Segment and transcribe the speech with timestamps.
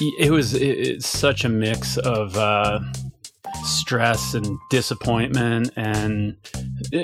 [0.00, 2.80] it was it, such a mix of uh,
[3.64, 6.36] stress and disappointment, and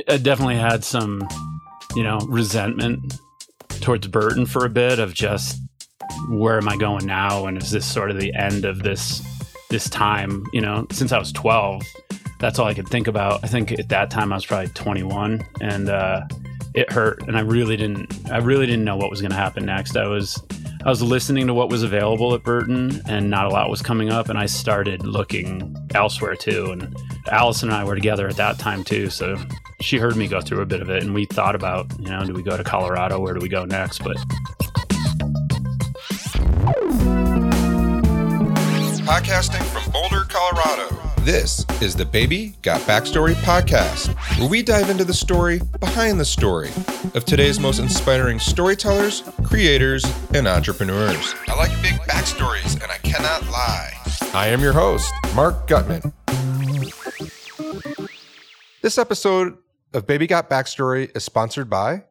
[0.09, 1.27] I definitely had some,
[1.95, 3.19] you know, resentment
[3.81, 5.61] towards Burton for a bit of just
[6.29, 9.23] where am I going now, and is this sort of the end of this
[9.71, 10.45] this time?
[10.53, 11.83] You know, since I was twelve,
[12.41, 13.41] that's all I could think about.
[13.43, 16.23] I think at that time I was probably twenty one, and uh,
[16.75, 19.65] it hurt, and I really didn't I really didn't know what was going to happen
[19.65, 19.97] next.
[19.97, 20.43] I was
[20.85, 24.11] I was listening to what was available at Burton, and not a lot was coming
[24.11, 24.29] up.
[24.29, 26.73] And I started looking elsewhere too.
[26.73, 26.95] And
[27.31, 29.39] Allison and I were together at that time too, so
[29.81, 32.23] she heard me go through a bit of it, and we thought about, you know,
[32.27, 33.19] do we go to Colorado?
[33.19, 34.01] Where do we go next?
[34.01, 34.19] But
[39.07, 40.94] Podcasting from Boulder, Colorado.
[41.25, 46.25] This is the Baby Got Backstory podcast, where we dive into the story behind the
[46.27, 46.69] story
[47.15, 51.35] of today's most inspiring storytellers, creators, and entrepreneurs.
[51.49, 53.95] I like big backstories, and I cannot lie.
[54.35, 56.13] I am your host, Marc Gutman.
[58.83, 59.57] This episode
[59.95, 62.05] of Baby Got Backstory is sponsored by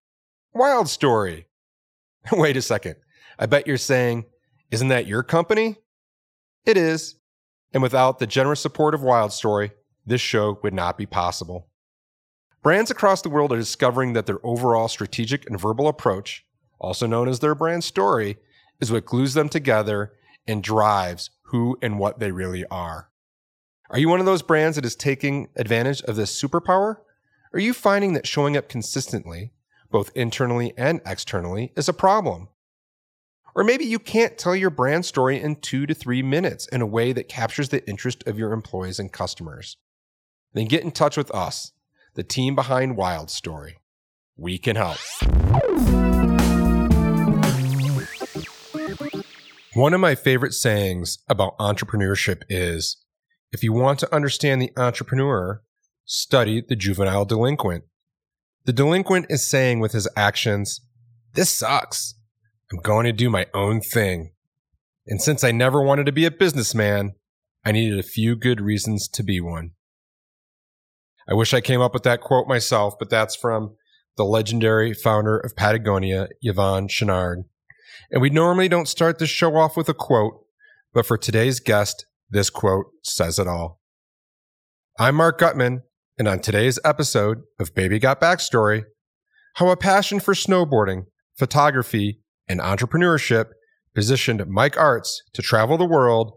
[0.56, 1.46] Wild Story.
[2.32, 2.96] Wait a second.
[3.38, 4.26] I bet you're saying,
[4.72, 5.78] isn't that your company?
[6.66, 7.14] It is.
[7.74, 9.72] And without the generous support of Wild Story,
[10.06, 11.68] this show would not be possible.
[12.62, 16.46] Brands across the world are discovering that their overall strategic and verbal approach,
[16.80, 18.38] also known as their brand story,
[18.80, 20.14] is what glues them together
[20.48, 23.10] and drives who and what they really are.
[23.90, 26.98] Are you one of those brands that is taking advantage of this superpower?
[27.54, 29.52] Are you finding that showing up consistently,
[29.92, 32.48] both internally and externally, is a problem?
[33.56, 36.88] Or maybe you can't tell your brand story in two to three minutes in a
[36.88, 39.78] way that captures the interest of your employees and customers.
[40.54, 41.72] Then get in touch with us,
[42.16, 43.78] the team behind Wild Story.
[44.36, 44.98] We can help.
[49.76, 52.98] One of my favorite sayings about entrepreneurship is
[53.52, 55.62] if you want to understand the entrepreneur,
[56.06, 57.84] study the juvenile delinquent.
[58.66, 60.82] The delinquent is saying with his actions,
[61.34, 62.16] This sucks.
[62.72, 64.32] I'm going to do my own thing.
[65.06, 67.14] And since I never wanted to be a businessman,
[67.66, 69.72] I needed a few good reasons to be one.
[71.28, 73.76] I wish I came up with that quote myself, but that's from
[74.18, 77.44] the legendary founder of Patagonia, Yvon Chouinard.
[78.12, 80.46] And we normally don't start the show off with a quote,
[80.94, 83.80] but for today's guest, this quote says it all.
[85.00, 85.84] I'm Marc Gutman,
[86.18, 88.84] and on today's episode of Baby Got Backstory,
[89.56, 91.06] how a passion for snowboarding,
[91.38, 93.50] photography, and entrepreneurship
[93.94, 96.34] positioned Mike Arzt to travel the world,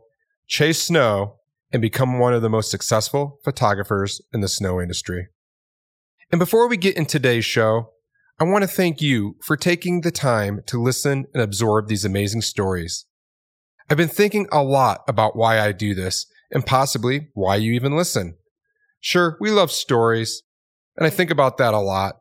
[0.47, 1.37] chase snow,
[1.73, 5.29] and become one of the most successful photographers in the snow industry.
[6.31, 7.91] And before we get in today's show,
[8.39, 12.43] I want to thank you for taking the time to listen and absorb these amazing
[12.43, 13.07] stories.
[13.89, 17.97] I've been thinking a lot about why I do this and possibly why you even
[17.97, 18.37] listen.
[19.01, 20.43] Sure, we love stories,
[20.97, 22.17] and I think about that a lot.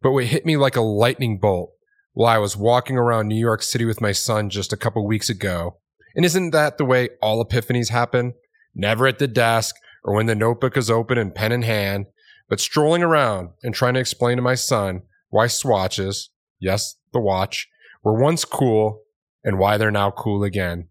[0.00, 1.71] But what hit me like a lightning bolt
[2.12, 5.30] while I was walking around New York City with my son just a couple weeks
[5.30, 5.78] ago.
[6.14, 8.34] And isn't that the way all epiphanies happen?
[8.74, 9.74] Never at the desk
[10.04, 12.06] or when the notebook is open and pen in hand,
[12.48, 16.30] but strolling around and trying to explain to my son why swatches,
[16.60, 17.68] yes, the watch,
[18.04, 19.02] were once cool
[19.44, 20.88] and why they're now cool again.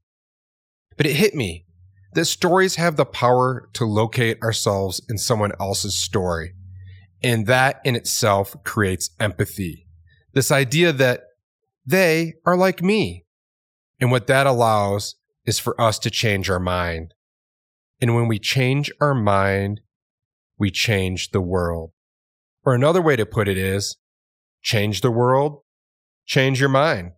[0.98, 1.66] But it hit me
[2.14, 6.54] that stories have the power to locate ourselves in someone else's story.
[7.24, 9.88] And that in itself creates empathy
[10.34, 11.24] this idea that
[11.86, 13.26] they are like me.
[14.00, 15.16] And what that allows
[15.46, 17.14] is for us to change our mind.
[18.00, 19.82] And when we change our mind,
[20.58, 21.92] we change the world.
[22.64, 23.98] Or another way to put it is
[24.62, 25.62] change the world,
[26.26, 27.12] change your mind.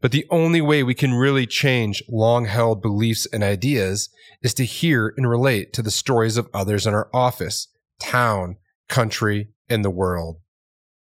[0.00, 4.10] But the only way we can really change long held beliefs and ideas
[4.42, 7.68] is to hear and relate to the stories of others in our office,
[8.00, 8.56] town,
[8.88, 10.40] country, and the world.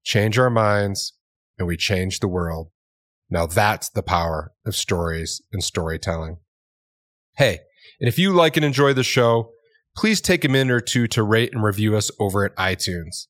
[0.03, 1.13] Change our minds,
[1.59, 2.71] and we change the world.
[3.29, 6.37] Now that's the power of stories and storytelling.
[7.35, 7.59] Hey,
[7.99, 9.51] and if you like and enjoy the show,
[9.95, 13.27] please take a minute or two to rate and review us over at iTunes.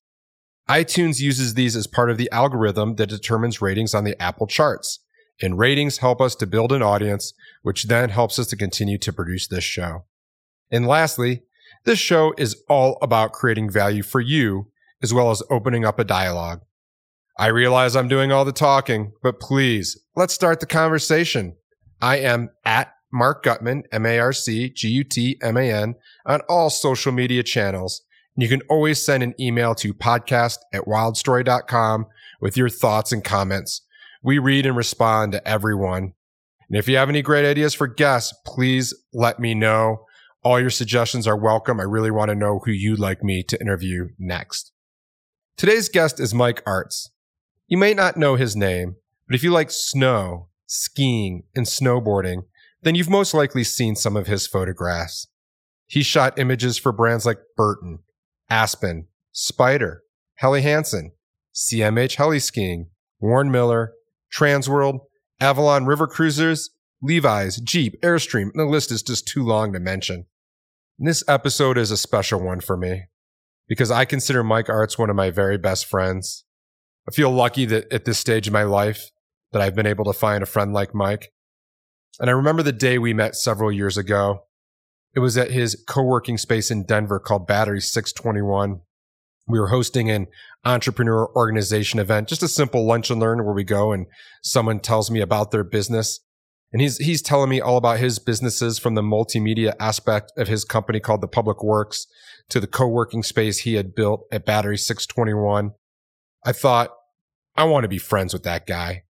[0.69, 4.99] iTunes uses these as part of the algorithm that determines ratings on the Apple charts.
[5.41, 9.13] And ratings help us to build an audience, which then helps us to continue to
[9.13, 10.03] produce this show.
[10.69, 11.43] And lastly,
[11.85, 14.69] this show is all about creating value for you,
[15.01, 16.61] as well as opening up a dialogue.
[17.39, 21.55] I realize I'm doing all the talking, but please, let's start the conversation.
[22.01, 25.95] I am at Marc Gutman, M-A-R-C, G-U-T-M-A-N,
[26.25, 28.01] on all social media channels.
[28.35, 32.07] You can always send an email to podcast at wildstory.com
[32.41, 33.83] with your thoughts and comments.
[34.21, 36.11] We read and respond to everyone.
[36.69, 40.03] And if you have any great ideas for guests, please let me know.
[40.43, 41.79] All your suggestions are welcome.
[41.79, 44.73] I really want to know who you'd like me to interview next.
[45.55, 47.11] Today's guest is Mike Arzt.
[47.69, 48.95] You may not know his name,
[49.27, 52.45] but if you like snow, skiing, and snowboarding,
[52.81, 55.27] then you've most likely seen some of his photographs.
[55.85, 57.99] He shot images for brands like Burton,
[58.49, 59.05] Aspen,
[59.35, 59.97] Spyder,
[60.37, 61.11] Helly Hansen,
[61.53, 62.89] CMH Heli Skiing,
[63.19, 63.93] Warren Miller,
[64.35, 65.01] Transworld,
[65.39, 66.71] Avalon River Cruisers,
[67.03, 70.25] Levi's, Jeep, Airstream, and the list is just too long to mention.
[70.97, 73.03] And this episode is a special one for me
[73.67, 76.45] because I consider Mike Arzt one of my very best friends.
[77.09, 79.09] I feel lucky that at this stage of my life
[79.51, 81.31] that I've been able to find a friend like Mike.
[82.19, 84.41] And I remember the day we met several years ago.
[85.15, 88.81] It was at his co-working space in Denver called Battery 621.
[89.47, 90.27] We were hosting an
[90.63, 94.05] entrepreneur organization event, just a simple lunch and learn where we go and
[94.43, 96.19] someone tells me about their business.
[96.71, 100.63] And he's, he's telling me all about his businesses from the multimedia aspect of his
[100.63, 102.05] company called the Public Works
[102.49, 105.71] to the co-working space he had built at Battery 621.
[106.45, 106.91] I thought,
[107.59, 109.03] I want to be friends with that guy.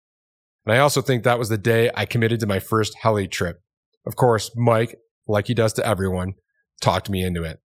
[0.64, 3.60] And I also think that was the day I committed to my first heli trip.
[4.06, 4.96] Of course, Mike,
[5.26, 6.32] like he does to everyone,
[6.80, 7.60] talked me into it.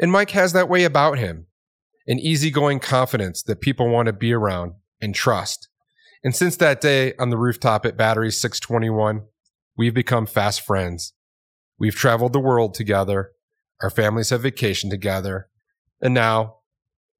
[0.00, 1.46] And Mike has that way about him
[2.08, 5.68] an easygoing confidence that people want to be around and trust.
[6.24, 9.22] And since that day on the rooftop at Battery 621,
[9.78, 11.12] we've become fast friends.
[11.78, 13.30] We've traveled the world together.
[13.80, 15.48] Our families have vacationed together.
[16.00, 16.56] And now,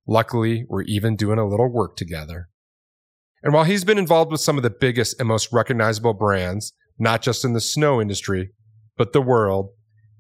[0.05, 2.49] luckily, we're even doing a little work together.
[3.43, 7.23] And while he's been involved with some of the biggest and most recognizable brands, not
[7.23, 8.51] just in the snow industry,
[8.97, 9.71] but the world,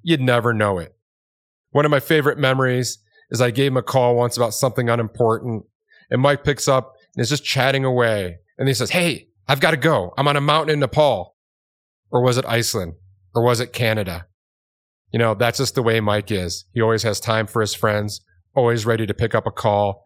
[0.02, 0.94] you'd never know it.
[1.70, 2.98] One of my favorite memories
[3.30, 5.64] is I gave him a call once about something unimportant
[6.10, 8.38] and Mike picks up and is just chatting away.
[8.58, 10.12] And he says, Hey, I've got to go.
[10.16, 11.36] I'm on a mountain in Nepal.
[12.10, 12.94] Or was it Iceland?
[13.34, 14.26] Or was it Canada?
[15.12, 16.66] You know, that's just the way Mike is.
[16.74, 18.20] He always has time for his friends,
[18.54, 20.04] always ready to pick up a call,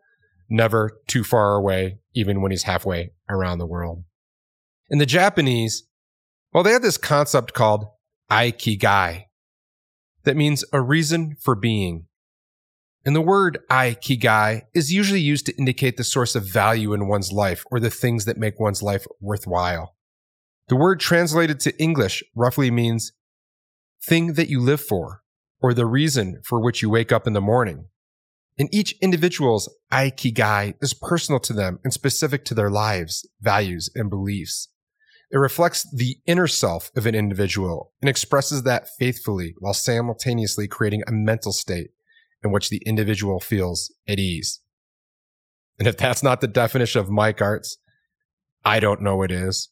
[0.49, 4.03] never too far away, even when he's halfway around the world.
[4.91, 5.87] In the Japanese,
[6.53, 7.87] well, they have this concept called
[8.31, 9.27] Aikigai
[10.27, 12.07] that means a reason for being.
[13.05, 17.31] And the word Aikigai is usually used to indicate the source of value in one's
[17.31, 19.95] life or the things that make one's life worthwhile.
[20.67, 23.12] The word translated to English roughly means
[24.03, 25.23] thing that you live for
[25.61, 27.87] or the reason for which you wake up in the morning.
[28.58, 34.08] And each individual's Aikigai is personal to them and specific to their lives, values, and
[34.08, 34.69] beliefs.
[35.31, 41.03] It reflects the inner self of an individual and expresses that faithfully while simultaneously creating
[41.06, 41.91] a mental state
[42.43, 44.61] in which the individual feels at ease.
[45.79, 47.79] And if that's not the definition of Mike Arzt,
[48.64, 49.69] I don't know what is.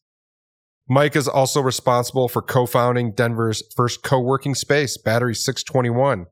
[0.88, 6.26] Mike is also responsible for co-founding Denver's first co-working space, Battery 621,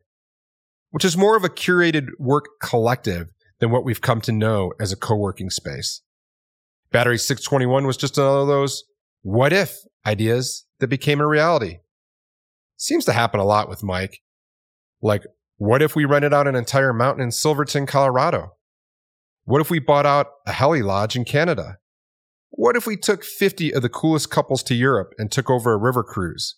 [0.93, 3.29] which is more of a curated work collective
[3.59, 6.03] than what we've come to know as a co-working space.
[6.93, 8.85] Battery 621 was just another of those
[9.23, 11.79] what if ideas that became a reality.
[12.77, 14.19] Seems to happen a lot with Mike.
[15.01, 15.23] Like,
[15.57, 18.51] what if we rented out an entire mountain in Silverton, Colorado?
[19.45, 21.79] What if we bought out a heli lodge in Canada?
[22.51, 25.79] What if we took 50 of the coolest couples to Europe and took over a
[25.79, 26.57] river cruise?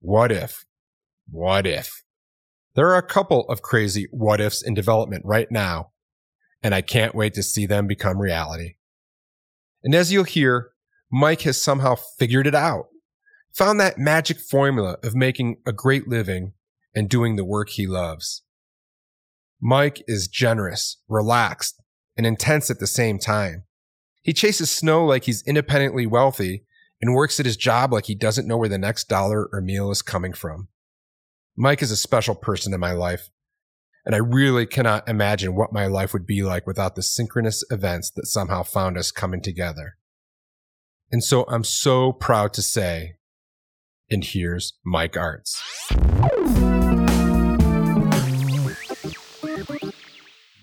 [0.00, 0.64] What if?
[1.30, 2.02] What if?
[2.74, 5.90] There are a couple of crazy what ifs in development right now,
[6.62, 8.74] and I can't wait to see them become reality.
[9.82, 10.70] And as you'll hear,
[11.10, 12.86] Mike has somehow figured it out,
[13.52, 16.52] found that magic formula of making a great living
[16.94, 18.42] and doing the work he loves.
[19.60, 21.82] Mike is generous, relaxed,
[22.16, 23.64] and intense at the same time.
[24.22, 26.64] He chases snow like he's independently wealthy
[27.00, 29.90] and works at his job like he doesn't know where the next dollar or meal
[29.90, 30.68] is coming from.
[31.60, 33.28] Mike is a special person in my life,
[34.06, 38.10] and I really cannot imagine what my life would be like without the synchronous events
[38.12, 39.98] that somehow found us coming together.
[41.12, 43.16] And so I'm so proud to say,
[44.10, 45.58] and here's Mike Arzt.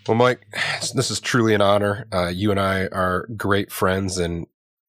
[0.08, 0.48] Well, Mike,
[0.96, 2.08] this is truly an honor.
[2.12, 4.48] Uh, you and I are great friends, and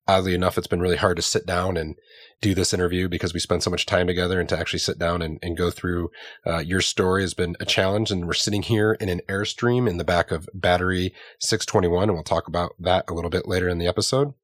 [0.08, 1.94] oddly enough, it's been really hard to sit down and
[2.40, 5.20] do this interview because we spend so much time together and to actually sit down
[5.22, 6.10] and, and go through
[6.46, 8.10] uh, your story has been a challenge.
[8.10, 12.04] And we're sitting here in an Airstream in the back of battery 621.
[12.04, 14.34] And we'll talk about that a little bit later in the episode.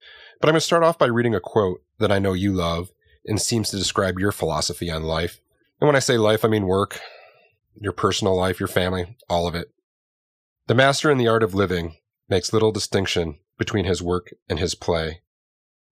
[0.40, 2.90] But I'm going to start off by reading a quote that I know you love
[3.24, 5.40] and seems to describe your philosophy on life.
[5.80, 7.00] And when I say life, I mean work,
[7.80, 9.68] your personal life, your family, all of it.
[10.66, 11.96] The master in the art of living
[12.28, 15.20] makes little distinction between his work and his play,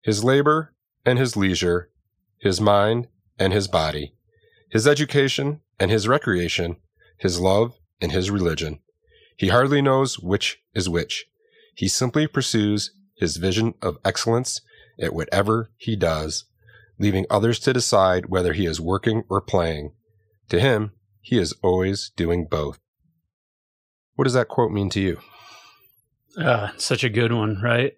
[0.02, 1.90] his labor and his leisure,
[2.38, 4.14] his mind and his body,
[4.71, 6.76] his education and his recreation,
[7.18, 8.80] his love and his religion.
[9.37, 11.26] He hardly knows which is which.
[11.75, 14.61] He simply pursues his vision of excellence
[15.00, 16.44] at whatever he does,
[16.99, 19.92] leaving others to decide whether he is working or playing.
[20.50, 22.78] To him, he is always doing both.
[24.14, 25.21] What does that quote mean to you?
[26.37, 27.94] Uh, such a good one, right?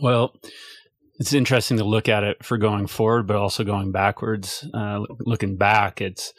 [0.00, 0.36] Well,
[1.20, 4.66] it's interesting to look at it for going forward, but also going backwards.
[4.72, 6.32] Uh, looking back, it's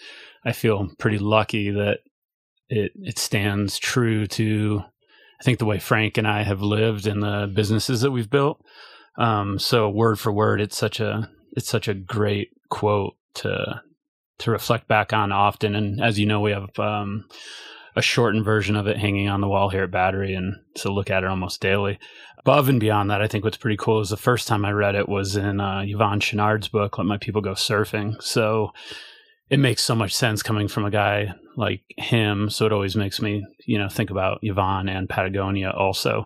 [0.43, 1.99] I feel pretty lucky that
[2.67, 4.83] it it stands true to
[5.39, 8.59] I think the way Frank and I have lived and the businesses that we've built.
[9.19, 13.81] Um, so word for word, it's such a it's such a great quote to
[14.39, 15.75] to reflect back on often.
[15.75, 17.25] And as you know, we have um,
[17.95, 21.11] a shortened version of it hanging on the wall here at Battery, and so look
[21.11, 21.99] at it almost daily.
[22.41, 24.95] Above and beyond that, I think what's pretty cool is the first time I read
[24.95, 28.73] it was in uh, Yvon Chouinard's book, "Let My People Go Surfing." So
[29.51, 32.49] it makes so much sense coming from a guy like him.
[32.49, 36.25] So it always makes me, you know, think about Yvon and Patagonia also.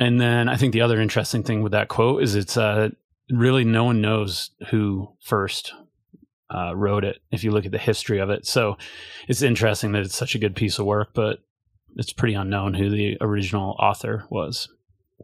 [0.00, 2.88] And then I think the other interesting thing with that quote is it's uh,
[3.30, 5.72] really no one knows who first
[6.52, 8.46] uh, wrote it if you look at the history of it.
[8.46, 8.76] So
[9.28, 11.40] it's interesting that it's such a good piece of work, but
[11.96, 14.68] it's pretty unknown who the original author was.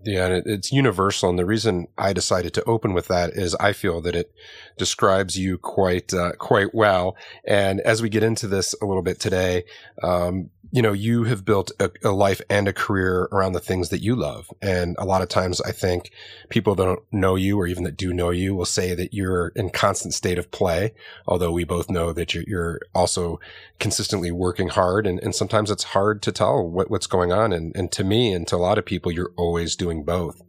[0.02, 1.28] Yeah, and it, it's universal.
[1.28, 4.32] And the reason I decided to open with that is I feel that it
[4.78, 7.16] describes you quite uh, quite well.
[7.46, 9.64] And as we get into this a little bit today,
[10.02, 13.88] um, you know, you have built a, a, life and a career around the things
[13.88, 14.48] that you love.
[14.62, 16.12] And a lot of times I think
[16.48, 19.48] people that don't know you or even that do know you will say that you're
[19.56, 20.94] in constant state of play.
[21.26, 23.40] Although we both know that you're, you're also
[23.80, 25.08] consistently working hard.
[25.08, 27.52] And, and sometimes it's hard to tell what, what's going on.
[27.52, 30.40] And, and to me and to a lot of people, you're always doing both.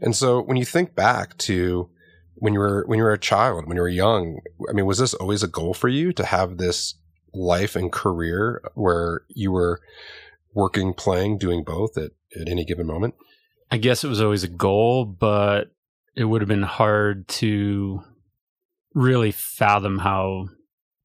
[0.00, 1.90] And so when you think back to
[2.36, 4.40] when you were, when you were a child, when you were young,
[4.70, 6.94] I mean, was this always a goal for you to have this
[7.36, 9.80] life and career where you were
[10.54, 13.14] working, playing, doing both at, at any given moment?
[13.70, 15.72] I guess it was always a goal, but
[16.14, 18.02] it would have been hard to
[18.94, 20.48] really fathom how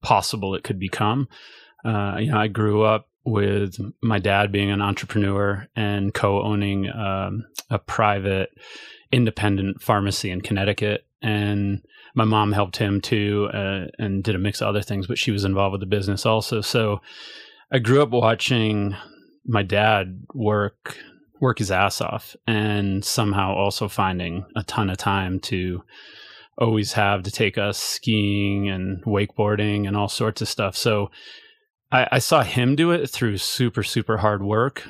[0.01, 1.27] possible it could become.
[1.83, 7.45] Uh, you know, I grew up with my dad being an entrepreneur and co-owning um,
[7.69, 8.49] a private
[9.11, 11.81] independent pharmacy in Connecticut, and
[12.15, 15.31] my mom helped him too uh, and did a mix of other things, but she
[15.31, 16.61] was involved with the business also.
[16.61, 17.01] So
[17.71, 18.95] I grew up watching
[19.45, 20.97] my dad work
[21.39, 25.81] work his ass off and somehow also finding a ton of time to
[26.57, 30.77] always have to take us skiing and wakeboarding and all sorts of stuff.
[30.77, 31.09] So
[31.91, 34.83] I, I saw him do it through super, super hard work.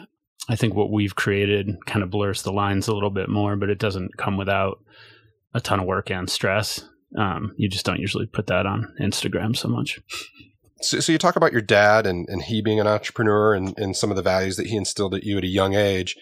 [0.50, 3.70] I think what we've created kind of blurs the lines a little bit more, but
[3.70, 4.84] it doesn't come without
[5.53, 6.84] a ton of work and stress.
[7.17, 10.00] Um, you just don't usually put that on Instagram so much.
[10.81, 13.96] So, so you talk about your dad and, and he being an entrepreneur and, and
[13.96, 16.15] some of the values that he instilled at you at a young age.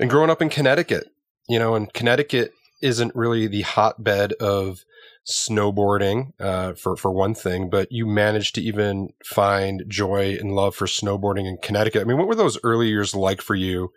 [0.00, 1.08] And growing up in Connecticut,
[1.48, 2.52] you know, and Connecticut
[2.82, 4.84] isn't really the hotbed of
[5.26, 10.74] snowboarding uh, for for one thing, but you managed to even find joy and love
[10.74, 12.02] for snowboarding in Connecticut.
[12.02, 13.92] I mean, what were those early years like for you,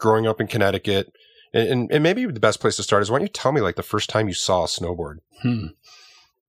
[0.00, 1.12] growing up in Connecticut?
[1.52, 3.60] And, and, and, maybe the best place to start is why don't you tell me
[3.60, 5.18] like the first time you saw a snowboard?
[5.42, 5.68] Hmm.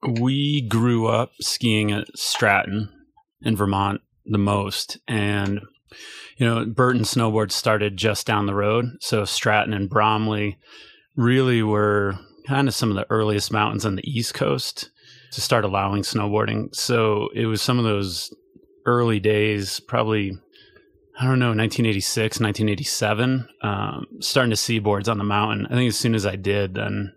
[0.08, 2.90] We grew up skiing at Stratton
[3.42, 5.62] in Vermont the most, and
[6.38, 8.98] you know Burton snowboard started just down the road.
[9.02, 10.58] So Stratton and Bromley
[11.16, 14.90] really were kind of some of the earliest mountains on the East Coast
[15.32, 16.74] to start allowing snowboarding.
[16.76, 18.34] So it was some of those
[18.86, 20.38] early days, probably
[21.20, 25.66] I don't know, 1986, 1987, um, starting to see boards on the mountain.
[25.66, 27.14] I think as soon as I did, then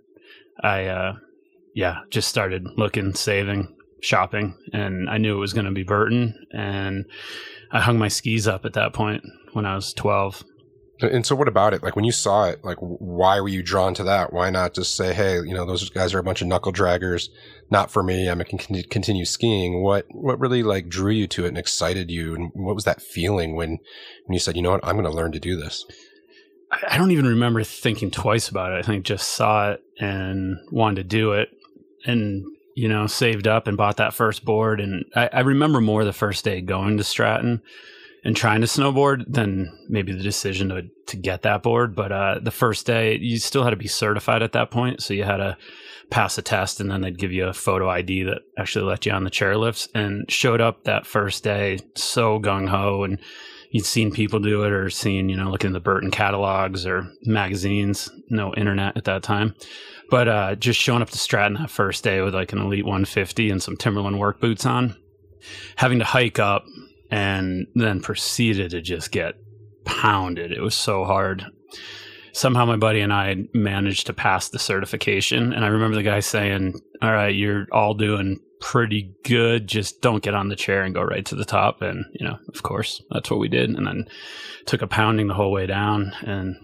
[0.61, 1.13] I, uh,
[1.73, 6.47] yeah, just started looking, saving, shopping, and I knew it was going to be Burton.
[6.51, 7.05] And
[7.71, 10.43] I hung my skis up at that point when I was 12.
[11.01, 11.83] And so, what about it?
[11.83, 14.33] Like when you saw it, like why were you drawn to that?
[14.33, 17.29] Why not just say, "Hey, you know, those guys are a bunch of knuckle draggers.
[17.73, 18.29] Not for me.
[18.29, 22.35] I'm gonna continue skiing." What what really like drew you to it and excited you?
[22.35, 23.79] And what was that feeling when
[24.27, 24.85] when you said, "You know what?
[24.85, 25.87] I'm going to learn to do this."
[26.87, 28.79] I don't even remember thinking twice about it.
[28.79, 31.49] I think just saw it and wanted to do it,
[32.05, 34.79] and you know, saved up and bought that first board.
[34.79, 37.63] And I, I remember more the first day going to Stratton
[38.23, 41.97] and trying to snowboard than maybe the decision to to get that board.
[41.97, 45.15] But uh, the first day, you still had to be certified at that point, so
[45.15, 45.57] you had to
[46.13, 49.13] pass a test, and then they'd give you a photo ID that actually let you
[49.13, 49.89] on the chairlifts.
[49.95, 53.19] And showed up that first day so gung ho, and
[53.71, 57.11] you'd seen people do it, or seen you know looking at the Burton catalogs or
[57.25, 58.11] magazines.
[58.29, 59.55] No internet at that time.
[60.11, 63.51] But uh, just showing up to Stratton that first day with like an Elite 150
[63.51, 64.95] and some Timberland work boots on,
[65.77, 66.67] having to hike up
[67.11, 69.37] and then proceeded to just get
[69.87, 70.53] pounded.
[70.53, 71.47] It was so hard.
[72.33, 75.53] Somehow my buddy and I managed to pass the certification.
[75.53, 79.67] And I remember the guy saying, All right, you're all doing pretty good.
[79.67, 81.83] Just don't get on the chair and go right to the top.
[81.83, 83.71] And, you know, of course, that's what we did.
[83.71, 84.07] And then
[84.67, 86.57] took a pounding the whole way down and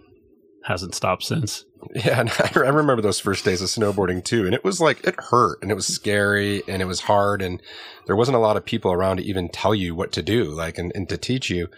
[0.64, 1.64] hasn't stopped since.
[1.94, 2.30] Yeah, and
[2.66, 5.70] I remember those first days of snowboarding too, and it was like it hurt and
[5.70, 7.62] it was scary and it was hard and
[8.06, 10.78] there wasn't a lot of people around to even tell you what to do, like
[10.78, 11.68] and, and to teach you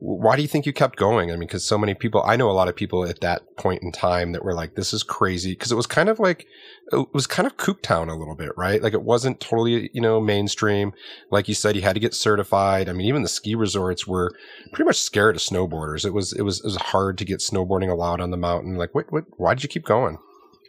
[0.00, 1.30] why do you think you kept going?
[1.30, 3.82] I mean, because so many people, I know a lot of people at that point
[3.82, 5.52] in time that were like, this is crazy.
[5.52, 6.46] Because it was kind of like,
[6.92, 8.82] it was kind of kook town a little bit, right?
[8.82, 10.92] Like it wasn't totally, you know, mainstream.
[11.30, 12.88] Like you said, you had to get certified.
[12.88, 14.34] I mean, even the ski resorts were
[14.72, 16.04] pretty much scared of snowboarders.
[16.04, 18.76] It was, it was, it was hard to get snowboarding allowed on the mountain.
[18.76, 20.18] Like, what, what, why did you keep going?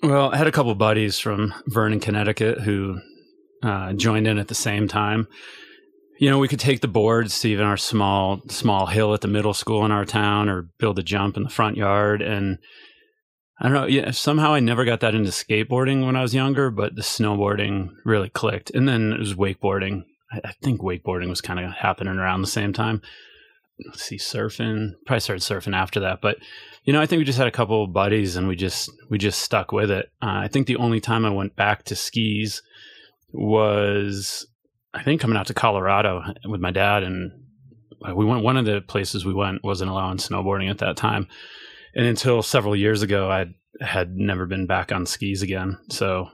[0.03, 2.99] Well, I had a couple buddies from Vernon, Connecticut who
[3.63, 5.27] uh, joined in at the same time
[6.17, 9.27] you know, we could take the boards to even our small small hill at the
[9.27, 12.21] middle school in our town, or build a jump in the front yard.
[12.21, 12.57] And
[13.59, 16.69] I don't know, yeah, somehow I never got that into skateboarding when I was younger,
[16.69, 18.69] but the snowboarding really clicked.
[18.71, 20.03] And then it was wakeboarding.
[20.31, 23.01] I, I think wakeboarding was kind of happening around the same time.
[23.85, 24.93] Let's see, surfing.
[25.05, 26.37] Probably started surfing after that, but
[26.85, 29.17] you know, I think we just had a couple of buddies, and we just we
[29.17, 30.11] just stuck with it.
[30.21, 32.61] Uh, I think the only time I went back to skis
[33.33, 34.47] was
[34.95, 37.31] I think coming out to Colorado with my dad, and
[38.07, 38.43] uh, we went.
[38.43, 41.27] One of the places we went wasn't allowing snowboarding at that time,
[41.93, 43.47] and until several years ago, I
[43.81, 45.77] had never been back on skis again.
[45.89, 46.29] So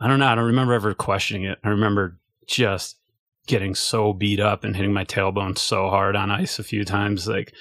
[0.00, 0.26] I don't know.
[0.26, 1.58] I don't remember ever questioning it.
[1.64, 2.98] I remember just
[3.46, 7.26] getting so beat up and hitting my tailbone so hard on ice a few times.
[7.26, 7.52] Like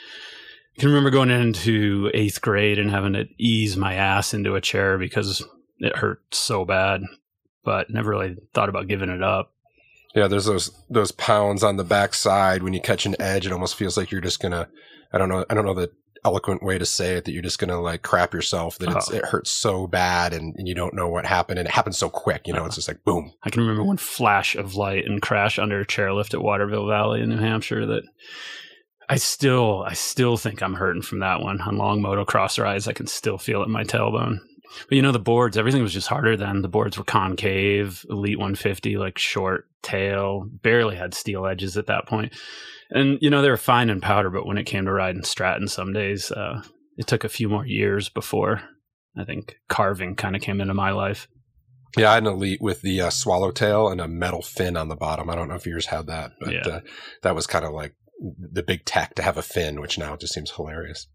[0.78, 4.62] I can remember going into eighth grade and having to ease my ass into a
[4.62, 5.44] chair because
[5.80, 7.02] it hurt so bad,
[7.64, 9.54] but never really thought about giving it up.
[10.16, 13.46] Yeah, there's those those pounds on the backside when you catch an edge.
[13.46, 14.70] It almost feels like you're just gonna.
[15.12, 15.46] I don't know.
[15.50, 15.92] I don't know the
[16.24, 18.78] eloquent way to say it that you're just gonna like crap yourself.
[18.80, 19.14] That oh.
[19.14, 22.10] it hurts so bad and, and, you don't know what happened and it happens so
[22.10, 22.48] quick.
[22.48, 23.32] You know, uh, it's just like boom.
[23.44, 27.22] I can remember one flash of light and crash under a chairlift at Waterville Valley
[27.22, 27.86] in New Hampshire.
[27.86, 28.04] That
[29.10, 32.88] I still I still think I'm hurting from that one on long motocross rides.
[32.88, 34.40] I can still feel it in my tailbone.
[34.88, 36.62] But you know, the boards, everything was just harder then.
[36.62, 42.08] The boards were concave, Elite 150, like short tail, barely had steel edges at that
[42.08, 42.34] point.
[42.92, 45.68] And, you know, they were fine in powder, but when it came to riding Stratton
[45.68, 46.62] some days, uh,
[46.98, 48.62] it took a few more years before
[49.18, 51.28] I think carving kind of came into my life.
[51.98, 54.98] Yeah, I had an elite with the uh, swallowtail and a metal fin on the
[54.98, 55.30] bottom.
[55.30, 56.68] I don't know if yours had that, but yeah.
[56.68, 56.80] uh,
[57.24, 57.96] that was kind of like
[58.38, 61.08] the big tech to have a fin, which now just seems hilarious.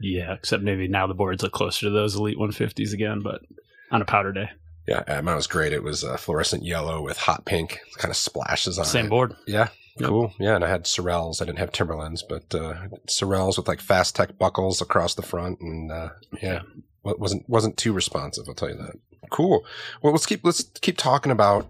[0.00, 3.42] Yeah, except maybe now the boards look closer to those Elite 150s again, but
[3.90, 4.50] on a powder day.
[4.86, 5.72] Yeah, mine was great.
[5.72, 8.88] It was uh, fluorescent yellow with hot pink kind of splashes on it.
[8.88, 9.10] Same it.
[9.10, 9.34] board.
[9.46, 9.68] Yeah,
[9.98, 10.08] yep.
[10.08, 10.34] cool.
[10.38, 11.40] Yeah, and I had Sorels.
[11.40, 15.60] I didn't have Timberlands, but uh, Sorels with like fast tech buckles across the front,
[15.60, 16.10] and uh,
[16.42, 16.62] yeah,
[17.04, 18.44] yeah, wasn't wasn't too responsive.
[18.46, 18.96] I'll tell you that.
[19.30, 19.64] Cool.
[20.02, 21.66] Well, let's keep let's keep talking about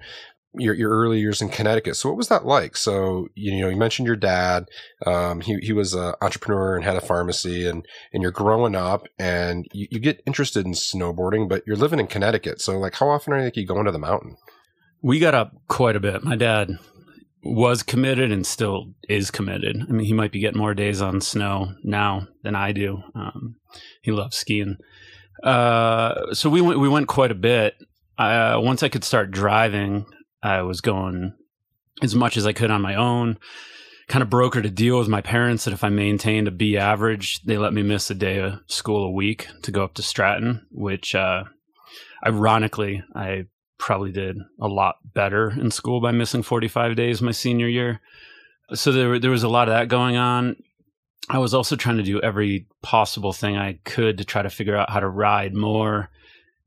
[0.56, 1.96] your your early years in Connecticut.
[1.96, 2.76] So what was that like?
[2.76, 4.66] So you know you mentioned your dad.
[5.06, 9.06] Um, he he was an entrepreneur and had a pharmacy, and and you're growing up
[9.18, 12.60] and you, you get interested in snowboarding, but you're living in Connecticut.
[12.60, 14.36] So like, how often are you going to the mountain?
[15.02, 16.24] We got up quite a bit.
[16.24, 16.78] My dad
[17.44, 19.76] was committed and still is committed.
[19.86, 23.02] I mean, he might be getting more days on snow now than I do.
[23.14, 23.56] Um,
[24.00, 24.78] he loves skiing.
[25.42, 27.74] Uh, so we went we went quite a bit.
[28.16, 30.06] Uh, once I could start driving,
[30.44, 31.32] I was going
[32.02, 33.38] as much as I could on my own.
[34.08, 37.42] Kind of brokered a deal with my parents that if I maintained a B average,
[37.42, 40.66] they let me miss a day of school a week to go up to Stratton,
[40.70, 41.44] which uh,
[42.24, 43.46] ironically, I
[43.78, 48.00] probably did a lot better in school by missing 45 days my senior year.
[48.74, 50.56] So there, there was a lot of that going on.
[51.30, 54.76] I was also trying to do every possible thing I could to try to figure
[54.76, 56.10] out how to ride more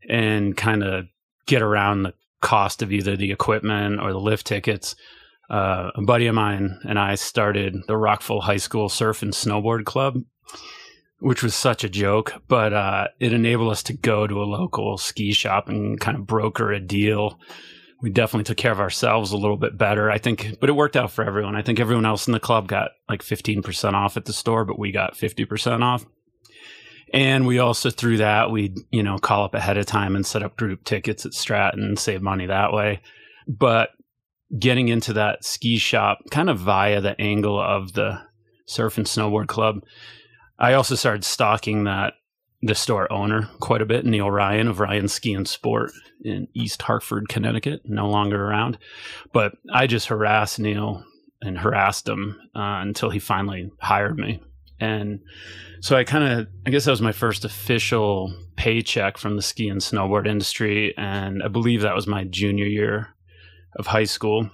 [0.09, 1.05] and kind of
[1.45, 4.95] get around the cost of either the equipment or the lift tickets.
[5.49, 9.85] Uh, a buddy of mine and I started the Rockville High School Surf and Snowboard
[9.85, 10.17] Club,
[11.19, 14.97] which was such a joke, but uh, it enabled us to go to a local
[14.97, 17.39] ski shop and kind of broker a deal.
[18.01, 20.97] We definitely took care of ourselves a little bit better, I think, but it worked
[20.97, 21.55] out for everyone.
[21.55, 24.77] I think everyone else in the club got like 15% off at the store, but
[24.77, 26.05] we got 50% off.
[27.13, 30.43] And we also through that we'd, you know, call up ahead of time and set
[30.43, 33.01] up group tickets at Stratton and save money that way.
[33.47, 33.89] But
[34.57, 38.21] getting into that ski shop kind of via the angle of the
[38.65, 39.81] surf and snowboard club,
[40.59, 42.13] I also started stalking that
[42.61, 45.91] the store owner quite a bit, Neil Ryan of Ryan Ski and Sport
[46.23, 48.77] in East Hartford, Connecticut, no longer around.
[49.31, 51.03] But I just harassed Neil
[51.41, 54.41] and harassed him uh, until he finally hired me.
[54.79, 55.19] And
[55.81, 59.69] so I kind of, I guess that was my first official paycheck from the ski
[59.69, 60.93] and snowboard industry.
[60.97, 63.09] And I believe that was my junior year
[63.75, 64.49] of high school.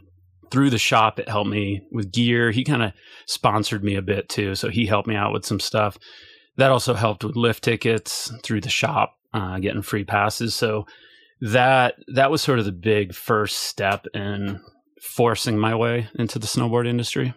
[0.51, 2.51] Through the shop, it helped me with gear.
[2.51, 2.93] He kind of
[3.25, 4.55] sponsored me a bit too.
[4.55, 5.97] So he helped me out with some stuff.
[6.57, 10.53] That also helped with lift tickets through the shop, uh, getting free passes.
[10.53, 10.85] So
[11.41, 14.61] that that was sort of the big first step in
[15.01, 17.33] forcing my way into the snowboard industry.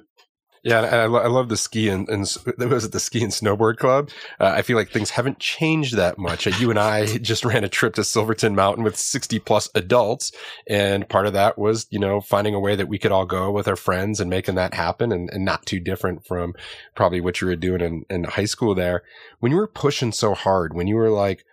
[0.67, 2.23] Yeah, and I, I love the ski and, and
[2.59, 4.11] was it the ski and snowboard club.
[4.41, 6.49] Uh, I feel like things haven't changed that much.
[6.49, 10.33] Uh, you and I just ran a trip to Silverton Mountain with sixty plus adults,
[10.67, 13.53] and part of that was you know finding a way that we could all go
[13.53, 16.53] with our friends and making that happen, and, and not too different from
[16.97, 19.05] probably what you were doing in, in high school there.
[19.39, 21.45] When you were pushing so hard, when you were like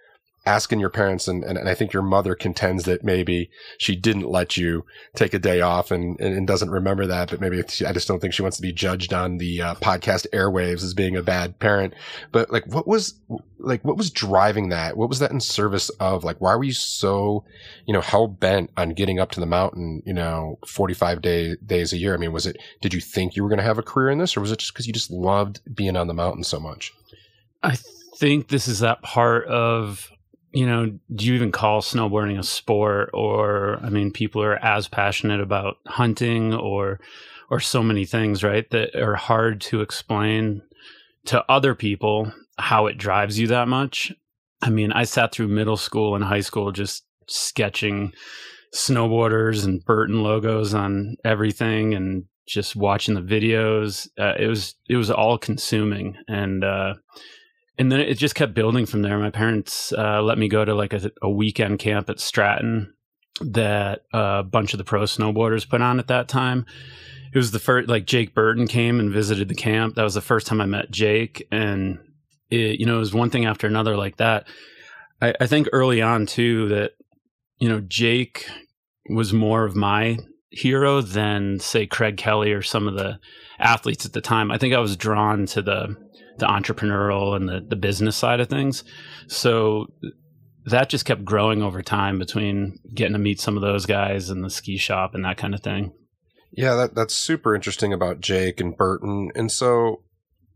[0.46, 4.30] asking your parents and, and, and, I think your mother contends that maybe she didn't
[4.30, 7.86] let you take a day off and, and, and doesn't remember that, but maybe she,
[7.86, 10.94] I just don't think she wants to be judged on the uh, podcast airwaves as
[10.94, 11.94] being a bad parent.
[12.34, 13.14] But like, what was
[13.58, 14.98] like, what was driving that?
[14.98, 16.26] What was that in service of?
[16.26, 17.46] Like, why were you so,
[17.86, 21.94] you know, hell bent on getting up to the mountain, you know, 45 day, days
[21.94, 22.14] a year?
[22.14, 24.18] I mean, was it, did you think you were going to have a career in
[24.18, 26.94] this or was it just because you just loved being on the mountain so much?
[27.64, 27.78] I
[28.18, 30.12] think this is that part of
[30.54, 33.10] you know, do you even call snowboarding a sport?
[33.14, 37.00] Or, I mean, people are as passionate about hunting or,
[37.50, 38.70] or so many things, right?
[38.70, 40.62] That are hard to explain
[41.26, 44.14] to other people how it drives you that much.
[44.62, 48.14] I mean, I sat through middle school and high school just sketching
[48.76, 54.08] snowboarders and Burton logos on everything and just watching the videos.
[54.20, 56.16] Uh, it was, it was all consuming.
[56.28, 56.94] And, uh,
[57.78, 59.18] and then it just kept building from there.
[59.18, 62.94] My parents uh, let me go to like a, a, weekend camp at Stratton
[63.42, 66.66] that a bunch of the pro snowboarders put on at that time.
[67.34, 69.96] It was the first, like Jake Burton came and visited the camp.
[69.96, 71.98] That was the first time I met Jake, and
[72.52, 74.48] it, you know, it was one thing after another like that.
[75.20, 76.92] I, I think early on too that
[77.60, 78.48] you know Jake
[79.10, 80.20] was more of my
[80.52, 83.20] hero than say Craig Kelly or some of the
[83.58, 84.52] athletes at the time.
[84.52, 85.96] I think I was drawn to the
[86.38, 88.84] the entrepreneurial and the, the business side of things.
[89.28, 89.88] So
[90.66, 94.42] that just kept growing over time between getting to meet some of those guys in
[94.42, 95.94] the ski shop and that kind of thing.
[96.52, 99.32] Yeah, that, that's super interesting about Jake and Burton.
[99.36, 100.04] And so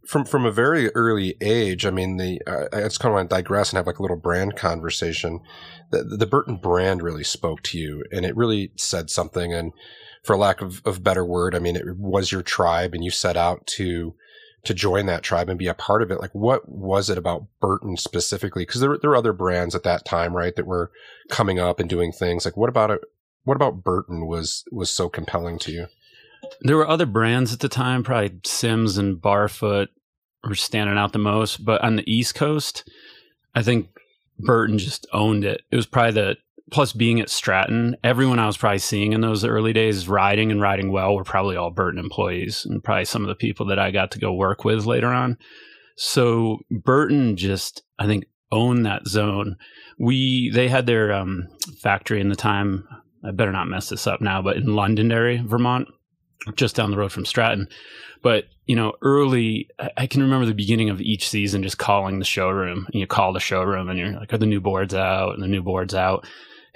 [0.08, 3.30] from from a very early age, I mean, the uh, I just kind of want
[3.30, 5.42] to digress and have like a little brand conversation.
[5.92, 9.54] The, the Burton brand really spoke to you, and it really said something.
[9.54, 9.74] And
[10.24, 13.36] for lack of, of better word, I mean, it was your tribe, and you set
[13.36, 14.16] out to
[14.68, 16.22] to join that tribe and be a part of it.
[16.22, 18.64] Like, what was it about Burton specifically?
[18.64, 20.92] Because there, there were other brands at that time, right, that were
[21.30, 22.46] coming up and doing things.
[22.46, 23.02] Like, what about it?
[23.44, 25.88] What about Burton was was so compelling to you?
[26.62, 29.88] There were other brands at the time, probably Sims and Barfoot
[30.44, 31.64] were standing out the most.
[31.64, 32.90] But on the East Coast,
[33.56, 33.90] I think
[34.38, 35.62] Burton just owned it.
[35.72, 36.38] It was probably the
[36.72, 40.62] plus being at Stratton, everyone I was probably seeing in those early days riding and
[40.62, 43.92] riding well were probably all Burton employees and probably some of the people that I
[43.92, 45.38] got to go work with later on.
[45.96, 49.58] So Burton just, I think, owned that zone.
[49.98, 51.48] We they had their um,
[51.80, 52.88] factory in the time.
[53.24, 55.88] I better not mess this up now, but in Londonderry, Vermont,
[56.56, 57.68] just down the road from Stratton.
[58.22, 62.26] But you know, early, I can remember the beginning of each season just calling the
[62.26, 62.86] showroom.
[62.86, 65.48] And you call the showroom, and you're like, "Are the new boards out?" And the
[65.48, 66.28] new boards out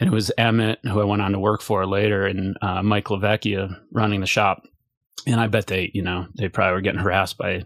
[0.02, 3.06] and it was Emmett, who I went on to work for later, and uh, Mike
[3.06, 4.64] Lavecchia running the shop.
[5.28, 7.66] And I bet they, you know, they probably were getting harassed by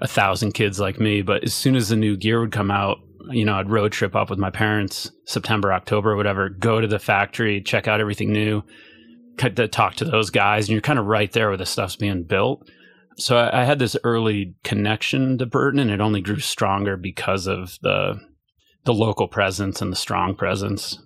[0.00, 1.22] a thousand kids like me.
[1.22, 2.98] But as soon as the new gear would come out,
[3.30, 6.98] you know, I'd road trip up with my parents, September, October, whatever, go to the
[6.98, 8.64] factory, check out everything new,
[9.38, 12.68] talk to those guys, and you're kind of right there where the stuff's being built.
[13.16, 17.46] So I, I had this early connection to Burton, and it only grew stronger because
[17.46, 18.20] of the
[18.82, 20.98] the local presence and the strong presence.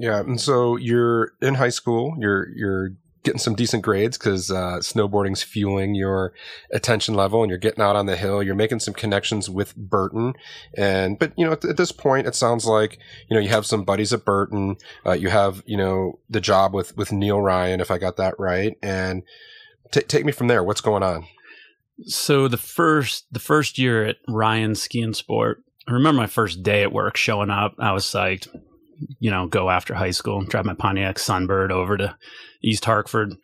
[0.00, 2.14] Yeah, and so you're in high school.
[2.18, 2.90] You're you're
[3.24, 6.32] getting some decent grades because uh, snowboarding's fueling your
[6.70, 8.42] attention level, and you're getting out on the hill.
[8.42, 10.34] You're making some connections with Burton,
[10.76, 13.66] and but you know at, at this point, it sounds like you know you have
[13.66, 14.76] some buddies at Burton.
[15.04, 18.34] Uh, you have you know the job with with Neil Ryan, if I got that
[18.38, 19.22] right, and
[19.90, 20.62] t- take me from there.
[20.62, 21.26] What's going on?
[22.06, 26.62] So the first the first year at Ryan Ski and Sport, I remember my first
[26.62, 27.74] day at work showing up.
[27.78, 28.48] I was psyched
[29.18, 32.16] you know, go after high school, drive my Pontiac Sunbird over to
[32.62, 33.34] East Hartford.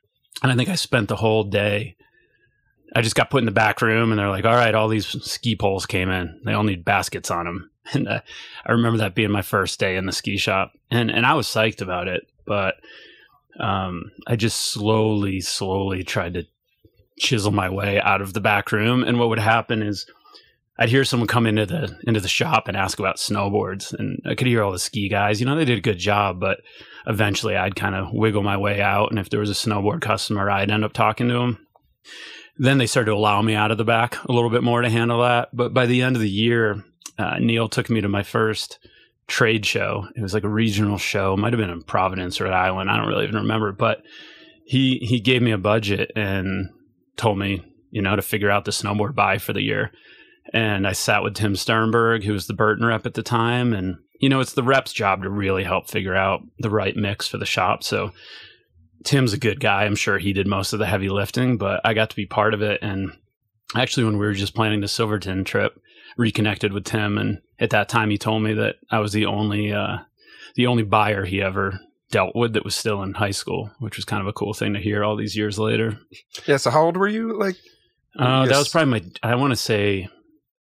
[0.42, 1.96] And I think I spent the whole day.
[2.94, 5.06] I just got put in the back room and they're like, all right, all these
[5.06, 6.40] ski poles came in.
[6.44, 7.70] They all need baskets on them.
[7.92, 8.20] And uh,
[8.64, 11.48] I remember that being my first day in the ski shop, and and I was
[11.48, 12.76] psyched about it, but
[13.58, 16.46] um, I just slowly, slowly tried to
[17.18, 19.02] chisel my way out of the back room.
[19.02, 20.06] And what would happen is
[20.80, 24.34] I'd hear someone come into the into the shop and ask about snowboards, and I
[24.34, 25.38] could hear all the ski guys.
[25.38, 26.60] You know, they did a good job, but
[27.06, 29.10] eventually I'd kind of wiggle my way out.
[29.10, 31.66] And if there was a snowboard customer, I'd end up talking to them.
[32.56, 34.88] Then they started to allow me out of the back a little bit more to
[34.88, 35.50] handle that.
[35.52, 36.82] But by the end of the year,
[37.18, 38.78] uh, Neil took me to my first
[39.26, 40.08] trade show.
[40.16, 42.90] It was like a regional show, might have been in Providence or Rhode Island.
[42.90, 44.02] I don't really even remember, but
[44.64, 46.70] he he gave me a budget and
[47.16, 49.92] told me, you know, to figure out the snowboard buy for the year.
[50.52, 53.98] And I sat with Tim Sternberg, who was the Burton rep at the time, and
[54.20, 57.38] you know, it's the rep's job to really help figure out the right mix for
[57.38, 57.82] the shop.
[57.82, 58.12] So
[59.04, 59.84] Tim's a good guy.
[59.84, 62.52] I'm sure he did most of the heavy lifting, but I got to be part
[62.52, 62.80] of it.
[62.82, 63.12] And
[63.74, 65.80] actually, when we were just planning the Silverton trip,
[66.18, 69.72] reconnected with Tim, and at that time, he told me that I was the only
[69.72, 69.98] uh,
[70.54, 74.04] the only buyer he ever dealt with that was still in high school, which was
[74.04, 75.98] kind of a cool thing to hear all these years later.
[76.46, 76.58] Yeah.
[76.58, 77.38] So how old were you?
[77.38, 77.56] Like,
[78.18, 79.04] uh, that was probably my.
[79.22, 80.08] I want to say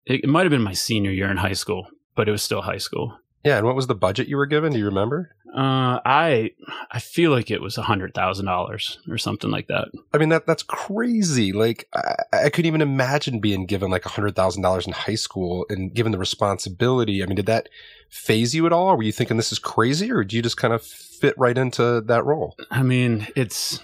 [0.06, 2.62] it, it might have been my senior year in high school, but it was still
[2.62, 3.18] high school.
[3.44, 4.74] Yeah, and what was the budget you were given?
[4.74, 5.36] Do you remember?
[5.54, 6.52] Uh, I
[6.92, 9.90] I feel like it was a hundred thousand dollars or something like that.
[10.14, 11.52] I mean that that's crazy.
[11.52, 15.16] Like I, I couldn't even imagine being given like a hundred thousand dollars in high
[15.16, 17.22] school and given the responsibility.
[17.22, 17.68] I mean, did that
[18.10, 18.90] phase you at all?
[18.90, 21.58] Or were you thinking this is crazy, or do you just kind of fit right
[21.58, 22.56] into that role?
[22.70, 23.82] I mean, it's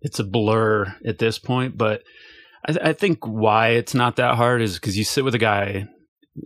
[0.00, 2.02] it's a blur at this point, but
[2.66, 5.88] I, I think why it's not that hard is because you sit with a guy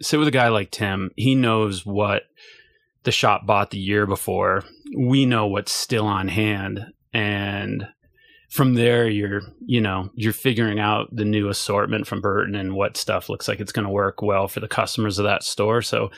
[0.00, 1.10] sit with a guy like Tim.
[1.16, 2.24] He knows what
[3.04, 4.64] the shop bought the year before.
[4.96, 6.86] We know what's still on hand.
[7.12, 7.86] And
[8.48, 12.96] from there, you're, you know, you're figuring out the new assortment from Burton and what
[12.96, 15.82] stuff looks like it's going to work well for the customers of that store.
[15.82, 16.10] So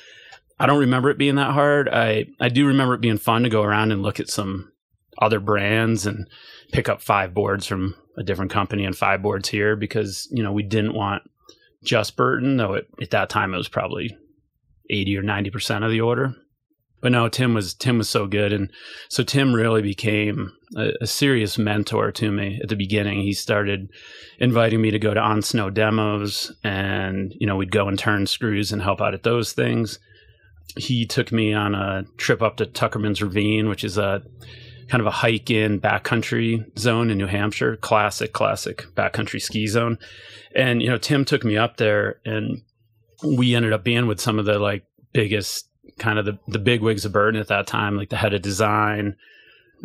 [0.58, 1.88] I don't remember it being that hard.
[1.88, 4.72] I, I do remember it being fun to go around and look at some
[5.20, 6.28] other brands and
[6.72, 10.52] pick up five boards from a different company and five boards here because, you know,
[10.52, 11.22] we didn't want
[11.84, 14.16] just Burton, though it, at that time it was probably
[14.90, 16.34] 80 or 90% of the order.
[17.02, 18.70] But no, Tim was Tim was so good, and
[19.08, 23.20] so Tim really became a, a, serious mentor to me at the beginning.
[23.20, 23.90] He started
[24.38, 28.26] inviting me to go to on snow demos, and you know we'd go and turn
[28.26, 29.98] screws and help out at those things.
[30.78, 34.22] He took me on a trip up to Tuckerman's Ravine, which is a
[34.88, 39.98] kind of a hike in backcountry zone in New Hampshire, classic, classic backcountry ski zone.
[40.54, 42.62] And, you know, Tim took me up there and
[43.24, 45.68] we ended up being with some of the like biggest
[45.98, 48.42] kind of the, the big wigs of Burton at that time, like the head of
[48.42, 49.16] design.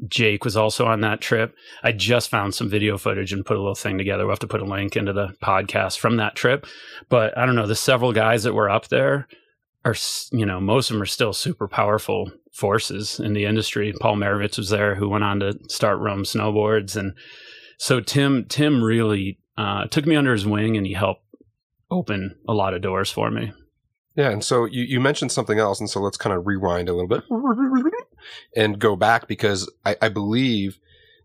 [0.08, 1.54] Jake was also on that trip.
[1.84, 4.24] I just found some video footage and put a little thing together.
[4.24, 6.66] We'll have to put a link into the podcast from that trip.
[7.10, 9.28] But I don't know, the several guys that were up there
[9.84, 9.96] are,
[10.32, 13.94] you know, most of them are still super powerful forces in the industry.
[14.00, 17.14] Paul Maravetz was there, who went on to start Rome Snowboards, and
[17.78, 21.24] so Tim Tim really uh, took me under his wing, and he helped
[21.90, 23.52] open a lot of doors for me.
[24.16, 26.94] Yeah, and so you, you mentioned something else, and so let's kind of rewind a
[26.94, 27.24] little bit
[28.56, 30.80] and go back because I, I believe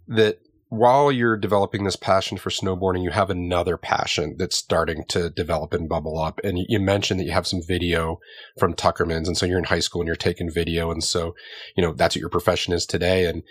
[0.08, 0.38] that
[0.68, 5.72] while you're developing this passion for snowboarding, you have another passion that's starting to develop
[5.72, 6.40] and bubble up.
[6.42, 8.18] And you mentioned that you have some video
[8.58, 9.28] from Tuckerman's.
[9.28, 10.90] And so you're in high school and you're taking video.
[10.90, 11.36] And so,
[11.76, 13.26] you know, that's what your profession is today.
[13.26, 13.44] And,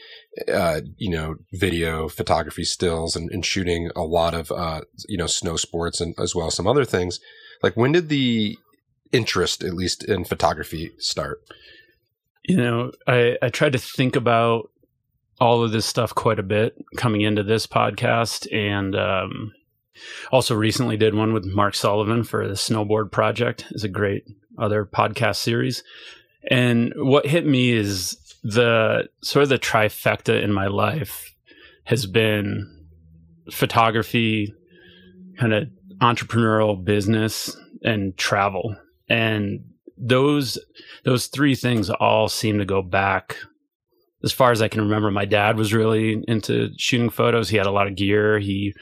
[0.54, 5.28] uh, you know, video, photography, stills, and, and shooting a lot of, uh, you know,
[5.28, 7.22] snow sports and as well as some other things.
[7.64, 8.58] Like when did the
[9.14, 11.40] interest, at least in photography, start?
[12.44, 14.70] You know, I, I tried to think about
[15.40, 18.52] all of this stuff quite a bit coming into this podcast.
[18.54, 19.54] And um,
[20.32, 23.66] also recently did one with mark sullivan for the snowboard project.
[23.72, 24.26] Is a great
[24.58, 25.84] other podcast series.
[26.50, 31.34] And what hit me is the sort of the trifecta in my life
[31.86, 32.86] has been
[33.52, 34.54] photography
[35.38, 35.68] kind of
[36.02, 38.76] entrepreneurial business and travel.
[39.10, 39.64] And
[39.98, 40.58] those
[41.04, 43.38] those three things all seem to go back
[44.26, 47.48] as far as I can remember, my dad was really into shooting photos.
[47.48, 48.40] He had a lot of gear.
[48.40, 48.74] He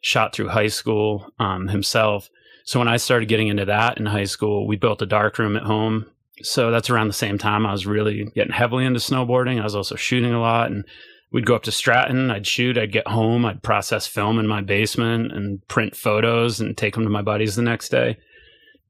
[0.00, 2.30] shot through high school um, himself.
[2.64, 5.54] So when I started getting into that in high school, we built a dark room
[5.54, 6.06] at home.
[6.42, 9.60] So that's around the same time I was really getting heavily into snowboarding.
[9.60, 10.84] I was also shooting a lot and
[11.30, 14.62] we'd go up to Stratton, I'd shoot, I'd get home, I'd process film in my
[14.62, 18.16] basement and print photos and take them to my buddies the next day.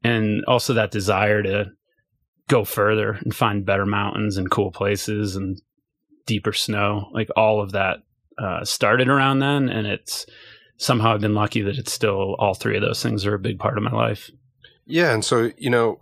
[0.05, 1.67] And also that desire to
[2.49, 5.61] go further and find better mountains and cool places and
[6.27, 7.99] deeper snow, like all of that
[8.39, 10.27] uh, started around then, and it's
[10.77, 13.59] somehow I've been lucky that it's still all three of those things are a big
[13.59, 14.31] part of my life.
[14.85, 15.99] Yeah, and so you know,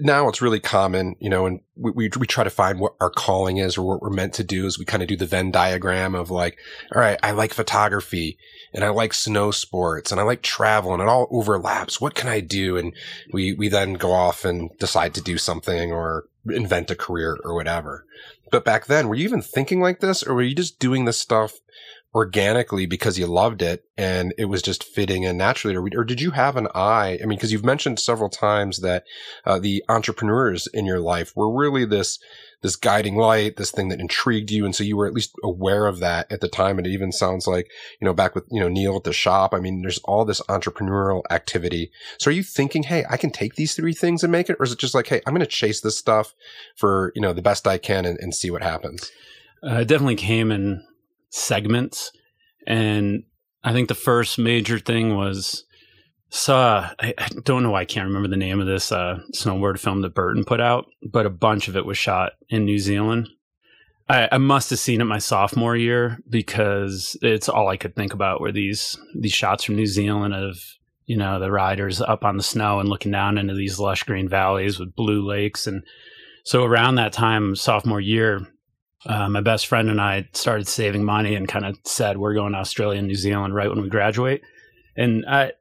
[0.00, 3.10] now it's really common, you know, and we, we, we try to find what our
[3.10, 5.50] calling is or what we're meant to do is we kind of do the Venn
[5.52, 6.58] diagram of like,
[6.94, 8.36] all right, I like photography
[8.74, 12.00] and I like snow sports and I like travel and it all overlaps.
[12.00, 12.76] What can I do?
[12.76, 12.94] And
[13.32, 17.54] we, we then go off and decide to do something or invent a career or
[17.54, 18.04] whatever.
[18.50, 21.18] But back then, were you even thinking like this or were you just doing this
[21.18, 21.52] stuff
[22.16, 26.18] organically because you loved it and it was just fitting in naturally or, or did
[26.18, 29.04] you have an eye i mean because you've mentioned several times that
[29.44, 32.18] uh, the entrepreneurs in your life were really this
[32.62, 34.64] this guiding light this thing that intrigued you.
[34.64, 36.78] And so you were at least aware of that at the time.
[36.78, 39.54] And it even sounds like you know back with you know neil at the shop
[39.54, 41.90] i mean there's all this entrepreneurial activity.
[42.18, 44.56] So are you thinking hey i can take these three things and make it?
[44.58, 46.34] Or is it just like hey i'm going to chase this stuff
[46.76, 49.10] for you know the best i can and, and see what happens?
[49.62, 50.84] Uh, it definitely came in
[51.30, 52.12] segments.
[52.66, 53.24] And
[53.62, 55.64] I think the first major thing was
[56.30, 59.78] saw I, I, don't know why I can't remember the name of this uh, snowboard
[59.78, 63.28] film that Burton put out, but a bunch of it was shot in New Zealand.
[64.08, 68.12] I, I, must have seen it my sophomore year because it's all I could think
[68.12, 70.58] about were these these shots from New Zealand of
[71.06, 74.28] you know the riders up on the snow and looking down into these lush green
[74.28, 75.84] valleys with blue lakes and
[76.44, 78.46] so around that time sophomore year
[79.06, 82.52] uh, my best friend and I started saving money and kind of said we're going
[82.52, 84.42] to Australia and New Zealand right when we graduate.
[84.96, 85.52] And I,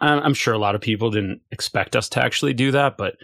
[0.00, 3.16] I'm sure a lot of people didn't expect us to actually do that, but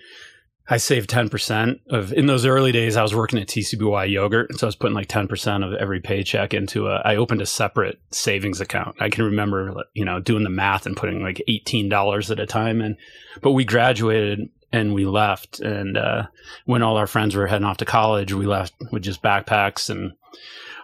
[0.68, 2.96] I saved 10% of in those early days.
[2.96, 4.48] I was working at TCBY yogurt.
[4.48, 7.46] And so I was putting like 10% of every paycheck into a, I opened a
[7.46, 8.96] separate savings account.
[9.00, 12.80] I can remember, you know, doing the math and putting like $18 at a time
[12.80, 12.96] in,
[13.40, 15.60] but we graduated and we left.
[15.60, 16.28] And uh,
[16.64, 20.12] when all our friends were heading off to college, we left with just backpacks and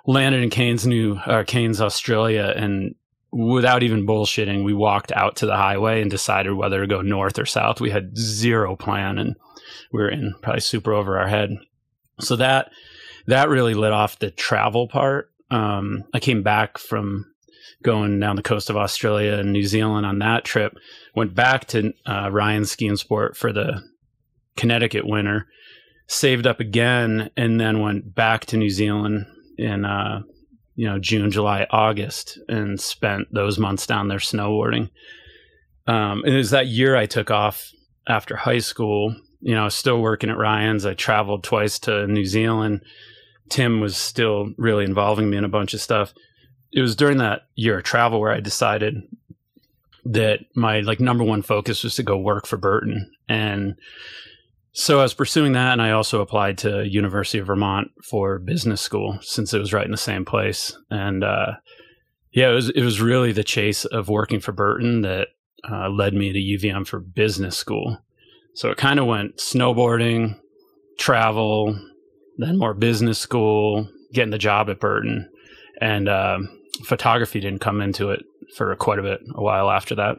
[0.06, 2.94] landed in Cairns, New uh, Cairns, Australia, and
[3.30, 7.38] without even bullshitting, we walked out to the highway and decided whether to go north
[7.38, 7.80] or south.
[7.80, 9.36] We had zero plan, and
[9.92, 11.50] we were in probably super over our head.
[12.20, 12.70] So that
[13.26, 15.30] that really lit off the travel part.
[15.50, 17.26] Um, I came back from
[17.82, 20.76] going down the coast of Australia and New Zealand on that trip.
[21.14, 23.82] Went back to uh, Ryan Ski and Sport for the
[24.56, 25.46] Connecticut winter,
[26.06, 30.22] saved up again, and then went back to New Zealand in uh,
[30.78, 34.90] you know June, July, August, and spent those months down there snowboarding.
[35.86, 37.70] Um, it was that year I took off
[38.06, 39.14] after high school.
[39.40, 40.86] You know, I was still working at Ryan's.
[40.86, 42.82] I traveled twice to New Zealand.
[43.48, 46.12] Tim was still really involving me in a bunch of stuff
[46.72, 49.02] it was during that year of travel where I decided
[50.04, 53.10] that my like number one focus was to go work for Burton.
[53.28, 53.76] And
[54.78, 58.80] so I was pursuing that and I also applied to University of Vermont for business
[58.80, 60.72] school since it was right in the same place.
[60.88, 61.54] And uh,
[62.30, 65.30] yeah, it was it was really the chase of working for Burton that
[65.68, 67.98] uh, led me to UVM for business school.
[68.54, 70.38] So it kind of went snowboarding,
[70.96, 71.76] travel,
[72.36, 75.28] then more business school, getting the job at Burton.
[75.80, 80.18] And um, photography didn't come into it for quite a bit, a while after that.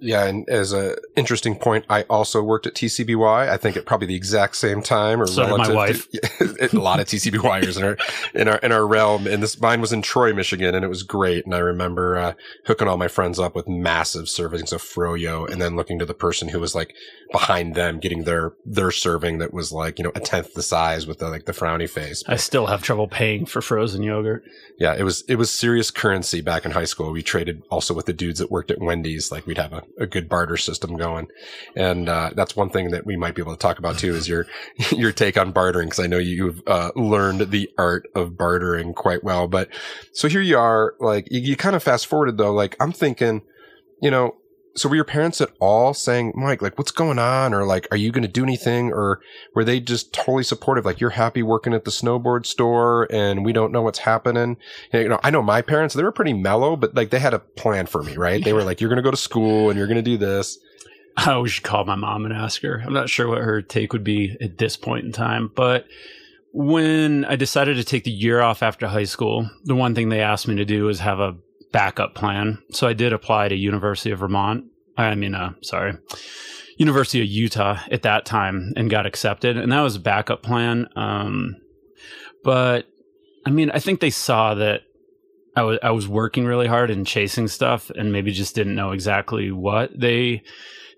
[0.00, 3.48] Yeah, and as a interesting point, I also worked at TCBY.
[3.48, 6.08] I think at probably the exact same time, or so relative my wife.
[6.38, 7.96] To, a lot of TCBYers in our
[8.34, 9.26] in our in our realm.
[9.26, 11.44] And this mine was in Troy, Michigan, and it was great.
[11.44, 12.32] And I remember uh,
[12.66, 16.14] hooking all my friends up with massive servings of froyo, and then looking to the
[16.14, 16.94] person who was like
[17.32, 21.06] behind them, getting their their serving that was like you know a tenth the size
[21.06, 22.22] with the like the frowny face.
[22.22, 24.44] But, I still have trouble paying for frozen yogurt.
[24.78, 27.12] Yeah, it was it was serious currency back in high school.
[27.12, 29.30] We traded also with the dudes that worked at Wendy's.
[29.30, 31.28] Like we'd have a a good barter system going.
[31.76, 34.28] And uh, that's one thing that we might be able to talk about too is
[34.28, 34.46] your
[34.90, 39.24] your take on bartering because I know you've uh, learned the art of bartering quite
[39.24, 39.48] well.
[39.48, 39.68] But
[40.12, 42.52] so here you are, like you, you kind of fast forwarded though.
[42.52, 43.42] Like I'm thinking,
[44.00, 44.36] you know,
[44.78, 47.54] so were your parents at all saying, Mike, like, what's going on?
[47.54, 48.92] Or like, are you going to do anything?
[48.92, 49.20] Or
[49.54, 50.84] were they just totally supportive?
[50.84, 54.56] Like, you're happy working at the snowboard store and we don't know what's happening.
[54.92, 57.38] You know, I know my parents, they were pretty mellow, but like they had a
[57.38, 58.42] plan for me, right?
[58.42, 60.58] They were like, you're going to go to school and you're going to do this.
[61.16, 62.80] I should call my mom and ask her.
[62.84, 65.86] I'm not sure what her take would be at this point in time, but
[66.52, 70.20] when I decided to take the year off after high school, the one thing they
[70.20, 71.36] asked me to do was have a
[71.72, 72.62] backup plan.
[72.70, 74.64] So I did apply to University of Vermont.
[74.98, 75.96] I mean, uh, sorry,
[76.76, 79.56] University of Utah at that time and got accepted.
[79.56, 80.88] And that was a backup plan.
[80.96, 81.56] Um,
[82.44, 82.86] but
[83.46, 84.82] I mean, I think they saw that
[85.56, 88.92] I was I was working really hard and chasing stuff, and maybe just didn't know
[88.92, 90.42] exactly what they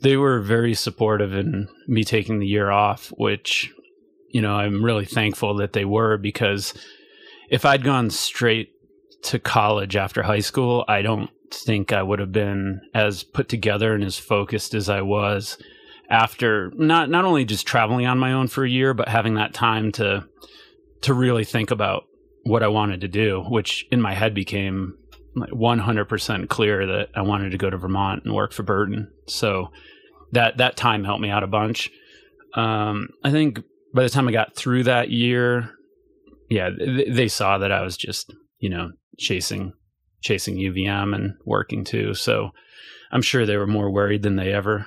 [0.03, 3.73] they were very supportive in me taking the year off, which
[4.29, 6.75] you know I'm really thankful that they were because
[7.51, 8.71] if I'd gone straight
[9.23, 13.95] to college after high school, I don't think I would have been as put together
[13.95, 15.59] and as focused as I was
[16.09, 19.55] after not not only just traveling on my own for a year, but having that
[19.55, 20.27] time to
[21.03, 22.05] to really think about
[22.45, 24.95] what I wanted to do, which in my head became
[25.37, 29.11] 100% clear that I wanted to go to Vermont and work for Burton.
[29.27, 29.69] So
[30.33, 31.91] that that time helped me out a bunch.
[32.55, 33.61] Um, I think
[33.95, 35.71] by the time I got through that year,
[36.49, 39.73] yeah, th- they saw that I was just you know chasing
[40.21, 42.15] chasing UVM and working too.
[42.15, 42.51] So
[43.11, 44.87] I'm sure they were more worried than they ever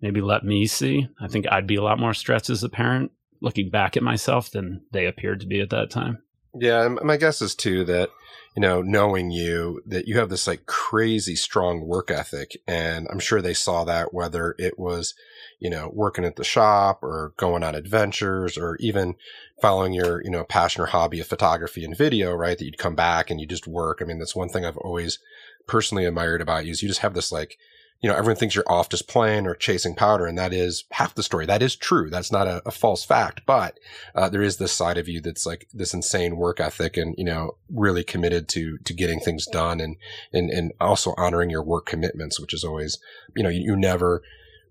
[0.00, 1.08] maybe let me see.
[1.20, 4.50] I think I'd be a lot more stressed as a parent looking back at myself
[4.50, 6.22] than they appeared to be at that time.
[6.54, 8.10] Yeah, my guess is too that
[8.56, 13.20] you know, knowing you that you have this like crazy strong work ethic, and I'm
[13.20, 15.14] sure they saw that whether it was
[15.58, 19.14] you know working at the shop or going on adventures or even
[19.60, 22.58] following your you know passion or hobby of photography and video, right?
[22.58, 24.00] That you'd come back and you just work.
[24.00, 25.18] I mean, that's one thing I've always
[25.66, 27.58] personally admired about you is you just have this like
[28.00, 31.14] you know, everyone thinks you're off just playing or chasing powder, and that is half
[31.14, 31.46] the story.
[31.46, 32.10] That is true.
[32.10, 33.78] That's not a, a false fact, but
[34.14, 37.24] uh, there is this side of you that's like this insane work ethic, and you
[37.24, 39.96] know, really committed to to getting things done, and
[40.32, 42.98] and and also honoring your work commitments, which is always,
[43.34, 44.22] you know, you, you never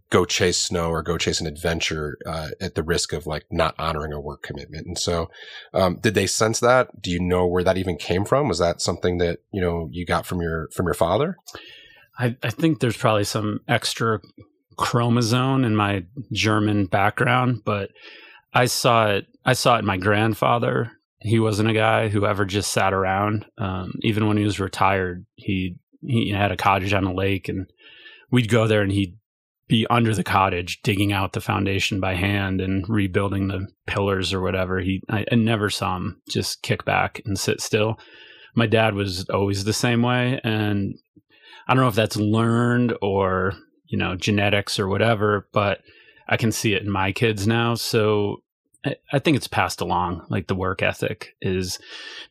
[0.09, 3.75] go chase snow or go chase an adventure uh, at the risk of like not
[3.77, 4.87] honoring a work commitment.
[4.87, 5.29] And so,
[5.73, 7.01] um, did they sense that?
[7.01, 8.47] Do you know where that even came from?
[8.47, 11.37] Was that something that you know you got from your from your father?
[12.17, 14.19] I, I think there's probably some extra
[14.77, 17.91] chromosome in my German background, but
[18.53, 19.27] I saw it.
[19.45, 20.91] I saw it in my grandfather.
[21.19, 23.45] He wasn't a guy who ever just sat around.
[23.57, 27.71] Um, even when he was retired, he he had a cottage on the lake, and
[28.31, 29.17] we'd go there, and he'd
[29.67, 34.41] be under the cottage digging out the foundation by hand and rebuilding the pillars or
[34.41, 34.79] whatever.
[34.79, 37.99] He I, I never saw him just kick back and sit still.
[38.55, 40.95] My dad was always the same way, and
[41.67, 43.53] I don't know if that's learned or,
[43.87, 45.81] you know, genetics or whatever, but
[46.27, 47.75] I can see it in my kids now.
[47.75, 48.41] So
[49.11, 50.25] I think it's passed along.
[50.29, 51.79] Like the work ethic is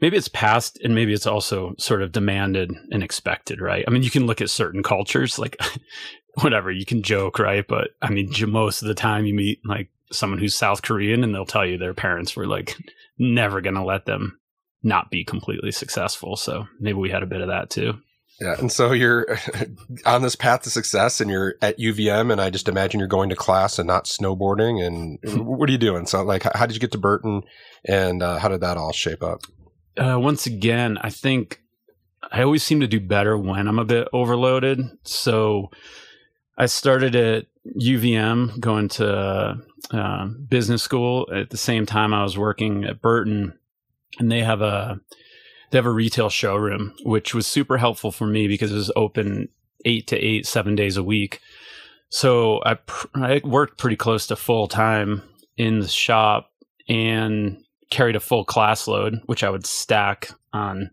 [0.00, 3.84] maybe it's passed and maybe it's also sort of demanded and expected, right?
[3.86, 5.56] I mean, you can look at certain cultures, like
[6.42, 7.66] whatever, you can joke, right?
[7.66, 11.34] But I mean, most of the time you meet like someone who's South Korean and
[11.34, 12.76] they'll tell you their parents were like
[13.18, 14.38] never going to let them
[14.82, 16.36] not be completely successful.
[16.36, 17.94] So maybe we had a bit of that too.
[18.40, 19.38] Yeah, and so you're
[20.06, 23.30] on this path to success, and you're at UVM, and I just imagine you're going
[23.30, 24.86] to class and not snowboarding.
[24.86, 26.06] And what are you doing?
[26.06, 27.44] So, like, how did you get to Burton,
[27.86, 29.40] and uh, how did that all shape up?
[29.96, 31.62] Uh, once again, I think
[32.30, 34.80] I always seem to do better when I'm a bit overloaded.
[35.04, 35.70] So,
[36.58, 37.46] I started at
[37.78, 39.58] UVM, going to
[39.90, 43.58] uh, business school at the same time I was working at Burton,
[44.18, 45.00] and they have a
[45.70, 49.48] they have a retail showroom, which was super helpful for me because it was open
[49.84, 51.40] eight to eight, seven days a week.
[52.08, 55.22] So I pr- I worked pretty close to full time
[55.56, 56.52] in the shop
[56.88, 60.90] and carried a full class load, which I would stack on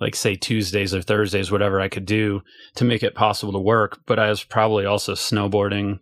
[0.00, 2.42] like say Tuesdays or Thursdays, whatever I could do
[2.76, 4.00] to make it possible to work.
[4.06, 6.00] But I was probably also snowboarding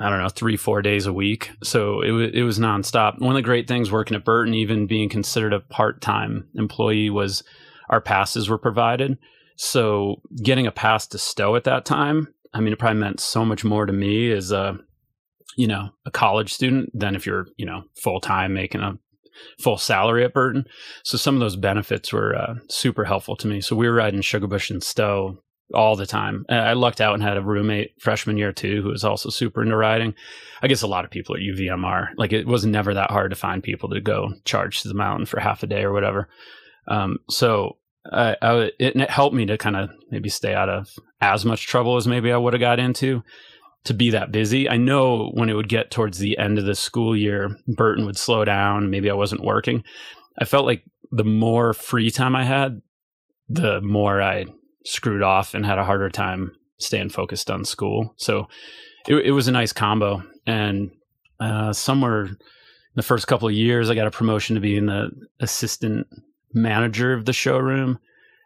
[0.00, 1.50] I don't know, three, four days a week.
[1.62, 3.18] So it, w- it was nonstop.
[3.18, 7.10] One of the great things working at Burton, even being considered a part time employee,
[7.10, 7.42] was
[7.90, 9.18] our passes were provided.
[9.56, 13.44] So getting a pass to Stowe at that time, I mean, it probably meant so
[13.44, 14.78] much more to me as a,
[15.56, 18.98] you know, a college student than if you're, you know, full time making a
[19.60, 20.66] full salary at Burton.
[21.02, 23.60] So some of those benefits were uh, super helpful to me.
[23.60, 25.38] So we were riding Sugarbush and Stowe
[25.74, 26.46] all the time.
[26.48, 29.76] I lucked out and had a roommate freshman year too who was also super into
[29.76, 30.14] riding.
[30.62, 33.36] I guess a lot of people at UVMR like it was never that hard to
[33.36, 36.28] find people to go charge to the mountain for half a day or whatever.
[36.86, 37.76] Um, so
[38.10, 40.88] I, I, it, it helped me to kind of maybe stay out of
[41.20, 43.22] as much trouble as maybe I would have got into
[43.84, 44.68] to be that busy.
[44.68, 48.18] I know when it would get towards the end of the school year, Burton would
[48.18, 48.90] slow down.
[48.90, 49.84] Maybe I wasn't working.
[50.38, 52.82] I felt like the more free time I had,
[53.48, 54.46] the more I
[54.84, 58.14] screwed off and had a harder time staying focused on school.
[58.16, 58.48] So
[59.06, 60.22] it, it was a nice combo.
[60.46, 60.90] And
[61.40, 62.36] uh, somewhere in
[62.94, 65.10] the first couple of years, I got a promotion to being the
[65.40, 66.06] assistant
[66.52, 67.98] manager of the showroom.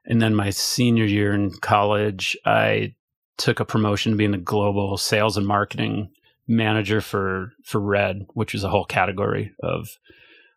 [0.05, 2.95] And then my senior year in college, I
[3.37, 6.11] took a promotion being the global sales and marketing
[6.49, 9.89] manager for for Red, which is a whole category of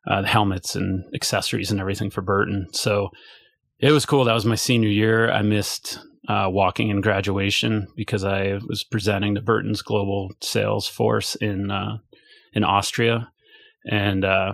[0.07, 2.67] uh, helmets and accessories and everything for Burton.
[2.71, 3.09] So
[3.79, 4.23] it was cool.
[4.23, 5.31] That was my senior year.
[5.31, 11.35] I missed uh, walking in graduation because I was presenting to Burton's global sales force
[11.35, 11.97] in uh,
[12.53, 13.31] in Austria,
[13.89, 14.53] and uh,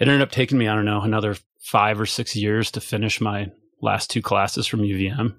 [0.00, 3.20] it ended up taking me I don't know another five or six years to finish
[3.20, 3.48] my
[3.80, 5.34] last two classes from UVM.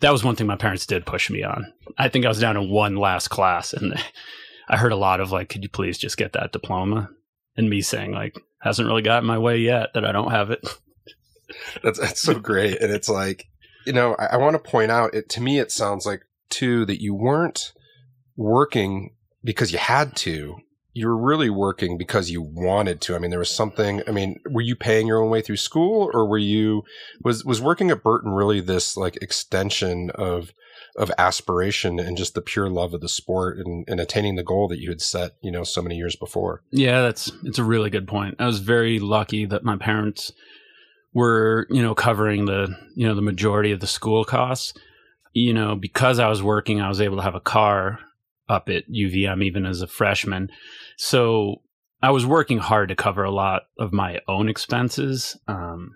[0.00, 1.72] That was one thing my parents did push me on.
[1.96, 3.94] I think I was down to one last class, and
[4.68, 7.10] I heard a lot of like, could you please just get that diploma?
[7.56, 10.66] And me saying like, hasn't really gotten my way yet that I don't have it.
[11.82, 13.46] That's that's so great, and it's like
[13.86, 15.58] you know I, I want to point out it to me.
[15.58, 17.72] It sounds like too that you weren't
[18.34, 19.10] working
[19.44, 20.56] because you had to.
[20.94, 23.14] You were really working because you wanted to.
[23.14, 24.02] I mean, there was something.
[24.06, 26.84] I mean, were you paying your own way through school, or were you
[27.22, 30.52] was was working at Burton really this like extension of
[30.96, 34.68] of aspiration and just the pure love of the sport and, and attaining the goal
[34.68, 36.62] that you had set, you know, so many years before?
[36.70, 38.36] Yeah, that's it's a really good point.
[38.38, 40.32] I was very lucky that my parents
[41.14, 44.74] were you know covering the you know the majority of the school costs
[45.32, 48.00] you know because i was working i was able to have a car
[48.48, 50.50] up at uvm even as a freshman
[50.96, 51.56] so
[52.02, 55.90] i was working hard to cover a lot of my own expenses um,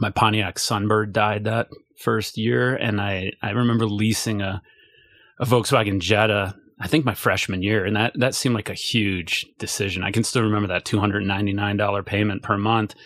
[0.00, 1.68] my pontiac sunbird died that
[1.98, 4.62] first year and i i remember leasing a
[5.38, 9.46] a volkswagen jetta I think my freshman year, and that that seemed like a huge
[9.58, 10.02] decision.
[10.02, 12.96] I can still remember that two hundred ninety nine dollar payment per month,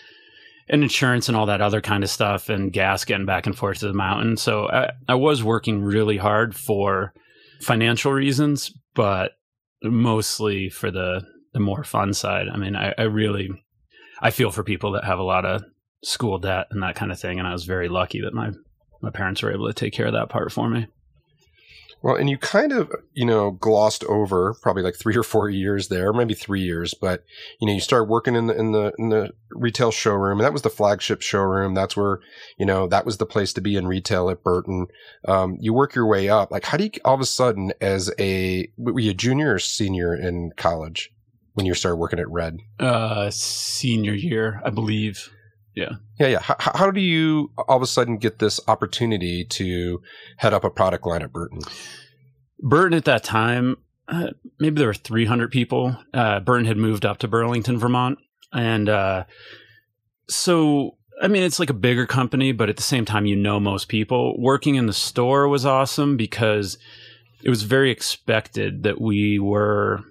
[0.68, 3.80] and insurance and all that other kind of stuff and gas getting back and forth
[3.80, 4.38] to the mountain.
[4.38, 7.12] So I, I was working really hard for
[7.60, 9.32] financial reasons, but
[9.82, 11.22] mostly for the
[11.52, 12.48] the more fun side.
[12.52, 13.48] I mean, I, I really
[14.20, 15.62] I feel for people that have a lot of
[16.02, 18.50] school debt and that kind of thing, and I was very lucky that my
[19.02, 20.86] my parents were able to take care of that part for me.
[22.06, 25.88] Well, and you kind of, you know, glossed over probably like three or four years
[25.88, 27.24] there, maybe three years, but
[27.60, 30.52] you know, you started working in the in the in the retail showroom, and that
[30.52, 31.74] was the flagship showroom.
[31.74, 32.20] That's where,
[32.58, 34.86] you know, that was the place to be in retail at Burton.
[35.26, 36.52] Um, you work your way up.
[36.52, 39.58] Like, how do you all of a sudden, as a were you a junior or
[39.58, 41.10] senior in college
[41.54, 42.60] when you started working at Red?
[42.78, 45.32] Uh, senior year, I believe.
[45.76, 45.92] Yeah.
[46.18, 46.28] Yeah.
[46.28, 46.40] Yeah.
[46.40, 50.02] How, how do you all of a sudden get this opportunity to
[50.38, 51.60] head up a product line at Burton?
[52.58, 53.76] Burton at that time,
[54.08, 55.96] uh, maybe there were 300 people.
[56.14, 58.18] Uh, Burton had moved up to Burlington, Vermont.
[58.52, 59.24] And uh,
[60.28, 63.60] so, I mean, it's like a bigger company, but at the same time, you know
[63.60, 64.34] most people.
[64.40, 66.78] Working in the store was awesome because
[67.42, 70.02] it was very expected that we were,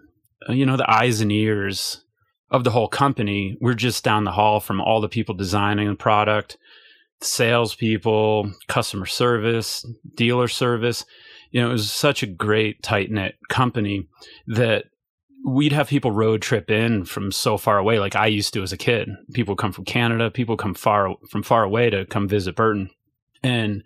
[0.47, 2.04] uh, you know, the eyes and ears
[2.51, 3.57] of the whole company.
[3.59, 6.57] We're just down the hall from all the people designing the product,
[7.21, 9.85] salespeople, customer service,
[10.15, 11.05] dealer service.
[11.51, 14.07] You know, it was such a great, tight knit company
[14.47, 14.85] that
[15.45, 18.73] we'd have people road trip in from so far away, like I used to as
[18.73, 19.09] a kid.
[19.33, 22.89] People come from Canada, people come far from far away to come visit Burton.
[23.43, 23.83] And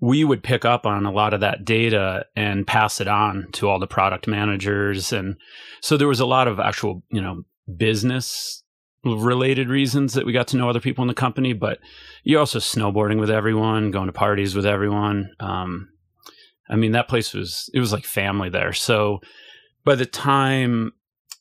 [0.00, 3.68] we would pick up on a lot of that data and pass it on to
[3.68, 5.12] all the product managers.
[5.12, 5.36] And
[5.82, 7.42] so there was a lot of actual, you know,
[7.76, 8.62] business
[9.04, 11.78] related reasons that we got to know other people in the company, but
[12.24, 15.30] you're also snowboarding with everyone, going to parties with everyone.
[15.40, 15.88] Um,
[16.68, 18.72] I mean, that place was, it was like family there.
[18.72, 19.20] So
[19.84, 20.92] by the time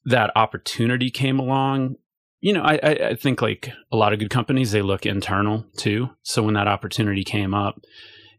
[0.05, 1.95] that opportunity came along,
[2.39, 6.09] you know, I, I think like a lot of good companies, they look internal too.
[6.21, 7.81] So when that opportunity came up,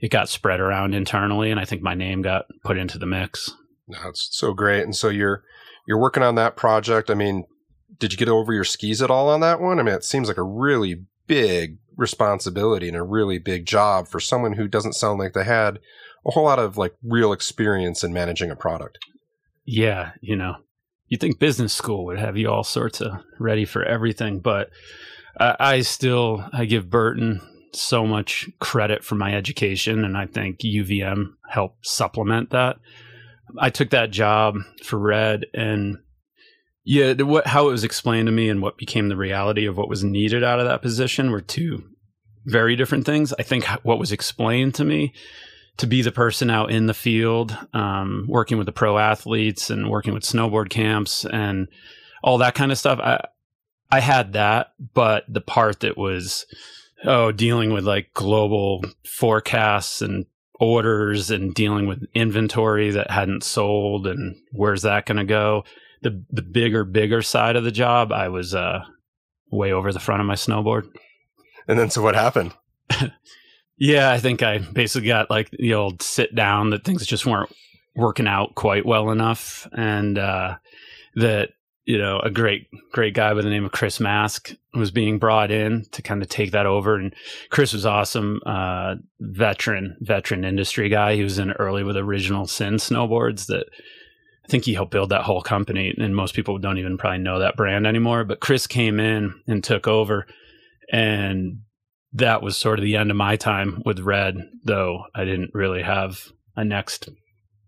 [0.01, 3.51] it got spread around internally, and I think my name got put into the mix.
[3.89, 4.84] That's so great.
[4.84, 5.43] And so you're
[5.89, 7.11] you're working on that project.
[7.11, 7.45] I mean,
[7.99, 9.79] did you get over your skis at all on that one?
[9.79, 14.21] I mean, it seems like a really big responsibility and a really big job for
[14.21, 15.79] someone who doesn't sound like they had
[16.27, 18.99] a whole lot of like real experience in managing a product.
[19.65, 20.57] Yeah, you know,
[21.09, 24.71] you think business school would have you all sorts of ready for everything, but
[25.39, 27.41] I, I still I give Burton
[27.73, 32.79] so much credit for my education, and I think UVM helped supplement that.
[33.59, 35.99] I took that job for Red, and
[36.91, 39.91] yeah, what how it was explained to me and what became the reality of what
[39.91, 41.84] was needed out of that position were two
[42.47, 43.34] very different things.
[43.39, 45.12] I think what was explained to me
[45.76, 49.91] to be the person out in the field, um, working with the pro athletes and
[49.91, 51.68] working with snowboard camps and
[52.22, 52.99] all that kind of stuff.
[53.01, 53.22] I
[53.91, 56.47] I had that, but the part that was
[57.05, 60.24] oh dealing with like global forecasts and
[60.59, 65.64] orders and dealing with inventory that hadn't sold and where's that going to go
[66.03, 68.85] the the bigger bigger side of the job, I was uh,
[69.51, 70.89] way over the front of my snowboard.
[71.67, 72.55] And then so what happened?
[73.77, 77.53] yeah, I think I basically got like the old sit down that things just weren't
[77.95, 80.57] working out quite well enough, and uh,
[81.17, 81.51] that
[81.85, 85.51] you know a great great guy by the name of Chris Mask was being brought
[85.51, 87.15] in to kind of take that over, and
[87.51, 91.17] Chris was awesome, uh, veteran veteran industry guy.
[91.17, 93.67] He was in early with Original Sin snowboards that
[94.49, 97.39] I think he helped build that whole company, and most people don't even probably know
[97.41, 98.25] that brand anymore.
[98.25, 100.27] But Chris came in and took over,
[100.91, 101.61] and
[102.15, 104.37] that was sort of the end of my time with Red.
[104.65, 107.11] Though I didn't really have a next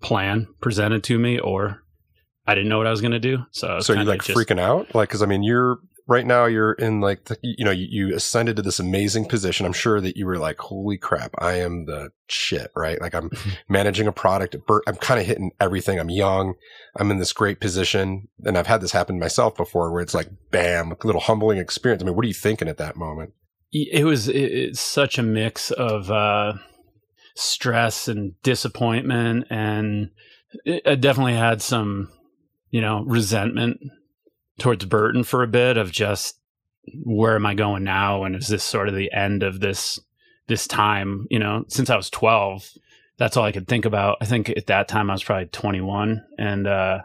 [0.00, 1.82] plan presented to me, or
[2.46, 3.44] I didn't know what I was going to do.
[3.52, 4.94] So, so you like just, freaking out?
[4.94, 5.78] Like, cause I mean, you're
[6.10, 9.64] right now, you're in like, the, you know, you, you, ascended to this amazing position.
[9.64, 13.00] I'm sure that you were like, holy crap, I am the shit, right?
[13.00, 13.30] Like I'm
[13.68, 14.56] managing a product.
[14.86, 15.98] I'm kind of hitting everything.
[15.98, 16.54] I'm young.
[16.96, 18.28] I'm in this great position.
[18.44, 22.02] And I've had this happen myself before where it's like, bam, a little humbling experience.
[22.02, 23.32] I mean, what are you thinking at that moment?
[23.72, 26.54] It was, it's such a mix of, uh,
[27.36, 30.10] stress and disappointment and
[30.84, 32.10] I definitely had some
[32.70, 33.80] you know, resentment
[34.60, 36.38] towards Burton for a bit of just
[37.04, 38.24] where am I going now?
[38.24, 39.98] And is this sort of the end of this
[40.46, 41.26] this time?
[41.30, 42.70] You know, since I was twelve,
[43.18, 44.18] that's all I could think about.
[44.20, 47.00] I think at that time I was probably twenty one, and uh,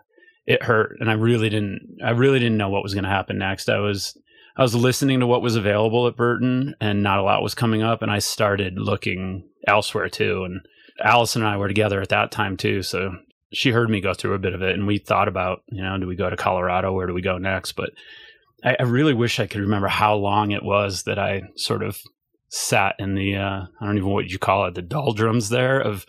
[0.45, 1.97] it hurt, and I really didn't.
[2.03, 3.69] I really didn't know what was going to happen next.
[3.69, 4.17] I was
[4.57, 7.81] I was listening to what was available at Burton, and not a lot was coming
[7.81, 10.43] up, and I started looking elsewhere too.
[10.43, 10.61] And
[11.03, 13.17] Allison and I were together at that time too, so
[13.53, 15.97] she heard me go through a bit of it and we thought about, you know,
[15.97, 16.93] do we go to Colorado?
[16.93, 17.73] Where do we go next?
[17.73, 17.91] But
[18.63, 21.99] I, I really wish I could remember how long it was that I sort of
[22.49, 25.79] sat in the, uh, I don't even know what you call it, the doldrums there
[25.79, 26.05] of,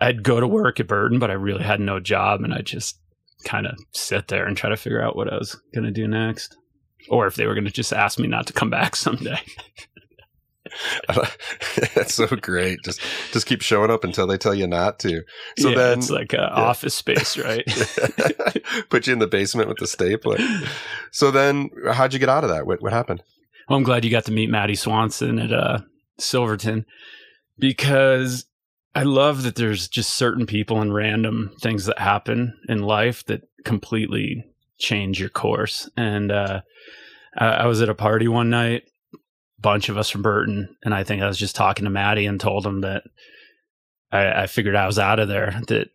[0.00, 2.98] I'd go to work at Burton, but I really had no job and I just
[3.44, 6.08] kind of sit there and try to figure out what I was going to do
[6.08, 6.56] next.
[7.10, 9.40] Or if they were going to just ask me not to come back someday.
[11.94, 12.80] That's so great.
[12.84, 13.00] Just
[13.32, 15.22] just keep showing up until they tell you not to.
[15.58, 16.48] So yeah, then it's like yeah.
[16.48, 17.64] office space, right?
[18.90, 20.38] Put you in the basement with the stapler.
[21.10, 22.66] So then, how'd you get out of that?
[22.66, 23.22] What what happened?
[23.68, 25.78] Well, I'm glad you got to meet Maddie Swanson at uh,
[26.18, 26.84] Silverton
[27.58, 28.44] because
[28.94, 33.42] I love that there's just certain people and random things that happen in life that
[33.64, 34.44] completely
[34.78, 35.88] change your course.
[35.96, 36.60] And uh,
[37.36, 38.84] I was at a party one night
[39.64, 42.38] bunch of us from Burton, and I think I was just talking to Maddie and
[42.38, 43.04] told him that
[44.12, 45.58] I, I figured I was out of there.
[45.68, 45.88] That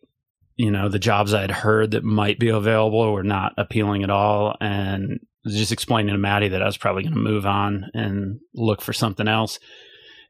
[0.55, 4.09] you know the jobs I had heard that might be available were not appealing at
[4.09, 8.39] all, and just explaining to Maddie that I was probably going to move on and
[8.55, 9.59] look for something else.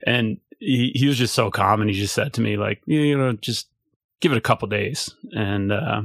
[0.05, 3.17] And he, he was just so calm, and he just said to me like, you
[3.17, 3.69] know, just
[4.19, 5.15] give it a couple days.
[5.31, 6.01] And uh,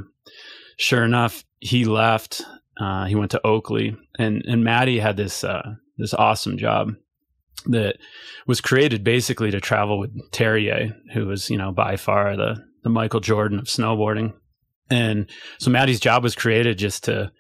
[0.77, 2.43] sure enough, he left.
[2.81, 6.95] Uh, he went to Oakley, and and Maddie had this uh, this awesome job
[7.67, 7.97] that
[8.47, 12.91] was created basically to travel with Terje, who was, you know, by far the, the
[12.91, 14.35] Michael Jordan of snowboarding.
[14.91, 17.33] And so Maddie's job was created just to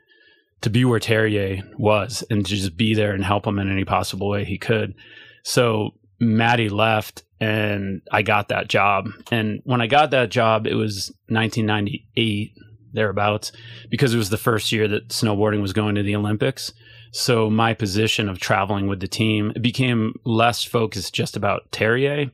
[0.62, 3.84] to be where Terje was and to just be there and help him in any
[3.84, 4.94] possible way he could.
[5.42, 9.08] So Maddie left and I got that job.
[9.30, 12.52] And when I got that job, it was 1998
[12.94, 13.52] thereabouts
[13.90, 16.72] because it was the first year that snowboarding was going to the Olympics.
[17.14, 22.32] So my position of traveling with the team became less focused just about Terje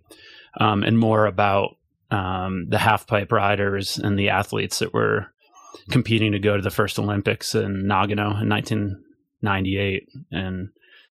[0.59, 1.77] um, and more about
[2.11, 5.27] um, the half pipe riders and the athletes that were
[5.91, 10.09] competing to go to the first Olympics in Nagano in 1998.
[10.33, 10.71] And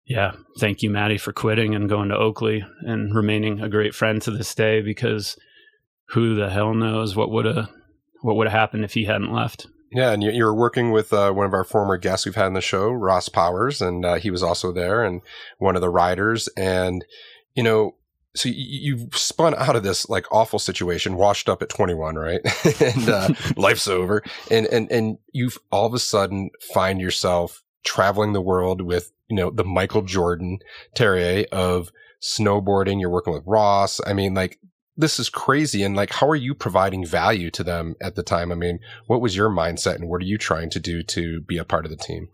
[0.05, 4.21] yeah, thank you, Maddie, for quitting and going to Oakley and remaining a great friend
[4.21, 5.39] to this day because
[6.11, 7.71] who the hell knows what would have
[8.21, 9.69] what would have happened if he hadn't left.
[9.95, 12.55] Yeah, and you, were working with uh, one of our former guests we've had on
[12.55, 15.23] the show, Ross Powers, and uh, he was also there, and
[15.59, 16.49] one of the riders.
[16.57, 17.05] And
[17.55, 17.95] you know,
[18.35, 22.41] so you, you spun out of this like awful situation, washed up at 21, right?
[22.81, 28.33] and uh, life's over, and and and you all of a sudden find yourself traveling
[28.33, 30.59] the world with you know the Michael Jordan
[30.97, 33.01] Terje of snowboarding.
[33.01, 34.01] You're working with Ross.
[34.05, 34.59] I mean, like
[34.97, 35.83] this is crazy.
[35.83, 38.53] And like, how are you providing value to them at the time?
[38.53, 41.59] I mean, what was your mindset and what are you trying to do to be
[41.59, 42.29] a part of the team?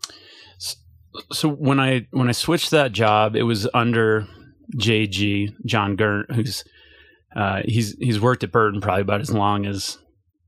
[1.31, 4.27] So when I, when I switched that job, it was under
[4.77, 6.63] JG, John Gert, who's,
[7.35, 9.97] uh, he's, he's worked at Burton probably about as long as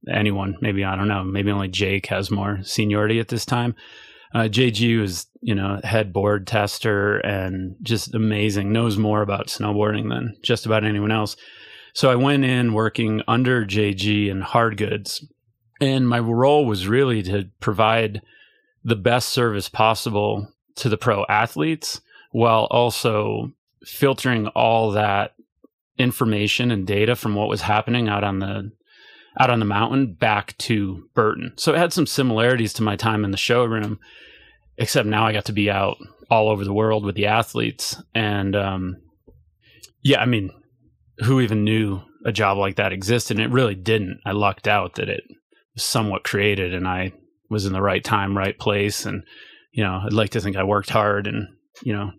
[0.10, 0.56] anyone.
[0.62, 3.76] Maybe, I don't know, maybe only Jake has more seniority at this time.
[4.34, 10.10] Uh, JG was, you know, head board tester and just amazing, knows more about snowboarding
[10.10, 11.36] than just about anyone else.
[11.94, 15.26] So I went in working under JG in hard goods.
[15.80, 18.22] And my role was really to provide
[18.84, 23.52] the best service possible to the pro athletes while also
[23.86, 25.36] filtering all that
[25.98, 28.72] information and data from what was happening out on the
[29.40, 31.54] out on the mountain back to Burton.
[31.58, 34.00] So it had some similarities to my time in the showroom,
[34.78, 35.98] except now I got to be out
[36.30, 38.02] all over the world with the athletes.
[38.14, 38.98] And um,
[40.04, 40.52] yeah, I mean,
[41.20, 43.38] who even knew a job like that existed?
[43.38, 44.20] And it really didn't.
[44.26, 45.24] I lucked out that it
[45.74, 47.14] was somewhat created and I
[47.50, 49.06] was in the right time, right place.
[49.06, 49.24] And,
[49.72, 51.48] you know, I'd like to think I worked hard and,
[51.84, 52.12] you know,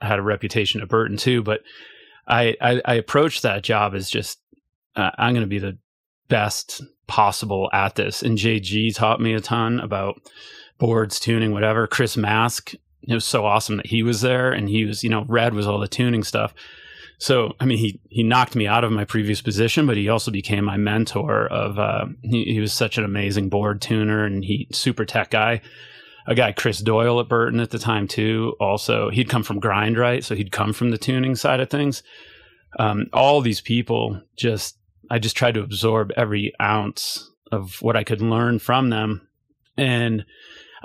[0.00, 1.42] I had a reputation at Burton too.
[1.42, 1.60] But
[2.26, 4.38] I, I, I approached that job as just,
[4.94, 5.78] uh, I'm going to be the
[6.28, 8.22] best possible at this.
[8.22, 10.20] And JG taught me a ton about
[10.78, 11.86] boards, tuning, whatever.
[11.86, 15.24] Chris Mask, it was so awesome that he was there and he was, you know,
[15.28, 16.52] red was all the tuning stuff.
[17.18, 20.30] So, I mean, he, he knocked me out of my previous position, but he also
[20.30, 24.68] became my mentor of, uh, he, he was such an amazing board tuner and he
[24.72, 25.62] super tech guy.
[26.26, 28.54] A guy, Chris Doyle at Burton at the time too.
[28.60, 30.22] Also, he'd come from grind, right?
[30.24, 32.02] So he'd come from the tuning side of things.
[32.78, 34.76] Um, all these people just,
[35.10, 39.26] I just tried to absorb every ounce of what I could learn from them.
[39.78, 40.26] And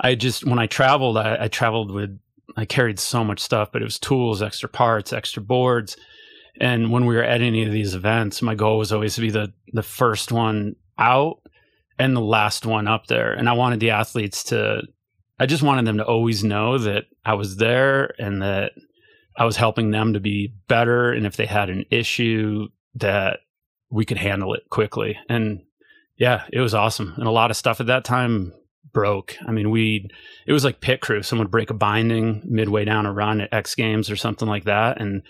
[0.00, 2.18] I just, when I traveled, I, I traveled with,
[2.56, 5.96] I carried so much stuff, but it was tools, extra parts, extra boards
[6.60, 9.30] and when we were at any of these events, my goal was always to be
[9.30, 11.38] the the first one out
[11.98, 13.32] and the last one up there.
[13.32, 14.82] And I wanted the athletes to
[15.38, 18.72] I just wanted them to always know that I was there and that
[19.36, 23.40] I was helping them to be better and if they had an issue that
[23.90, 25.18] we could handle it quickly.
[25.28, 25.62] And
[26.16, 27.14] yeah, it was awesome.
[27.16, 28.52] And a lot of stuff at that time
[28.92, 29.36] broke.
[29.46, 30.08] I mean, we
[30.46, 31.22] it was like pit crew.
[31.22, 34.64] Someone would break a binding midway down a run at X Games or something like
[34.64, 35.22] that, and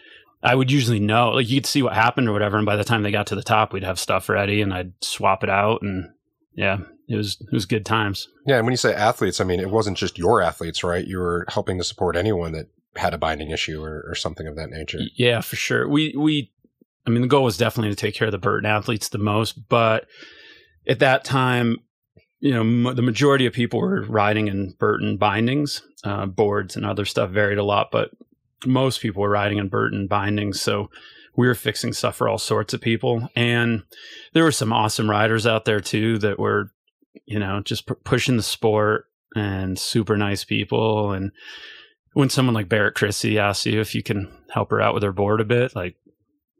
[0.43, 2.84] I would usually know, like you could see what happened or whatever, and by the
[2.84, 5.82] time they got to the top, we'd have stuff ready, and I'd swap it out,
[5.82, 6.11] and
[6.55, 6.78] yeah,
[7.09, 8.28] it was it was good times.
[8.47, 11.07] Yeah, and when you say athletes, I mean it wasn't just your athletes, right?
[11.07, 14.57] You were helping to support anyone that had a binding issue or, or something of
[14.57, 14.99] that nature.
[15.16, 15.88] Yeah, for sure.
[15.88, 16.51] We we,
[17.07, 19.68] I mean, the goal was definitely to take care of the Burton athletes the most,
[19.68, 20.07] but
[20.88, 21.78] at that time,
[22.40, 26.84] you know, m- the majority of people were riding in Burton bindings, uh, boards, and
[26.84, 28.11] other stuff varied a lot, but
[28.67, 30.61] most people were riding in Burton bindings.
[30.61, 30.91] So
[31.37, 33.29] we were fixing stuff for all sorts of people.
[33.35, 33.83] And
[34.33, 36.71] there were some awesome riders out there too that were,
[37.25, 41.13] you know, just p- pushing the sport and super nice people.
[41.13, 41.33] And
[42.13, 45.13] when someone like Barrett Christy asks you if you can help her out with her
[45.13, 45.97] board a bit, like,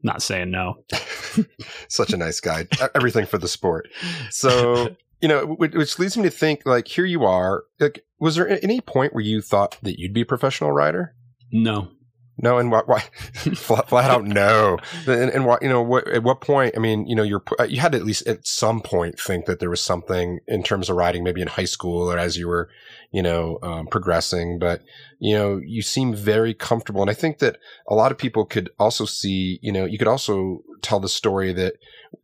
[0.01, 0.83] not saying no.
[1.87, 2.67] Such a nice guy.
[2.93, 3.87] Everything for the sport.
[4.31, 7.63] So, you know, which leads me to think like, here you are.
[7.79, 11.15] Like, was there any point where you thought that you'd be a professional rider?
[11.53, 11.91] No.
[12.35, 12.81] No, and why?
[12.87, 12.99] why
[13.55, 14.79] flat, flat, out no.
[15.05, 15.59] And, and why?
[15.61, 16.73] You know, what, at what point?
[16.75, 19.59] I mean, you know, you're you had to at least at some point think that
[19.59, 22.69] there was something in terms of writing, maybe in high school or as you were,
[23.11, 24.57] you know, um, progressing.
[24.57, 24.81] But
[25.19, 28.71] you know, you seem very comfortable, and I think that a lot of people could
[28.79, 29.59] also see.
[29.61, 31.75] You know, you could also tell the story that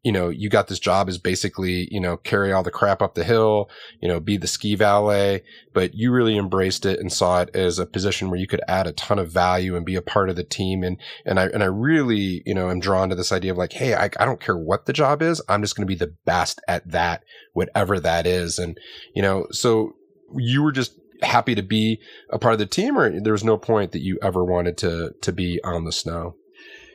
[0.03, 3.15] you know, you got this job as basically, you know, carry all the crap up
[3.15, 3.69] the hill,
[4.01, 7.79] you know, be the ski valet, but you really embraced it and saw it as
[7.79, 10.35] a position where you could add a ton of value and be a part of
[10.35, 10.83] the team.
[10.83, 13.73] And, and I, and I really, you know, am drawn to this idea of like,
[13.73, 15.41] Hey, I, I don't care what the job is.
[15.49, 17.23] I'm just going to be the best at that,
[17.53, 18.57] whatever that is.
[18.57, 18.77] And,
[19.13, 19.93] you know, so
[20.37, 23.57] you were just happy to be a part of the team or there was no
[23.57, 26.35] point that you ever wanted to, to be on the snow?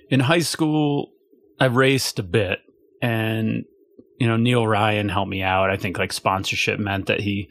[0.09, 1.13] In high school,
[1.61, 2.61] I raced a bit
[3.05, 3.67] and
[4.19, 5.71] you know Neil Ryan helped me out.
[5.71, 7.51] I think like sponsorship meant that he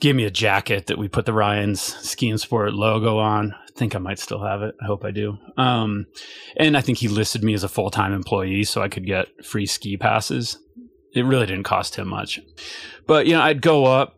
[0.00, 3.52] gave me a jacket that we put the Ryan's Ski and Sport logo on.
[3.52, 4.74] I think I might still have it.
[4.80, 5.36] I hope I do.
[5.58, 6.06] Um,
[6.56, 9.44] and I think he listed me as a full time employee so I could get
[9.44, 10.58] free ski passes.
[11.12, 12.40] It really didn't cost him much,
[13.06, 14.16] but you know I'd go up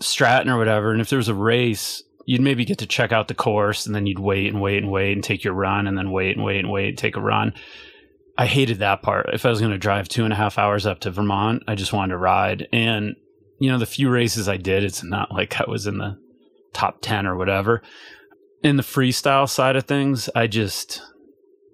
[0.00, 2.02] Stratton or whatever, and if there was a race.
[2.26, 4.90] You'd maybe get to check out the course and then you'd wait and wait and
[4.90, 7.20] wait and take your run and then wait and wait and wait and take a
[7.20, 7.52] run
[8.36, 9.30] I hated that part.
[9.32, 11.74] If I was going to drive two and a half hours up to Vermont, I
[11.74, 12.66] just wanted to ride.
[12.72, 13.14] And,
[13.58, 16.18] you know, the few races I did, it's not like I was in the
[16.72, 17.82] top 10 or whatever.
[18.62, 21.00] In the freestyle side of things, I just,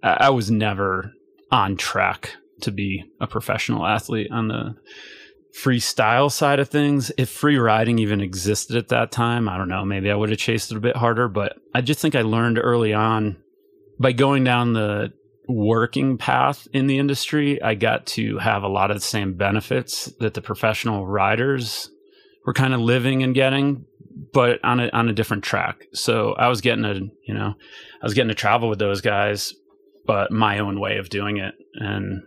[0.03, 1.13] I was never
[1.51, 4.77] on track to be a professional athlete on the
[5.57, 7.11] freestyle side of things.
[7.17, 10.39] If free riding even existed at that time, I don't know, maybe I would have
[10.39, 13.39] chased it a bit harder, but I just think I learned early on
[13.99, 15.13] by going down the
[15.51, 20.07] working path in the industry, I got to have a lot of the same benefits
[20.21, 21.91] that the professional riders
[22.47, 23.85] were kind of living and getting,
[24.33, 25.87] but on a on a different track.
[25.93, 26.95] So I was getting a
[27.27, 27.55] you know,
[28.03, 29.55] I was getting to travel with those guys,
[30.07, 32.23] but my own way of doing it and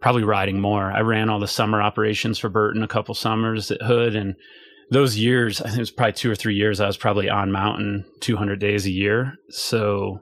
[0.00, 0.90] probably riding more.
[0.90, 4.34] I ran all the summer operations for Burton a couple summers at Hood and
[4.92, 7.50] those years, I think it was probably two or three years, I was probably on
[7.50, 9.38] mountain 200 days a year.
[9.48, 10.20] So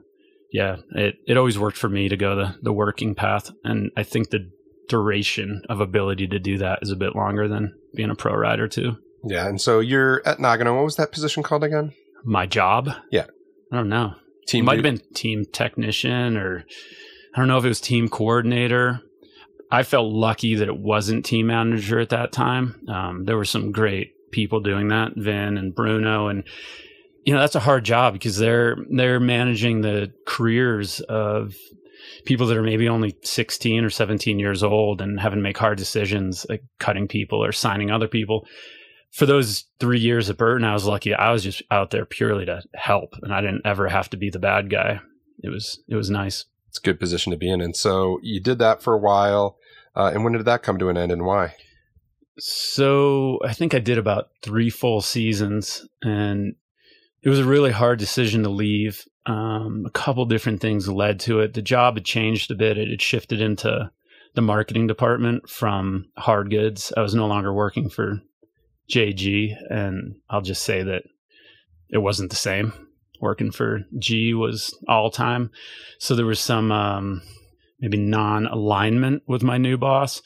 [0.51, 3.51] yeah, it, it always worked for me to go the, the working path.
[3.63, 4.51] And I think the
[4.89, 8.67] duration of ability to do that is a bit longer than being a pro rider
[8.67, 8.97] too.
[9.23, 9.47] Yeah.
[9.47, 10.75] And so you're at Nagano.
[10.75, 11.93] What was that position called again?
[12.23, 12.89] My job?
[13.11, 13.27] Yeah.
[13.71, 14.15] I don't know.
[14.47, 16.65] Team it might have been team technician or
[17.33, 19.01] I don't know if it was team coordinator.
[19.71, 22.81] I felt lucky that it wasn't team manager at that time.
[22.89, 26.43] Um, there were some great people doing that, Vin and Bruno, and
[27.23, 31.55] you know that's a hard job because they're they're managing the careers of
[32.25, 35.77] people that are maybe only 16 or 17 years old and having to make hard
[35.77, 38.47] decisions like cutting people or signing other people.
[39.11, 41.13] For those three years at burton i was lucky.
[41.13, 44.29] I was just out there purely to help and i didn't ever have to be
[44.29, 45.01] the bad guy.
[45.43, 46.45] It was it was nice.
[46.69, 47.59] It's a good position to be in.
[47.59, 49.57] And so you did that for a while
[49.95, 51.55] uh, and when did that come to an end and why?
[52.39, 56.55] So i think i did about three full seasons and
[57.23, 61.39] it was a really hard decision to leave um, a couple different things led to
[61.39, 61.53] it.
[61.53, 62.77] The job had changed a bit.
[62.77, 63.91] It had shifted into
[64.33, 66.91] the marketing department from hard goods.
[66.95, 68.21] I was no longer working for
[68.89, 71.03] JG, and I'll just say that
[71.89, 72.73] it wasn't the same.
[73.19, 75.51] Working for G was all time,
[75.99, 77.21] so there was some um,
[77.79, 80.23] maybe non-alignment with my new boss.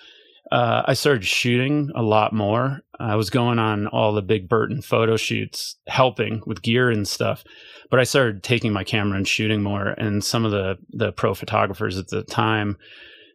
[0.52, 2.82] Uh, I started shooting a lot more.
[3.00, 7.44] I was going on all the big Burton photo shoots, helping with gear and stuff
[7.90, 9.88] but I started taking my camera and shooting more.
[9.88, 12.78] And some of the the pro photographers at the time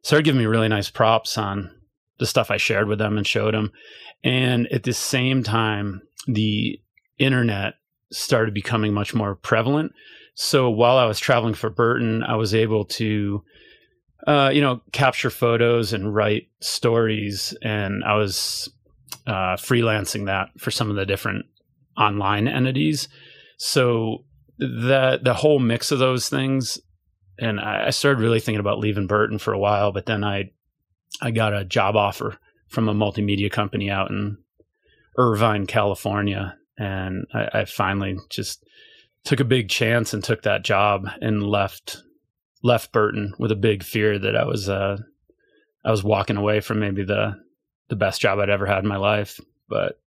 [0.03, 1.71] started giving me really nice props on
[2.19, 3.73] the stuff I shared with them and showed them.
[4.23, 6.81] And at the same time, the
[7.19, 7.75] internet
[8.13, 9.93] started becoming much more prevalent.
[10.35, 13.43] So while I was traveling for Burton, I was able to,
[14.27, 18.71] uh, you know, capture photos and write stories, and I was
[19.27, 21.47] uh, freelancing that for some of the different
[21.97, 23.09] online entities.
[23.59, 24.25] So
[24.59, 26.79] the the whole mix of those things,
[27.39, 30.51] and I, I started really thinking about leaving Burton for a while, but then I
[31.23, 34.39] I got a job offer from a multimedia company out in
[35.18, 38.64] Irvine, California, and I, I finally just
[39.25, 42.03] took a big chance and took that job and left
[42.63, 44.99] left Burton with a big fear that I was uh,
[45.85, 47.41] I was walking away from maybe the
[47.89, 49.41] the best job I'd ever had in my life.
[49.69, 50.01] But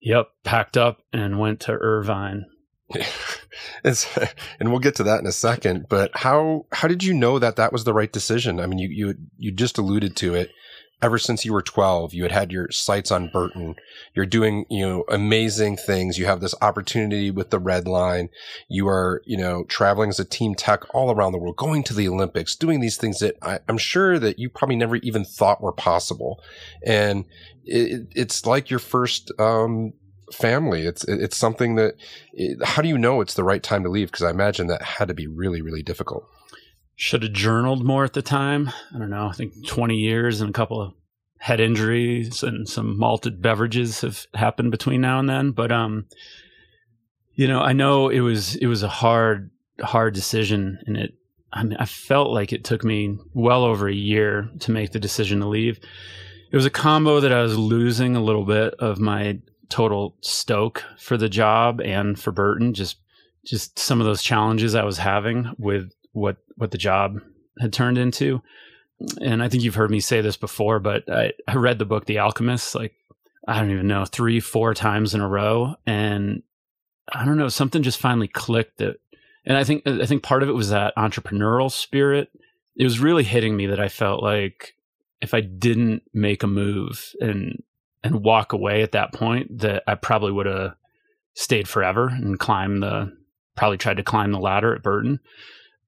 [0.00, 2.46] yep, packed up and went to Irvine
[3.84, 5.86] and we'll get to that in a second.
[5.88, 8.60] But how how did you know that that was the right decision?
[8.60, 10.50] I mean, you you you just alluded to it.
[11.00, 13.76] Ever since you were 12, you had had your sights on Burton.
[14.14, 16.18] You're doing, you know, amazing things.
[16.18, 18.30] You have this opportunity with the red line.
[18.68, 21.94] You are, you know, traveling as a team tech all around the world, going to
[21.94, 25.62] the Olympics, doing these things that I, am sure that you probably never even thought
[25.62, 26.42] were possible.
[26.84, 27.26] And
[27.64, 29.92] it, it's like your first, um,
[30.32, 30.82] family.
[30.86, 31.94] It's it's something that.
[32.32, 34.10] It, how do you know it's the right time to leave?
[34.10, 36.28] Because I imagine that had to be really really difficult.
[37.00, 38.72] Should have journaled more at the time.
[38.92, 39.28] I don't know.
[39.28, 40.94] I think twenty years and a couple of
[41.38, 45.52] head injuries and some malted beverages have happened between now and then.
[45.52, 46.06] But um,
[47.34, 51.14] you know, I know it was it was a hard hard decision, and it.
[51.52, 54.98] I, mean, I felt like it took me well over a year to make the
[54.98, 55.78] decision to leave.
[56.50, 59.38] It was a combo that I was losing a little bit of my
[59.68, 62.74] total stoke for the job and for Burton.
[62.74, 62.96] Just
[63.44, 67.20] just some of those challenges I was having with what what the job
[67.60, 68.42] had turned into.
[69.20, 72.06] And I think you've heard me say this before, but I, I read the book
[72.06, 72.94] The Alchemist like
[73.46, 76.42] I don't even know three four times in a row, and
[77.12, 78.96] I don't know something just finally clicked that.
[79.46, 82.30] And I think I think part of it was that entrepreneurial spirit.
[82.76, 84.74] It was really hitting me that I felt like
[85.20, 87.62] if I didn't make a move and
[88.04, 90.74] and walk away at that point that I probably would have
[91.34, 93.16] stayed forever and climbed the
[93.56, 95.20] probably tried to climb the ladder at Burton,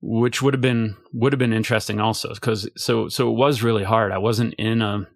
[0.03, 3.84] which would have been would have been interesting also because so so it was really
[3.84, 4.12] hard.
[4.12, 5.07] I wasn't in a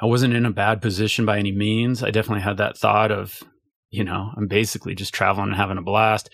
[0.00, 2.02] I wasn't in a bad position by any means.
[2.02, 3.42] I definitely had that thought of,
[3.90, 6.30] you know, I'm basically just traveling and having a blast.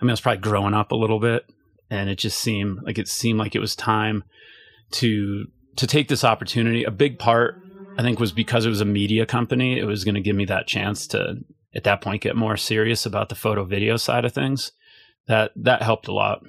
[0.00, 1.44] I mean, I was probably growing up a little bit,
[1.90, 4.24] and it just seemed like it seemed like it was time
[4.92, 5.46] to
[5.76, 6.84] to take this opportunity.
[6.84, 7.60] A big part
[7.98, 10.44] I think was because it was a media company, it was going to give me
[10.44, 11.38] that chance to
[11.74, 14.70] at that point get more serious about the photo video side of things.
[15.26, 16.42] That that helped a lot.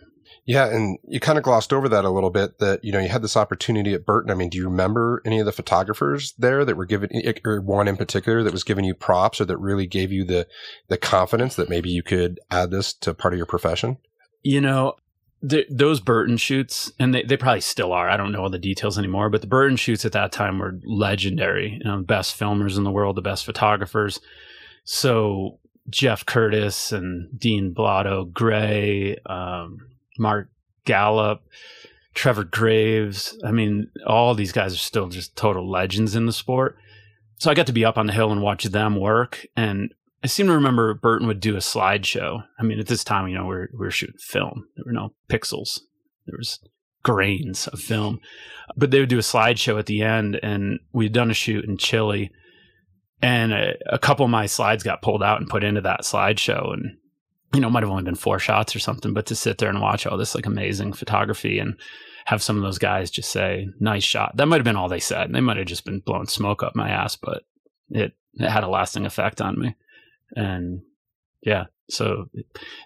[0.50, 2.58] Yeah, and you kind of glossed over that a little bit.
[2.58, 4.32] That you know you had this opportunity at Burton.
[4.32, 7.12] I mean, do you remember any of the photographers there that were given,
[7.46, 10.48] or one in particular that was giving you props, or that really gave you the
[10.88, 13.98] the confidence that maybe you could add this to part of your profession?
[14.42, 14.96] You know,
[15.44, 18.10] the, those Burton shoots, and they, they probably still are.
[18.10, 20.80] I don't know all the details anymore, but the Burton shoots at that time were
[20.84, 21.74] legendary.
[21.74, 24.20] You know, the best filmers in the world, the best photographers.
[24.84, 25.60] So
[25.92, 29.89] Jeff Curtes and Dean Blotto, Gray, um,
[30.20, 30.50] Mark
[30.86, 31.42] Gallup,
[32.14, 33.38] Trevor Graves.
[33.46, 36.78] I mean, all these guys are still just total legends in the sport.
[37.38, 39.46] So I got to be up on the hill and watch them work.
[39.56, 39.94] And
[40.24, 42.44] I seem to remember Burton would do a slideshow.
[42.60, 44.68] I mean, at this time, you know, we are we are shooting film.
[44.76, 45.80] There were no pixels.
[46.26, 46.60] There was
[47.04, 48.20] grains of film,
[48.76, 51.78] but they would do a slideshow at the end, and we'd done a shoot in
[51.78, 52.32] Chile,
[53.22, 56.74] and a, a couple of my slides got pulled out and put into that slideshow,
[56.74, 56.98] and
[57.54, 59.82] you know, might have only been four shots or something, but to sit there and
[59.82, 61.76] watch all this like amazing photography and
[62.26, 64.38] have some of those guys just say, nice shot.
[64.38, 65.34] That might have been all they said.
[65.34, 67.44] They might have just been blowing smoke up my ass, but
[67.90, 69.76] it, it had a lasting effect on me.
[70.36, 70.82] And
[71.42, 72.30] yeah, so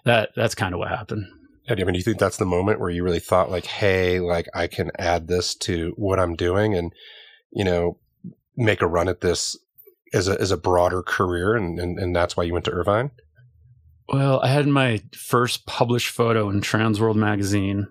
[0.04, 1.26] that that's kind of what happened.
[1.68, 4.20] And I mean, do you think that's the moment where you really thought like, hey,
[4.20, 6.92] like I can add this to what I'm doing and,
[7.52, 7.98] you know,
[8.56, 9.58] make a run at this
[10.12, 11.54] as a, as a broader career.
[11.54, 13.10] And, and, and that's why you went to Irvine?
[14.08, 17.86] Well, I had my first published photo in Transworld magazine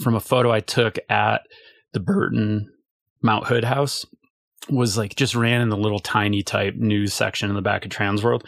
[0.00, 1.42] from a photo I took at
[1.92, 2.72] the Burton
[3.22, 4.04] Mount Hood house
[4.68, 7.90] was like just ran in the little tiny type news section in the back of
[7.90, 8.42] Transworld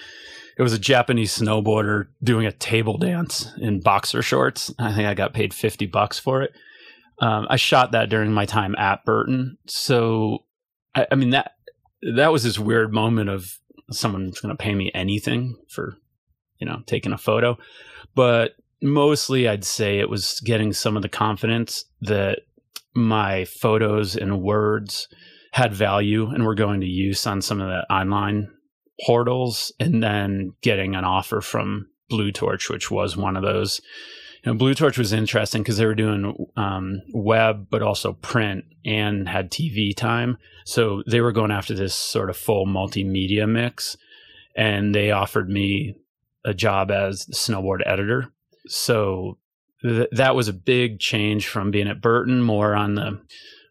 [0.57, 4.73] it was a Japanese snowboarder doing a table dance in boxer shorts.
[4.79, 6.53] I think I got paid 50 bucks for it.
[7.19, 9.59] Um, I shot that during my time at Burton.
[9.67, 10.45] So,
[10.95, 11.53] I, I mean, that,
[12.15, 13.59] that was this weird moment of
[13.91, 15.97] someone's going to pay me anything for,
[16.59, 17.59] you know, taking a photo.
[18.15, 18.53] But
[18.83, 22.41] mostly I'd say it was getting some of the confidence that
[22.95, 25.09] my photos and words
[25.53, 28.51] had value and were going to use on some of the online
[29.05, 33.81] portals and then getting an offer from Blue Torch, which was one of those.
[34.45, 38.65] You know, Blue Torch was interesting because they were doing um, web, but also print
[38.85, 40.39] and had TV time.
[40.65, 43.97] So they were going after this sort of full multimedia mix.
[44.55, 45.97] And they offered me
[46.47, 48.33] a job as snowboard editor.
[48.69, 49.39] So
[49.83, 53.21] th- that was a big change from being at Burton, more on the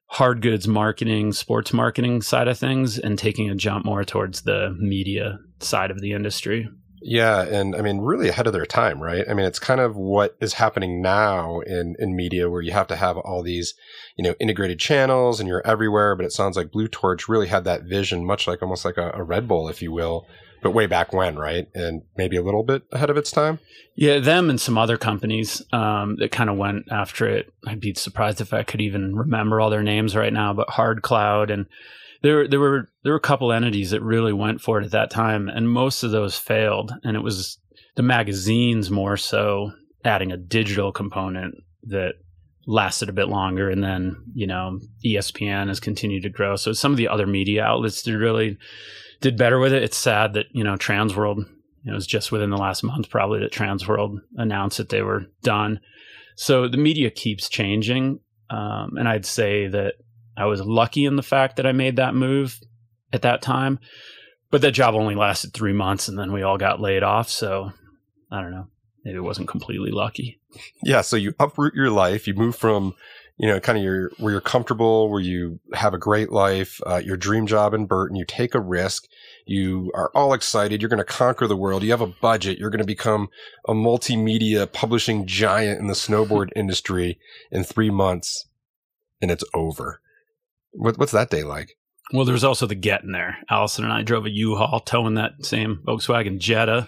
[0.08, 4.76] hard goods marketing, sports marketing side of things, and taking a jump more towards the
[4.80, 6.68] media side of the industry.
[7.08, 9.26] Yeah, and I mean, really ahead of their time, right?
[9.30, 12.88] I mean, it's kind of what is happening now in in media, where you have
[12.88, 13.76] to have all these,
[14.18, 16.16] you know, integrated channels, and you're everywhere.
[16.16, 19.12] But it sounds like Blue Torch really had that vision, much like almost like a,
[19.14, 20.26] a Red Bull, if you will,
[20.66, 21.68] but way back when, right?
[21.76, 23.60] And maybe a little bit ahead of its time.
[23.94, 27.54] Yeah, them and some other companies um, that kind of went after it.
[27.68, 30.56] I'd be surprised if I could even remember all their names right now.
[30.56, 31.68] But Hard Cloud and
[32.24, 35.12] there there were there were a couple entities that really went for it at that
[35.12, 36.92] time, and most of those failed.
[37.04, 37.60] And it was
[37.96, 39.72] the magazines more so
[40.04, 41.54] adding a digital component
[41.84, 42.14] that
[42.66, 46.92] lasted a bit longer and then you know espn has continued to grow so some
[46.92, 48.58] of the other media outlets did really
[49.26, 49.82] did better with it.
[49.82, 51.38] It's sad that you know Transworld.
[51.38, 55.02] You know, it was just within the last month probably that Transworld announced that they
[55.02, 55.80] were done.
[56.36, 58.20] So the media keeps changing,
[58.52, 59.96] um, and I'd say that
[60.38, 62.60] I was lucky in the fact that I made that move
[63.12, 63.80] at that time.
[64.52, 67.28] But that job only lasted three months, and then we all got laid off.
[67.28, 67.72] So
[68.32, 68.68] I don't know.
[69.04, 70.40] Maybe it wasn't completely lucky.
[70.84, 71.02] Yeah.
[71.02, 72.28] So you uproot your life.
[72.28, 72.94] You move from
[73.38, 77.02] you know, kind of your where you're comfortable, where you have a great life, uh,
[77.04, 78.16] your dream job in Burton.
[78.16, 79.06] You take a risk.
[79.46, 80.82] You are all excited.
[80.82, 81.84] You're going to conquer the world.
[81.84, 82.58] You have a budget.
[82.58, 83.30] You're going to become
[83.68, 87.20] a multimedia publishing giant in the snowboard industry
[87.52, 88.48] in three months,
[89.22, 90.02] and it's over.
[90.72, 91.78] What, what's that day like?
[92.12, 93.38] Well, there's also the getting there.
[93.50, 96.88] Allison and I drove a U-Haul towing that same Volkswagen Jetta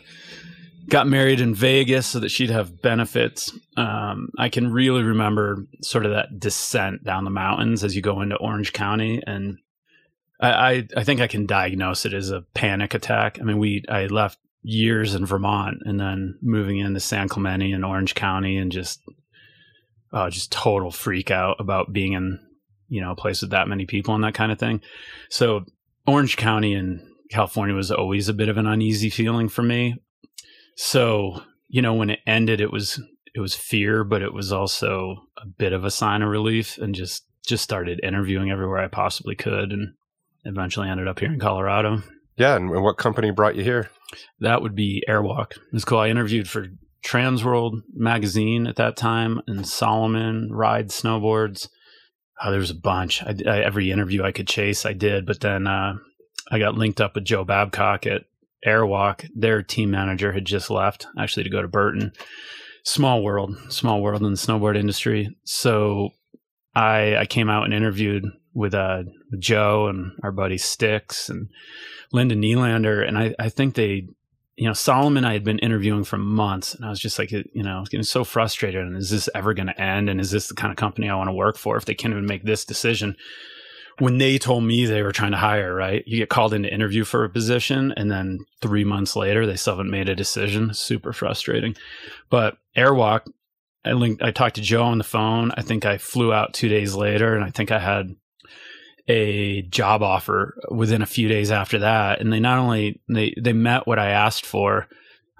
[0.89, 3.51] got married in Vegas so that she'd have benefits.
[3.75, 8.21] Um, I can really remember sort of that descent down the mountains as you go
[8.21, 9.57] into Orange County, and
[10.39, 13.39] I, I, think I can diagnose it as a panic attack.
[13.41, 17.83] I mean, we I left years in Vermont and then moving into San Clemente and
[17.83, 19.01] Orange County, and just
[20.13, 22.39] uh, just total freak out about being in
[22.87, 24.81] you know a place with that many people and that kind of thing.
[25.29, 25.65] So
[26.05, 29.95] Orange County in California was always a bit of an uneasy feeling for me.
[30.75, 33.01] So, you know, when it ended, it was
[33.33, 36.95] it was fear, but it was also a bit of a sign of relief, and
[36.95, 39.93] just just started interviewing everywhere I possibly could, and
[40.43, 42.01] eventually ended up here in Colorado.
[42.37, 43.89] Yeah, and what company brought you here?
[44.39, 45.53] That would be Airwalk.
[45.73, 45.99] It's cool.
[45.99, 46.67] I interviewed for
[47.05, 51.69] Transworld magazine at that time, and Salomon Ride Snowboards.
[52.43, 53.23] Oh, there was a bunch.
[53.23, 55.25] I, I, every interview I could chase, I did.
[55.25, 55.95] But then uh,
[56.51, 58.23] I got linked up with Joe Babcock at
[58.65, 62.11] Airwalk, their team manager had just left actually to go to Burton.
[62.83, 65.35] Small world, small world in the snowboard industry.
[65.43, 66.09] So
[66.73, 68.25] I I came out and interviewed
[68.57, 69.03] with uh
[69.37, 71.49] Joe and our buddy Sticks and
[72.11, 74.07] Linda Nylander, and I I think they
[74.55, 77.45] you know Salomon I had been interviewing for months, and I was just like you
[77.55, 78.81] know I was getting so frustrated.
[78.81, 80.09] And is this ever going to end?
[80.09, 82.13] And is this the kind of company I want to work for if they can't
[82.13, 83.15] even make this decision?
[83.99, 86.03] when they told me they were trying to hire, right?
[86.05, 89.55] You get called in to interview for a position, and then three months later, they
[89.55, 90.73] still haven't made a decision.
[90.73, 91.75] Super frustrating.
[92.29, 93.21] But Airwalk,
[93.83, 95.51] I linked, I talked to Joe on the phone.
[95.57, 98.15] I think I flew out two days later, and I think I had
[99.07, 102.19] a job offer within a few days after that.
[102.19, 104.87] And they not only they they met what I asked for,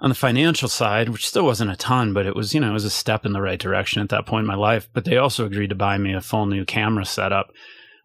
[0.00, 2.74] on the financial side, which still wasn't a ton, but it was, you know, it
[2.74, 4.88] was a step in the right direction at that point in my life.
[4.92, 7.50] But they also agreed to buy me a full new camera setup.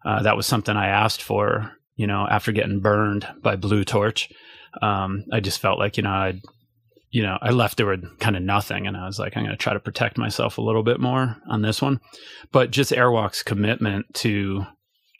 [0.04, 4.28] Uh, that was something I asked for, you know, after getting burned by Blue Torch.
[4.82, 6.40] Um, I just felt like, you know, I'd,
[7.10, 8.88] you know, I left there with kind of nothing.
[8.88, 11.36] And I was like, I'm going to try to protect myself a little bit more
[11.48, 12.00] on this one.
[12.50, 14.66] But just Airwalk's commitment to,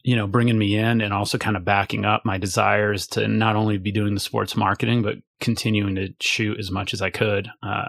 [0.04, 3.56] you know, bringing me in and also kind of backing up my desires to not
[3.56, 7.48] only be doing the sports marketing, but continuing to shoot as much as I could.
[7.62, 7.88] Uh,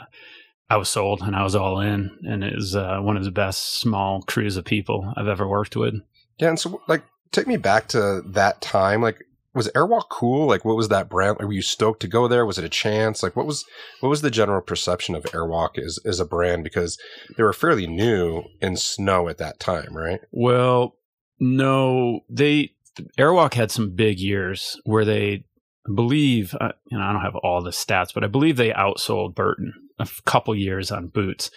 [0.69, 3.31] I was sold and I was all in, and it was uh, one of the
[3.31, 5.95] best small crews of people I've ever worked with.
[6.39, 9.01] Yeah, and so like, take me back to that time.
[9.01, 9.19] Like,
[9.53, 10.47] was Airwalk cool?
[10.47, 11.37] Like, what was that brand?
[11.37, 12.45] Like, were you stoked to go there?
[12.45, 13.23] Was it a chance?
[13.23, 13.65] Like, what was
[13.99, 16.63] what was the general perception of Airwalk as as a brand?
[16.63, 16.97] Because
[17.35, 20.21] they were fairly new in snow at that time, right?
[20.31, 20.95] Well,
[21.39, 22.71] no, they
[23.17, 25.45] Airwalk had some big years where they
[25.93, 29.35] believe, uh, you know, I don't have all the stats, but I believe they outsold
[29.35, 31.51] Burton a couple years on boots.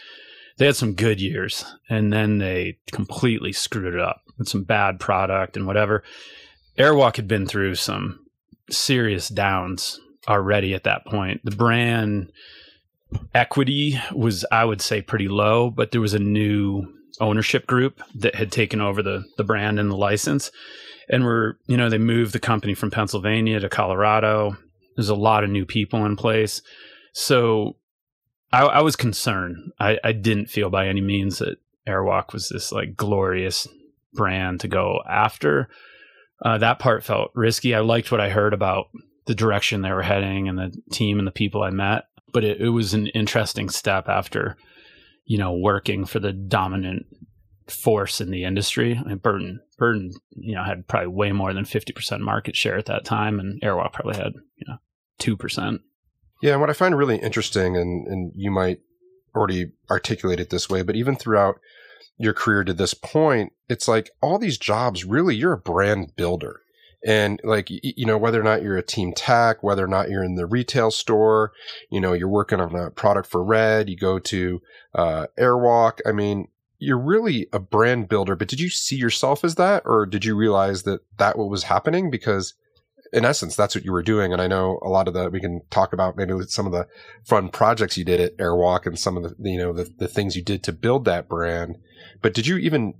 [0.59, 4.99] They had some good years, and then they completely screwed it up with some bad
[4.99, 6.03] product and whatever.
[6.76, 8.26] Airwalk had been through some
[8.68, 11.41] serious downs already at that point.
[11.45, 12.33] The brand
[13.35, 18.35] equity was, I would say, pretty low, but there was a new ownership group that
[18.35, 20.51] had taken over the the brand and the license
[21.09, 24.57] and we're you know they moved the company from Pennsylvania to Colorado.
[24.97, 26.61] There's a lot of new people in place,
[27.12, 27.77] so
[28.53, 29.73] I, I was concerned.
[29.79, 33.69] I, I didn't feel by any means that Airwalk was this like glorious
[34.14, 35.69] brand to go after.
[36.45, 37.75] Uh, that part felt risky.
[37.75, 38.87] I liked what I heard about
[39.27, 42.61] the direction they were heading and the team and the people I met, but it,
[42.61, 44.57] it was an interesting step after,
[45.29, 47.05] you know, working for the dominant
[47.68, 48.99] force in the industry.
[48.99, 52.79] I mean, Burton, Burton, you know, had probably way more than fifty percent market share
[52.79, 54.79] at that time, and Airwalk probably had you know
[55.18, 55.83] two percent.
[56.43, 58.81] Yeah, and what I find really interesting, and and you might
[59.37, 61.61] already articulate it this way, but even throughout
[62.16, 65.05] your career to this point, it's like all these jobs.
[65.05, 66.62] Really, you're a brand builder.
[67.07, 70.25] And like, you know, whether or not you're a team tech, whether or not you're
[70.25, 71.53] in the retail store,
[71.91, 74.61] you know, you're working on a product for red, you go to,
[74.95, 76.01] uh, Airwalk.
[76.05, 76.49] I mean,
[76.81, 80.37] you're really a brand builder, but did you see yourself as that, or did you
[80.37, 82.11] realize that that what was happening?
[82.11, 82.55] Because
[83.13, 84.33] in essence, that's what you were doing.
[84.33, 86.87] And I know a lot of the, we can talk about maybe some of the
[87.25, 90.37] fun projects you did at Airwalk and some of the, you know, the, the things
[90.37, 91.79] you did to build that brand.
[92.23, 92.95] But did you even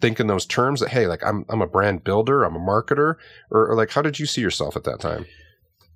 [0.00, 3.14] think in those terms that, hey, like I'm, I'm a brand builder, I'm a marketer,
[3.50, 5.26] or, or like, how did you see yourself at that time?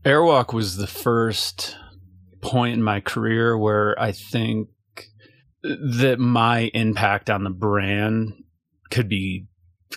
[0.05, 1.77] Airwalk was the first
[2.41, 4.69] point in my career where I think
[5.63, 8.33] that my impact on the brand
[8.91, 9.47] could be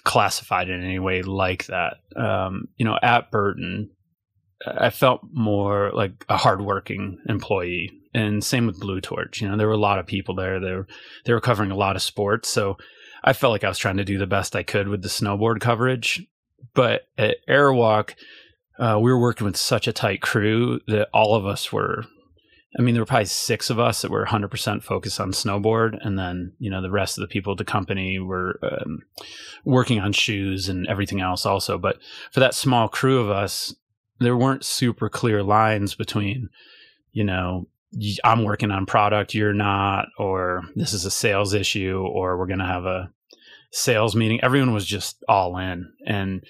[0.04, 1.97] classified in any way like that.
[2.16, 3.89] Um, you know, at Burton,
[4.66, 9.41] I felt more like a hardworking employee, and same with Blue Torch.
[9.41, 10.60] You know, there were a lot of people there.
[10.60, 10.88] They were
[11.26, 12.78] they were covering a lot of sports, so
[13.24, 15.61] I felt like I was trying to do the best I could with the snowboard
[15.61, 16.26] coverage.
[16.74, 18.15] But at Airwalk,
[18.80, 22.05] uh, we were working with such a tight crew that all of us were
[22.78, 25.97] I mean, there were probably six of us that were 100% focused on snowboard.
[26.01, 29.03] And then, you know, the rest of the people at the company were um,
[29.63, 31.78] working on shoes and everything else also.
[31.78, 31.99] But
[32.32, 33.76] for that small crew of us,
[34.19, 36.49] there weren't super clear lines between,
[37.11, 37.67] you know,
[38.23, 42.59] I'm working on product, you're not, or this is a sales issue, or we're going
[42.59, 43.11] to have a
[43.71, 44.39] sales meeting.
[44.43, 45.91] Everyone was just all in.
[46.05, 46.43] And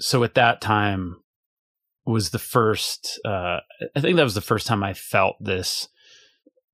[0.00, 1.22] so at that time,
[2.04, 3.58] was the first uh,
[3.94, 5.88] i think that was the first time i felt this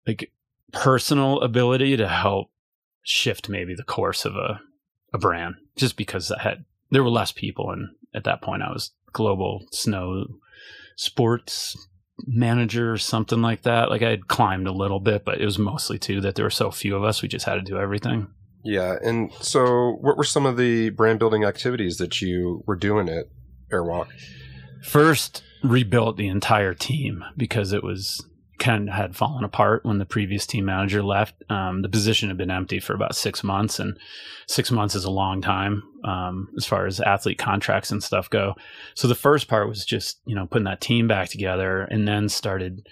[0.06, 0.32] like
[0.72, 2.50] personal ability to help
[3.02, 4.60] shift maybe the course of a,
[5.12, 8.70] a brand just because i had there were less people and at that point i
[8.70, 10.24] was global snow
[10.96, 11.88] sports
[12.26, 13.90] manager or something like that.
[13.90, 16.50] Like i had climbed a little bit but it was mostly too that there were
[16.50, 18.28] so few of us we just had to do everything.
[18.64, 23.08] Yeah and so what were some of the brand building activities that you were doing
[23.08, 23.26] at
[23.70, 24.08] airwalk?
[24.82, 28.24] First, rebuilt the entire team because it was
[28.58, 31.34] kind of had fallen apart when the previous team manager left.
[31.50, 33.98] Um, the position had been empty for about six months, and
[34.46, 38.54] six months is a long time um, as far as athlete contracts and stuff go.
[38.94, 42.28] So the first part was just you know putting that team back together, and then
[42.28, 42.86] started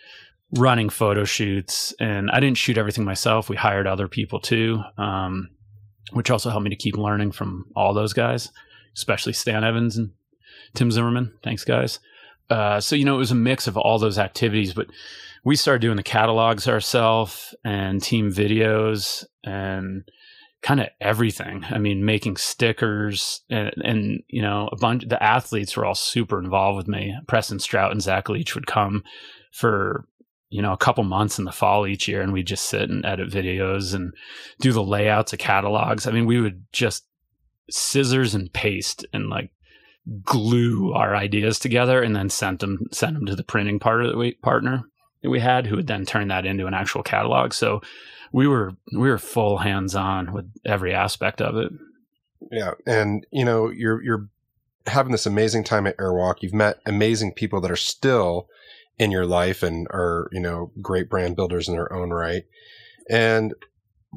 [0.52, 1.92] running photo shoots.
[1.98, 5.50] And I didn't shoot everything myself; we hired other people too, um,
[6.12, 8.50] which also helped me to keep learning from all those guys,
[8.94, 10.10] especially Stan Evans and
[10.74, 11.32] Tim Zimmerman.
[11.42, 11.98] Thanks, guys.
[12.48, 14.86] Uh, so, you know, it was a mix of all those activities, but
[15.46, 20.02] we started doing the catalogs ourselves and team videos and
[20.60, 21.64] kind of everything.
[21.70, 26.40] I mean, making stickers and, and, you know, a bunch, the athletes were all super
[26.40, 27.16] involved with me.
[27.28, 29.04] Preston Strout and Zach Leach would come
[29.52, 30.08] for,
[30.48, 33.06] you know, a couple months in the fall each year and we'd just sit and
[33.06, 34.12] edit videos and
[34.58, 36.08] do the layouts of catalogs.
[36.08, 37.04] I mean, we would just
[37.70, 39.52] scissors and paste and like
[40.24, 44.16] glue our ideas together and then send them send them to the printing part that
[44.16, 44.84] we, partner
[45.22, 47.52] that we had who would then turn that into an actual catalog.
[47.52, 47.80] So
[48.32, 51.72] we were we were full hands on with every aspect of it.
[52.50, 54.28] Yeah, and you know, you're you're
[54.86, 56.36] having this amazing time at Airwalk.
[56.40, 58.48] You've met amazing people that are still
[58.98, 62.44] in your life and are, you know, great brand builders in their own right.
[63.10, 63.54] And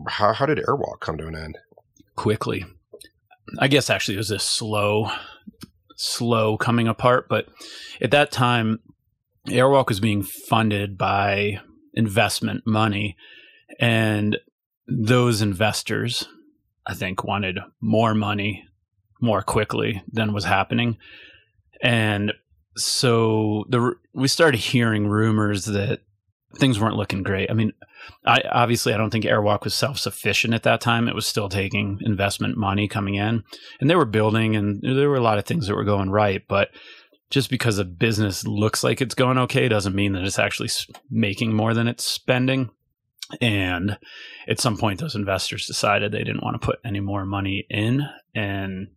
[0.07, 1.57] how, how did Airwalk come to an end?
[2.15, 2.65] Quickly.
[3.57, 5.11] I guess actually it was a slow,
[5.95, 7.27] slow coming apart.
[7.27, 7.47] But
[7.99, 8.79] at that time,
[9.49, 11.59] Airwalk was being funded by
[11.93, 13.15] investment money.
[13.79, 14.37] And
[14.87, 16.27] those investors,
[16.85, 18.65] I think, wanted more money
[19.21, 20.97] more quickly than was happening.
[21.81, 22.33] And
[22.77, 26.01] so the we started hearing rumors that
[26.55, 27.51] things weren't looking great.
[27.51, 27.73] I mean,
[28.25, 31.07] I obviously I don't think Airwalk was self sufficient at that time.
[31.07, 33.43] It was still taking investment money coming in,
[33.79, 36.43] and they were building, and there were a lot of things that were going right.
[36.47, 36.69] But
[37.29, 40.69] just because a business looks like it's going okay doesn't mean that it's actually
[41.09, 42.69] making more than it's spending.
[43.41, 43.97] And
[44.47, 48.01] at some point, those investors decided they didn't want to put any more money in,
[48.33, 48.87] and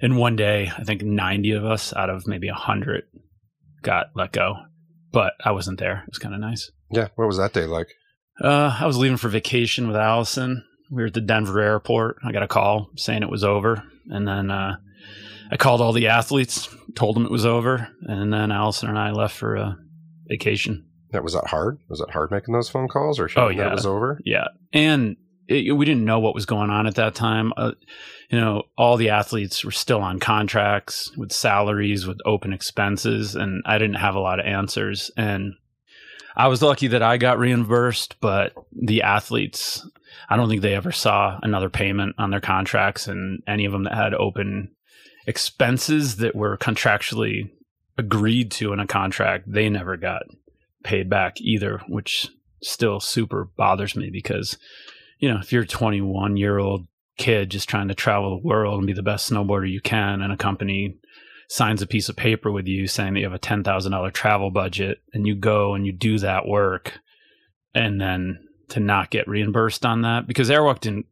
[0.00, 3.04] in one day, I think 90 of us out of maybe 100
[3.82, 4.56] got let go.
[5.12, 6.02] But I wasn't there.
[6.06, 6.70] It was kind of nice.
[6.90, 7.08] Yeah.
[7.14, 7.88] What was that day like?
[8.40, 10.64] Uh, I was leaving for vacation with Allison.
[10.90, 12.18] We were at the Denver airport.
[12.22, 13.82] I got a call saying it was over.
[14.08, 14.76] And then uh,
[15.50, 17.88] I called all the athletes, told them it was over.
[18.02, 19.78] And then Allison and I left for a
[20.26, 20.86] vacation.
[21.10, 21.78] That was that hard?
[21.88, 23.68] Was it hard making those phone calls or oh, yeah.
[23.68, 24.20] it was over?
[24.24, 24.48] Yeah.
[24.72, 25.16] And
[25.48, 27.52] it, we didn't know what was going on at that time.
[27.56, 27.72] Uh,
[28.30, 33.62] you know, all the athletes were still on contracts with salaries, with open expenses, and
[33.66, 35.10] I didn't have a lot of answers.
[35.16, 35.54] And
[36.36, 39.88] I was lucky that I got reimbursed, but the athletes,
[40.28, 43.84] I don't think they ever saw another payment on their contracts, and any of them
[43.84, 44.75] that had open
[45.26, 47.50] expenses that were contractually
[47.98, 50.22] agreed to in a contract, they never got
[50.84, 52.28] paid back either, which
[52.62, 54.56] still super bothers me because
[55.18, 56.86] you know, if you're a 21 year old
[57.16, 60.32] kid just trying to travel the world and be the best snowboarder you can, and
[60.32, 60.98] a company
[61.48, 65.00] signs a piece of paper with you saying that you have a $10,000 travel budget
[65.14, 66.98] and you go and you do that work
[67.74, 68.38] and then
[68.68, 71.06] to not get reimbursed on that because Airwalk didn't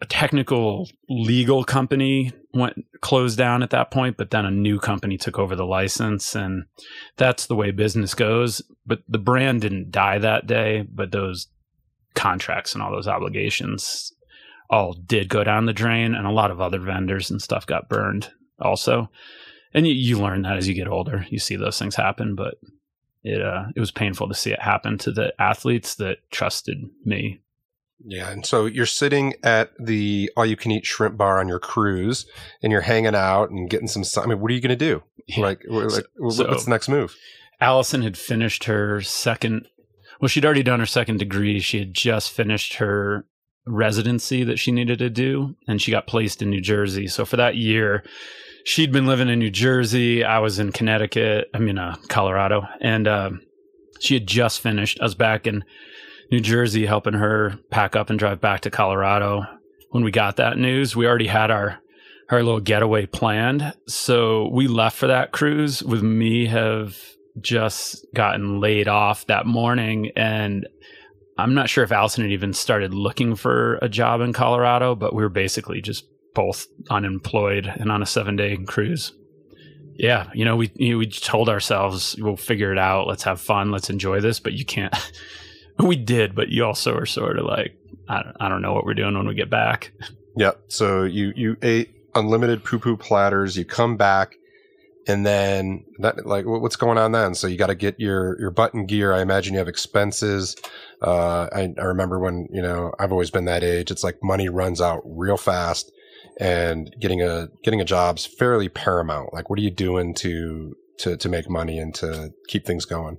[0.00, 5.18] a technical legal company went closed down at that point but then a new company
[5.18, 6.64] took over the license and
[7.16, 8.62] that's the way business goes.
[8.86, 11.48] But the brand didn't die that day but those
[12.14, 14.12] contracts and all those obligations
[14.70, 17.88] all did go down the drain and a lot of other vendors and stuff got
[17.88, 18.30] burned
[18.60, 19.10] also.
[19.74, 21.26] And you, you learn that as you get older.
[21.28, 22.54] You see those things happen but
[23.24, 27.40] it uh it was painful to see it happen to the athletes that trusted me
[28.04, 31.58] yeah and so you're sitting at the all you can eat shrimp bar on your
[31.58, 32.26] cruise
[32.62, 35.02] and you're hanging out and getting some i mean what are you going to do
[35.36, 37.16] like, like so, what's the next move
[37.60, 39.66] allison had finished her second
[40.20, 41.60] well, she'd already done her second degree.
[41.60, 43.24] She had just finished her
[43.66, 47.06] residency that she needed to do, and she got placed in New Jersey.
[47.06, 48.02] So for that year,
[48.64, 50.24] she'd been living in New Jersey.
[50.24, 51.48] I was in Connecticut.
[51.54, 53.30] I mean, uh, Colorado, and uh,
[54.00, 54.98] she had just finished.
[55.00, 55.64] I was back in
[56.30, 59.46] New Jersey helping her pack up and drive back to Colorado.
[59.90, 61.80] When we got that news, we already had our
[62.30, 63.72] our little getaway planned.
[63.86, 66.94] So we left for that cruise with me have
[67.40, 70.66] just gotten laid off that morning and
[71.38, 75.14] I'm not sure if Allison had even started looking for a job in Colorado, but
[75.14, 79.12] we were basically just both unemployed and on a seven day cruise.
[79.94, 83.06] Yeah, you know, we you know, we told ourselves we'll figure it out.
[83.06, 83.70] Let's have fun.
[83.70, 84.40] Let's enjoy this.
[84.40, 84.94] But you can't.
[85.82, 87.76] we did, but you also are sort of like,
[88.08, 89.92] I don't, I don't know what we're doing when we get back.
[90.36, 90.60] Yep.
[90.68, 93.56] So you you ate unlimited poo poo platters.
[93.56, 94.36] You come back
[95.08, 98.50] and then that like what's going on then so you got to get your your
[98.50, 100.54] button gear i imagine you have expenses
[101.02, 104.48] uh, I, I, remember when you know i've always been that age it's like money
[104.48, 105.90] runs out real fast
[106.38, 111.16] and getting a getting a job's fairly paramount like what are you doing to to
[111.16, 113.18] to make money and to keep things going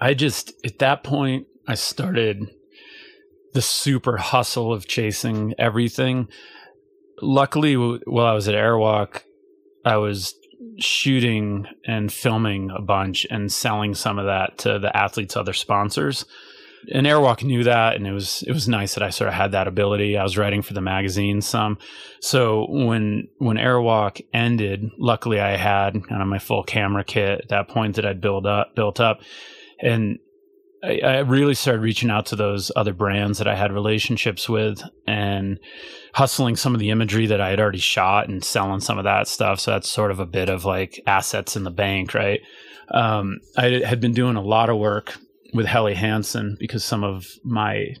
[0.00, 2.50] i just at that point i started
[3.52, 6.28] the super hustle of chasing everything
[7.22, 9.22] luckily while i was at airwalk
[9.84, 10.34] i was
[10.78, 16.24] shooting and filming a bunch and selling some of that to the athletes' other sponsors.
[16.92, 19.52] And Airwalk knew that, and it was it was nice that I sort of had
[19.52, 20.18] that ability.
[20.18, 21.78] I was writing for the magazine some,
[22.20, 27.48] so when when Airwalk ended, luckily I had kind of my full camera kit at
[27.48, 29.22] that point that I'd built up built up,
[29.80, 30.18] and
[30.84, 34.82] I, I, really started reaching out to those other brands that I had relationships with
[35.06, 35.58] and
[36.12, 39.26] hustling some of the imagery that I had already shot and selling some of that
[39.26, 39.60] stuff.
[39.60, 42.40] So that's sort of a bit of like assets in the bank, right?
[42.90, 45.16] Um, I had been doing a lot of work
[45.54, 47.94] with Helly Hansen because some of my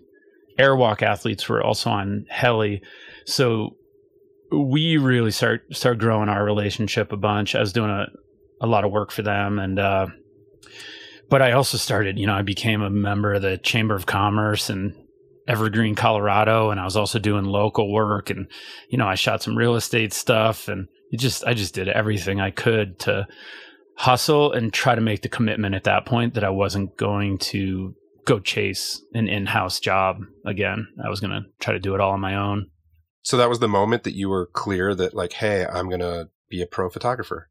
[0.58, 2.82] airwalk athletes were also on Helly.
[3.24, 3.76] So
[4.52, 7.54] we really start start growing our relationship a bunch.
[7.54, 8.06] I was doing a,
[8.60, 10.06] a lot of work for them and uh,
[11.30, 14.70] but I also started, you know, I became a member of the Chamber of Commerce
[14.70, 14.94] and
[15.46, 18.46] Evergreen, Colorado, and I was also doing local work and
[18.88, 22.50] you know, I shot some real estate stuff and just I just did everything I
[22.50, 23.26] could to
[23.96, 27.94] hustle and try to make the commitment at that point that I wasn't going to
[28.24, 30.88] go chase an in-house job again.
[31.04, 32.70] I was going to try to do it all on my own.
[33.22, 36.28] So that was the moment that you were clear that like, hey, I'm going to
[36.48, 37.50] be a pro photographer.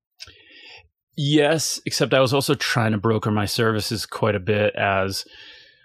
[1.16, 5.26] Yes, except I was also trying to broker my services quite a bit as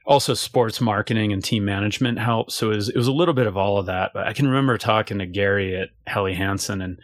[0.06, 2.50] also sports marketing and team management help.
[2.50, 4.12] So it was, it was a little bit of all of that.
[4.14, 6.98] But I can remember talking to Gary at Helly Hansen and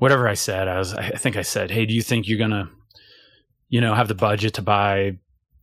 [0.00, 2.68] whatever I said, I was, I think I said, Hey, do you think you're to,
[3.68, 5.18] you know, have the budget to buy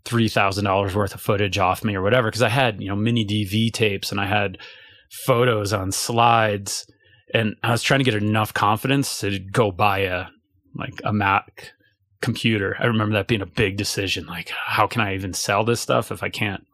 [0.05, 2.31] $3,000 worth of footage off me or whatever?
[2.31, 4.57] Cause I had, you know, mini DV tapes and I had
[5.25, 6.89] photos on slides
[7.33, 10.27] and I was trying to get enough confidence to go buy a,
[10.75, 11.73] like a Mac
[12.21, 12.75] computer.
[12.79, 14.25] I remember that being a big decision.
[14.25, 16.65] Like, how can I even sell this stuff if I can't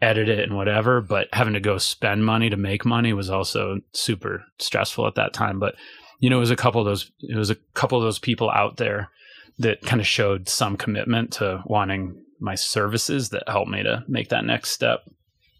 [0.00, 1.00] edit it and whatever?
[1.00, 5.32] But having to go spend money to make money was also super stressful at that
[5.32, 5.58] time.
[5.58, 5.74] But
[6.20, 7.10] you know, it was a couple of those.
[7.20, 9.10] It was a couple of those people out there
[9.58, 14.28] that kind of showed some commitment to wanting my services that helped me to make
[14.28, 15.00] that next step.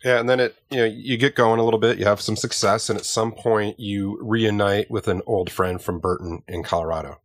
[0.05, 2.37] Yeah, and then it you know you get going a little bit, you have some
[2.37, 7.21] success, and at some point you reunite with an old friend from Burton in Colorado.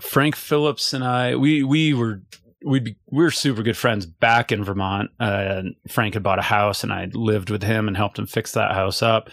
[0.00, 2.22] Frank Phillips and I, we we were
[2.64, 5.10] we'd be we were super good friends back in Vermont.
[5.18, 8.52] Uh, Frank had bought a house, and I lived with him and helped him fix
[8.52, 9.30] that house up.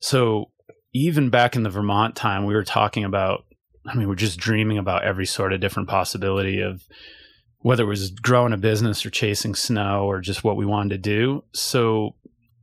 [0.00, 0.50] So
[0.92, 3.44] even back in the Vermont time, we were talking about.
[3.88, 6.82] I mean, we're just dreaming about every sort of different possibility of
[7.58, 10.98] whether it was growing a business or chasing snow or just what we wanted to
[10.98, 11.44] do.
[11.52, 12.16] So,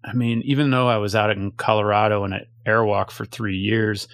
[0.04, 4.10] I mean, even though I was out in Colorado and at Airwalk for three years,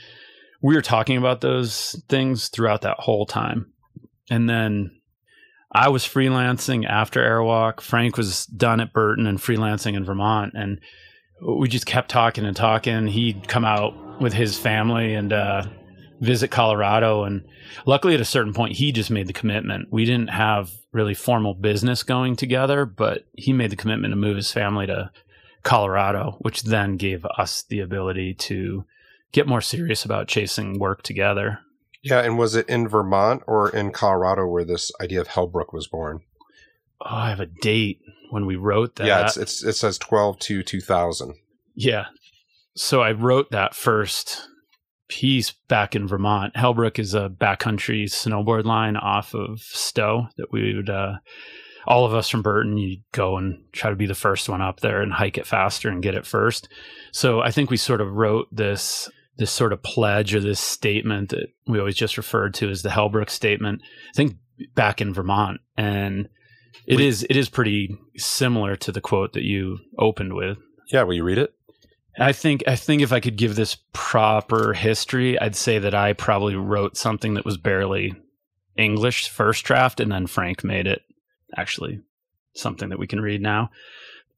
[0.62, 3.72] we were talking about those things throughout that whole time.
[4.30, 5.00] And then
[5.72, 7.82] I was freelancing after Airwalk.
[7.82, 10.54] Frank was done at Burton and freelancing in Vermont.
[10.56, 10.80] And
[11.42, 13.08] we just kept talking and talking.
[13.08, 15.68] He'd come out with his family and uh,
[16.20, 17.24] visit Colorado.
[17.24, 17.46] And
[17.86, 19.88] luckily, at a certain point, he just made the commitment.
[19.92, 24.36] We didn't have really formal business going together, but he made the commitment to move
[24.36, 25.12] his family to
[25.64, 28.86] Colorado, which then gave us the ability to
[29.32, 31.60] get more serious about chasing work together.
[32.02, 35.88] Yeah, and was it in Vermont or in Colorado where this idea of Hellbrook was
[35.88, 36.22] born?
[37.02, 38.00] Oh, I have a date
[38.30, 39.08] when we wrote that.
[39.08, 41.36] Yeah, it's, it's it says 12 to 2000.
[41.76, 42.06] Yeah.
[42.76, 44.48] So I wrote that first
[45.10, 46.54] piece back in Vermont.
[46.54, 51.16] Hellbrook is a backcountry snowboard line off of Stowe that we would uh,
[51.88, 54.80] all of us from Burton, you go and try to be the first one up
[54.80, 56.70] there and hike it faster and get it first.
[57.12, 59.10] So I think we sort of wrote this
[59.40, 62.90] this sort of pledge or this statement that we always just referred to as the
[62.90, 63.82] Hellbrook statement.
[64.10, 64.36] I think
[64.76, 66.28] back in Vermont, and
[66.86, 70.58] it we, is it is pretty similar to the quote that you opened with.
[70.92, 71.54] Yeah, will you read it?
[72.20, 76.14] I think I think if I could give this proper history, I'd say that I
[76.14, 78.14] probably wrote something that was barely
[78.76, 81.02] English first draft, and then Frank made it
[81.56, 82.02] actually
[82.54, 83.70] something that we can read now.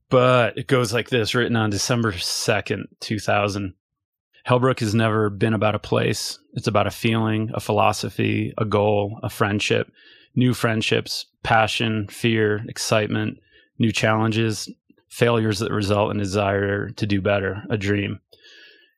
[0.09, 3.73] But it goes like this written on December 2nd, 2000.
[4.47, 6.39] Hellbrook has never been about a place.
[6.53, 9.91] It's about a feeling, a philosophy, a goal, a friendship,
[10.35, 13.39] new friendships, passion, fear, excitement,
[13.77, 14.69] new challenges,
[15.09, 18.19] failures that result in desire to do better, a dream.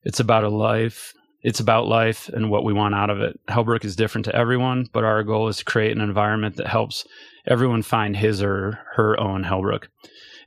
[0.03, 1.14] It's about a life.
[1.41, 3.38] It's about life and what we want out of it.
[3.49, 7.06] Hellbrook is different to everyone, but our goal is to create an environment that helps
[7.45, 9.88] everyone find his or her own Hellbrook.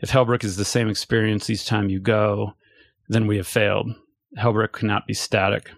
[0.01, 2.55] If Hellbrook is the same experience each time you go,
[3.09, 3.95] then we have failed.
[4.39, 5.71] Hellbrook cannot be static.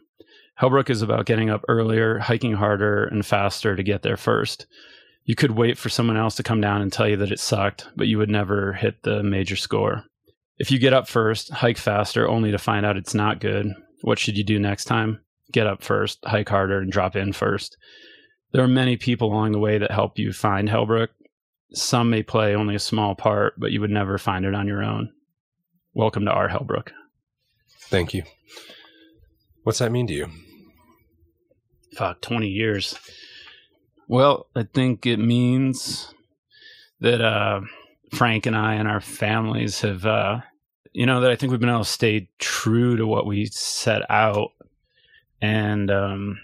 [0.61, 4.67] Hellbrook is about getting up earlier, hiking harder and faster to get there first.
[5.25, 7.87] You could wait for someone else to come down and tell you that it sucked,
[7.97, 10.05] but you would never hit the major score.
[10.59, 13.73] If you get up first, hike faster only to find out it's not good,
[14.03, 15.21] what should you do next time?
[15.53, 17.77] Get up first, hike harder, and drop in first.
[18.53, 21.09] There are many people along the way that help you find Hellbrook.
[21.73, 24.83] Some may play only a small part, but you would never find it on your
[24.83, 25.13] own.
[25.95, 26.91] Welcome to our Hellbrook.
[27.89, 28.23] Thank you.
[29.62, 30.28] What's that mean to you?
[31.94, 32.94] Fuck, 20 years.
[34.09, 36.12] Well, I think it means
[37.01, 37.62] that uh,
[38.12, 40.40] Frank and I and our families have, uh,
[40.93, 44.02] you know, that I think we've been able to stay true to what we set
[44.10, 44.51] out.
[45.40, 46.39] And um,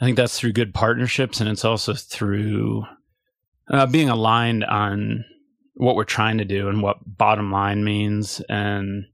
[0.00, 2.86] I think that's through good partnerships and it's also through
[3.68, 5.24] uh, being aligned on
[5.74, 8.40] what we're trying to do and what bottom line means.
[8.48, 9.06] And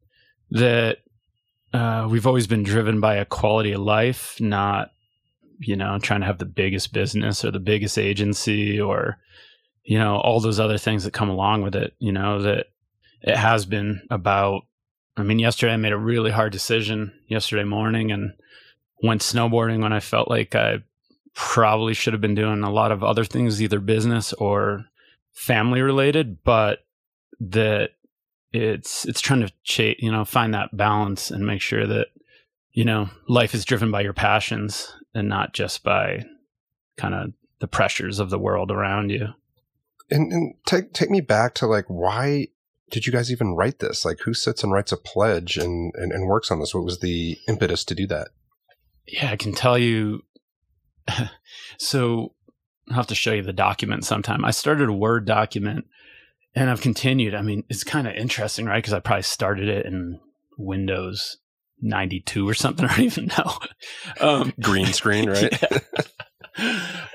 [0.50, 0.98] that
[1.76, 4.92] uh, we've always been driven by a quality of life, not,
[5.58, 9.18] you know, trying to have the biggest business or the biggest agency or,
[9.84, 12.66] you know, all those other things that come along with it, you know, that
[13.22, 14.62] it has been about.
[15.16, 18.32] I mean, yesterday I made a really hard decision yesterday morning and
[19.02, 20.82] went snowboarding when I felt like I
[21.34, 24.86] probably should have been doing a lot of other things, either business or
[25.32, 26.84] family related, but
[27.40, 27.90] that
[28.52, 32.08] it's it's trying to cha- you know find that balance and make sure that
[32.72, 36.24] you know life is driven by your passions and not just by
[36.96, 39.28] kind of the pressures of the world around you.
[40.10, 42.48] And, and take take me back to like why
[42.90, 44.04] did you guys even write this?
[44.04, 46.74] Like who sits and writes a pledge and, and, and works on this?
[46.74, 48.28] What was the impetus to do that?
[49.06, 50.22] Yeah, I can tell you.
[51.78, 52.32] so
[52.88, 54.44] I'll have to show you the document sometime.
[54.44, 55.86] I started a Word document
[56.56, 57.34] and I've continued.
[57.34, 58.78] I mean, it's kind of interesting, right?
[58.78, 60.18] Because I probably started it in
[60.56, 61.36] Windows
[61.82, 62.86] 92 or something.
[62.88, 63.58] I don't even know.
[64.20, 65.62] Um, Green screen, right?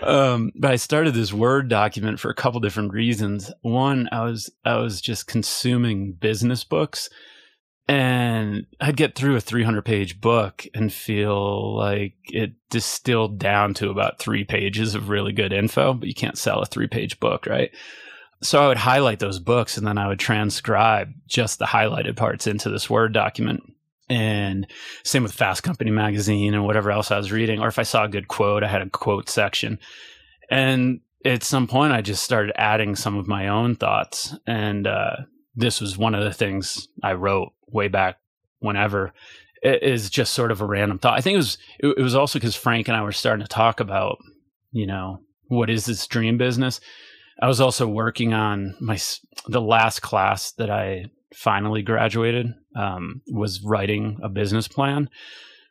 [0.03, 3.51] um, but I started this Word document for a couple different reasons.
[3.61, 7.09] One, I was I was just consuming business books,
[7.87, 13.89] and I'd get through a 300 page book and feel like it distilled down to
[13.89, 15.95] about three pages of really good info.
[15.95, 17.71] But you can't sell a three page book, right?
[18.43, 22.47] So I would highlight those books and then I would transcribe just the highlighted parts
[22.47, 23.61] into this Word document
[24.11, 24.67] and
[25.03, 27.61] same with Fast Company magazine and whatever else I was reading.
[27.61, 29.79] Or if I saw a good quote, I had a quote section.
[30.49, 34.35] And at some point, I just started adding some of my own thoughts.
[34.45, 35.15] And uh,
[35.55, 38.17] this was one of the things I wrote way back
[38.59, 39.13] whenever.
[39.63, 41.17] It is just sort of a random thought.
[41.17, 43.49] I think it was it, it was also because Frank and I were starting to
[43.49, 44.17] talk about,
[44.73, 46.81] you know, what is this dream business.
[47.41, 48.99] I was also working on my
[49.47, 55.09] the last class that I finally graduated um, was writing a business plan,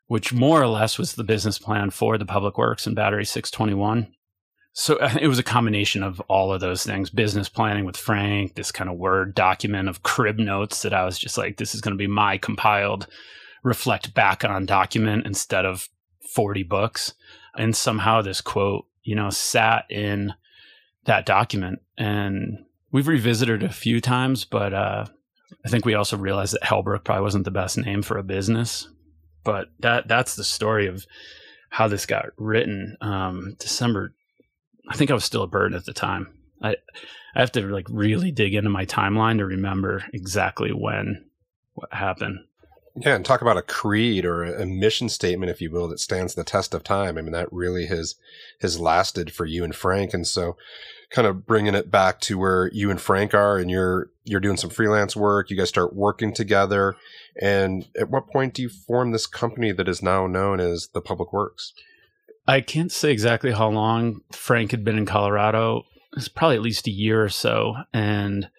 [0.08, 4.12] which more or less was the business plan for the Public Works and Battery 621.
[4.72, 8.72] So it was a combination of all of those things business planning with Frank, this
[8.72, 11.94] kind of Word document of crib notes that I was just like, this is going
[11.94, 13.06] to be my compiled,
[13.62, 15.88] reflect back on document instead of
[16.34, 17.14] 40 books.
[17.56, 20.34] And somehow this quote, you know, sat in
[21.04, 21.80] that document.
[21.96, 25.06] And we've revisited it a few times, but uh,
[25.64, 28.88] I think we also realized that Hellbrook probably wasn't the best name for a business,
[29.44, 31.06] but that that's the story of
[31.70, 32.96] how this got written.
[33.00, 34.14] Um, December,
[34.88, 36.28] I think I was still a bird at the time.
[36.62, 36.76] I
[37.34, 41.26] I have to like really dig into my timeline to remember exactly when
[41.74, 42.40] what happened.
[43.00, 46.34] Yeah, and talk about a creed or a mission statement, if you will, that stands
[46.34, 47.16] the test of time.
[47.16, 48.16] I mean, that really has
[48.60, 50.56] has lasted for you and Frank, and so
[51.10, 54.58] kind of bringing it back to where you and Frank are, and you're you're doing
[54.58, 55.50] some freelance work.
[55.50, 56.94] You guys start working together,
[57.40, 61.00] and at what point do you form this company that is now known as the
[61.00, 61.72] Public Works?
[62.46, 65.84] I can't say exactly how long Frank had been in Colorado.
[66.16, 68.50] It's probably at least a year or so, and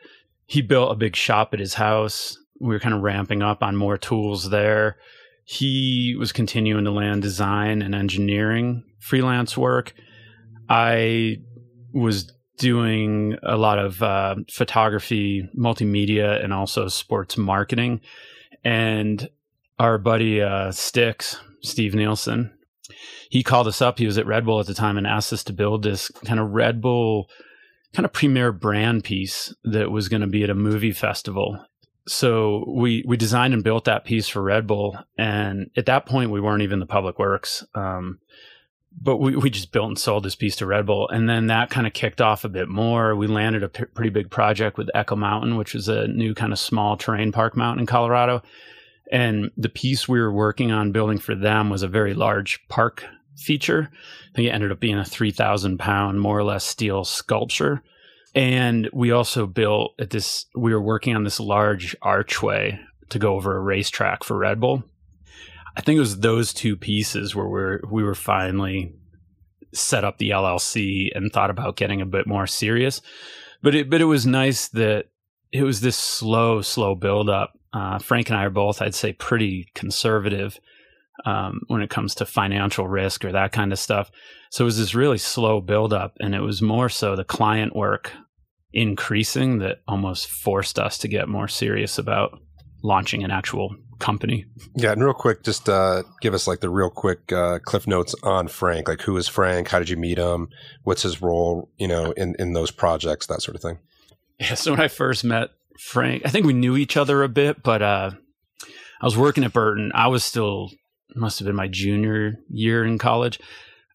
[0.45, 2.37] he built a big shop at his house.
[2.61, 4.97] We were kind of ramping up on more tools there.
[5.45, 9.93] He was continuing to land design and engineering freelance work.
[10.69, 11.37] I
[11.93, 17.99] was doing a lot of uh, photography, multimedia, and also sports marketing.
[18.63, 19.27] And
[19.79, 22.53] our buddy uh, Sticks, Steve Nielsen,
[23.29, 23.97] he called us up.
[23.97, 26.39] He was at Red Bull at the time and asked us to build this kind
[26.39, 27.27] of Red Bull
[27.93, 31.65] kind of premier brand piece that was going to be at a movie festival.
[32.11, 36.29] So we we designed and built that piece for Red Bull, and at that point
[36.29, 37.63] we weren't even the public works.
[37.73, 38.19] Um,
[39.01, 41.07] but we, we just built and sold this piece to Red Bull.
[41.07, 43.15] And then that kind of kicked off a bit more.
[43.15, 46.51] We landed a p- pretty big project with Echo Mountain, which is a new kind
[46.51, 48.43] of small terrain park mountain in Colorado.
[49.09, 53.05] And the piece we were working on building for them was a very large park
[53.37, 53.89] feature.
[53.93, 57.81] I think it ended up being a 3,000 pound, more or less steel sculpture.
[58.33, 62.79] And we also built at this, we were working on this large archway
[63.09, 64.83] to go over a racetrack for Red Bull.
[65.75, 68.93] I think it was those two pieces where we're, we were finally
[69.73, 73.01] set up the LLC and thought about getting a bit more serious.
[73.61, 75.07] But it, but it was nice that
[75.51, 77.53] it was this slow, slow build up.
[77.73, 80.59] Uh, Frank and I are both, I'd say, pretty conservative
[81.25, 84.11] um, when it comes to financial risk or that kind of stuff.
[84.49, 87.75] So it was this really slow build up, and it was more so the client
[87.75, 88.11] work
[88.73, 92.39] increasing that almost forced us to get more serious about
[92.83, 94.45] launching an actual company.
[94.75, 98.15] Yeah, and real quick, just uh, give us like the real quick uh, cliff notes
[98.23, 98.87] on Frank.
[98.87, 99.69] Like, who is Frank?
[99.69, 100.49] How did you meet him?
[100.83, 101.69] What's his role?
[101.77, 103.79] You know, in in those projects, that sort of thing.
[104.39, 104.55] Yeah.
[104.55, 107.81] So when I first met Frank, I think we knew each other a bit, but
[107.81, 108.11] uh,
[109.01, 109.91] I was working at Burton.
[109.93, 110.71] I was still
[111.15, 113.39] must have been my junior year in college.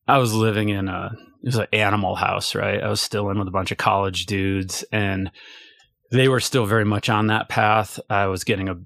[0.07, 1.17] I was living in a
[1.47, 2.83] it was an animal house, right?
[2.83, 5.31] I was still in with a bunch of college dudes, and
[6.11, 8.01] they were still very much on that path.
[8.11, 8.81] I was getting a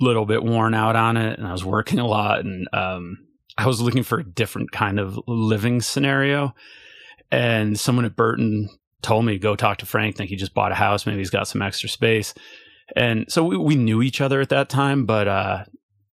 [0.00, 3.18] little bit worn out on it, and I was working a lot, and um,
[3.58, 6.54] I was looking for a different kind of living scenario.
[7.30, 8.70] And someone at Burton
[9.02, 10.16] told me to go talk to Frank.
[10.16, 11.04] I think he just bought a house.
[11.04, 12.32] Maybe he's got some extra space.
[12.96, 15.64] And so we, we knew each other at that time, but uh,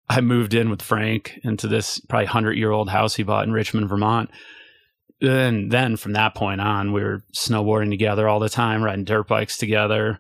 [0.10, 3.54] I moved in with Frank into this probably hundred year old house he bought in
[3.54, 4.32] Richmond, Vermont.
[5.22, 9.28] And then from that point on, we were snowboarding together all the time, riding dirt
[9.28, 10.20] bikes together,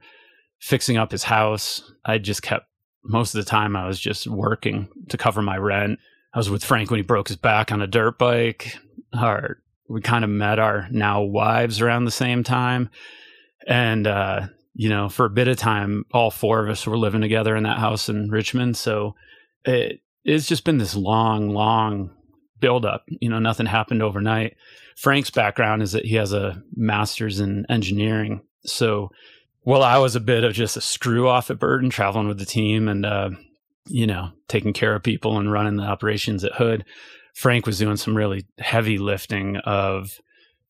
[0.59, 1.91] fixing up his house.
[2.05, 2.67] I just kept
[3.03, 5.99] most of the time I was just working to cover my rent.
[6.33, 8.77] I was with Frank when he broke his back on a dirt bike.
[9.13, 9.57] Our,
[9.89, 12.89] we kind of met our now wives around the same time.
[13.67, 17.21] And, uh, you know, for a bit of time, all four of us were living
[17.21, 18.77] together in that house in Richmond.
[18.77, 19.15] So
[19.65, 22.11] it, it's just been this long, long
[22.59, 23.05] buildup.
[23.07, 24.55] You know, nothing happened overnight.
[25.01, 28.41] Frank's background is that he has a master's in engineering.
[28.65, 29.09] So
[29.63, 32.45] while I was a bit of just a screw off at Burton, traveling with the
[32.45, 33.31] team and, uh,
[33.87, 36.85] you know, taking care of people and running the operations at Hood.
[37.33, 40.19] Frank was doing some really heavy lifting of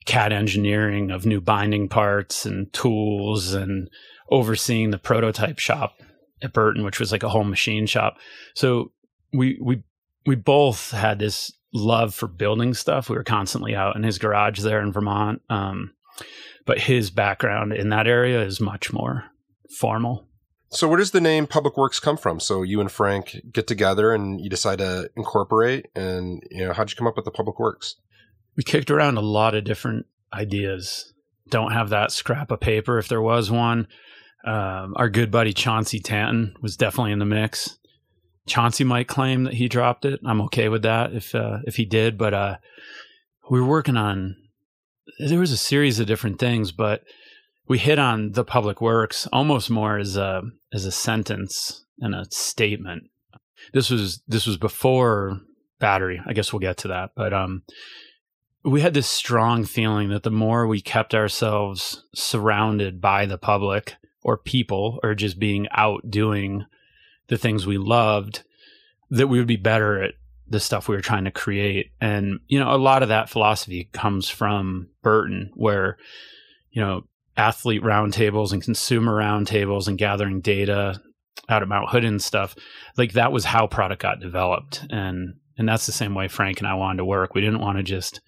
[0.06, 3.90] CAD engineering, of new binding parts and tools, and
[4.30, 6.00] overseeing the prototype shop
[6.42, 8.16] at Burton, which was like a whole machine shop.
[8.54, 8.94] So
[9.34, 9.84] we we
[10.26, 13.10] we both had this love for building stuff.
[13.10, 15.42] We were constantly out in his garage there in Vermont.
[15.50, 15.94] Um,
[16.66, 19.26] but his background in that area is much more
[19.80, 20.28] formal.
[20.70, 22.40] So, where does the name Public Works come from?
[22.40, 26.90] So, you and Frank get together and you decide to incorporate, and you know, how'd
[26.90, 27.96] you come up with the Public Works?
[28.56, 31.14] We kicked around a lot of different ideas.
[31.50, 33.88] Don't have that scrap of paper if there was one.
[34.46, 37.78] Um, our good buddy Chauncey Tanton was definitely in the mix.
[38.52, 40.20] Chauncey might claim that he dropped it.
[40.26, 42.58] I'm okay with that if uh, if he did, but uh,
[43.50, 44.36] we were working on
[45.20, 47.04] there was a series of different things, but
[47.70, 50.42] we hit on the public works almost more as a
[50.74, 53.04] as a sentence and a statement.
[53.72, 55.40] This was this was before
[55.80, 56.22] battery.
[56.26, 57.64] I guess we'll get to that, but um,
[58.66, 63.96] we had this strong feeling that the more we kept ourselves surrounded by the public
[64.24, 66.66] or people or just being out doing
[67.32, 68.44] the things we loved,
[69.10, 70.14] that we would be better at
[70.48, 71.92] the stuff we were trying to create.
[72.02, 75.98] And, you know, a lot of that philosophy comes from Burton, where,
[76.72, 77.04] you know,
[77.38, 81.02] athlete roundtables and consumer roundtables and gathering data
[81.48, 82.54] out of Mount Hood and stuff,
[82.98, 84.86] like that was how product got developed.
[84.90, 87.34] And and that's the same way Frank and I wanted to work.
[87.34, 88.20] We didn't want to just,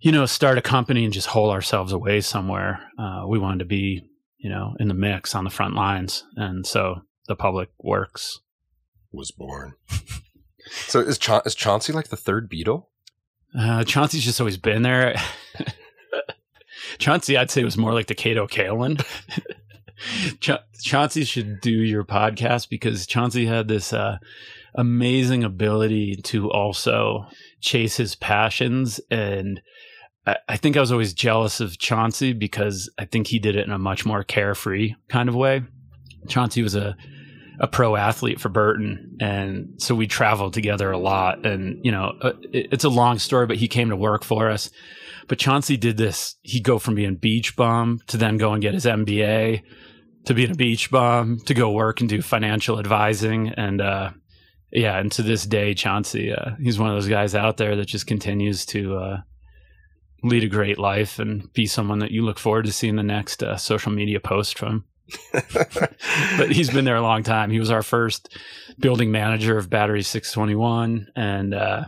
[0.00, 2.80] you know, start a company and just hole ourselves away somewhere.
[2.98, 4.02] Uh, we wanted to be,
[4.38, 6.24] you know, in the mix on the front lines.
[6.36, 8.38] And so the public works
[9.14, 9.74] was born.
[10.70, 12.86] So is Cha- is Chauncey like the third Beatle?
[13.56, 15.14] Uh, Chauncey's just always been there.
[16.98, 19.04] Chauncey, I'd say, was more like the Kato Kaelin.
[20.40, 24.18] Cha- Chauncey should do your podcast because Chauncey had this uh,
[24.74, 27.26] amazing ability to also
[27.60, 29.00] chase his passions.
[29.10, 29.60] And
[30.26, 33.66] I-, I think I was always jealous of Chauncey because I think he did it
[33.66, 35.62] in a much more carefree kind of way.
[36.28, 36.96] Chauncey was a
[37.60, 41.46] a pro athlete for Burton, and so we traveled together a lot.
[41.46, 44.70] And you know, uh, it's a long story, but he came to work for us.
[45.28, 46.36] But Chauncey did this.
[46.42, 49.62] He'd go from being beach bum to then go and get his MBA,
[50.26, 54.10] to being a beach bum, to go work and do financial advising, and uh,
[54.74, 57.86] yeah, and to this day, Chauncey, uh, he's one of those guys out there that
[57.86, 59.16] just continues to uh,
[60.24, 63.42] lead a great life and be someone that you look forward to seeing the next
[63.42, 64.84] uh, social media post from.
[65.32, 67.50] but he's been there a long time.
[67.50, 68.36] He was our first
[68.78, 71.08] building manager of Battery 621.
[71.14, 71.84] And uh,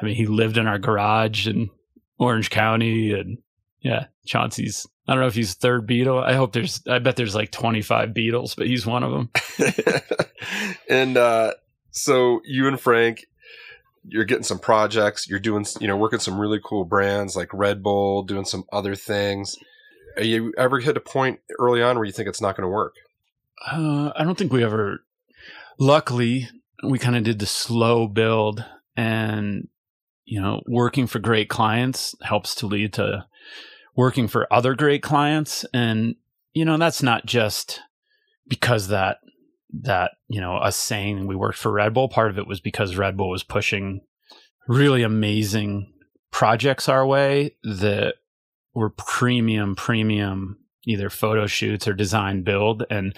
[0.00, 1.70] I mean, he lived in our garage in
[2.18, 3.12] Orange County.
[3.12, 3.38] And
[3.80, 6.22] yeah, Chauncey's, I don't know if he's third Beatle.
[6.22, 9.30] I hope there's, I bet there's like 25 Beatles, but he's one of them.
[10.88, 11.54] and uh,
[11.90, 13.26] so you and Frank,
[14.04, 17.82] you're getting some projects, you're doing, you know, working some really cool brands like Red
[17.82, 19.56] Bull, doing some other things
[20.18, 22.94] you ever hit a point early on where you think it's not going to work?
[23.66, 25.04] Uh, I don't think we ever.
[25.78, 26.48] Luckily,
[26.82, 28.64] we kind of did the slow build,
[28.96, 29.68] and
[30.24, 33.26] you know, working for great clients helps to lead to
[33.96, 35.64] working for other great clients.
[35.74, 36.16] And
[36.54, 37.80] you know, that's not just
[38.48, 39.18] because that
[39.82, 42.08] that you know us saying we worked for Red Bull.
[42.08, 44.00] Part of it was because Red Bull was pushing
[44.68, 45.92] really amazing
[46.30, 48.14] projects our way that
[48.74, 52.84] were premium, premium either photo shoots or design build.
[52.90, 53.14] And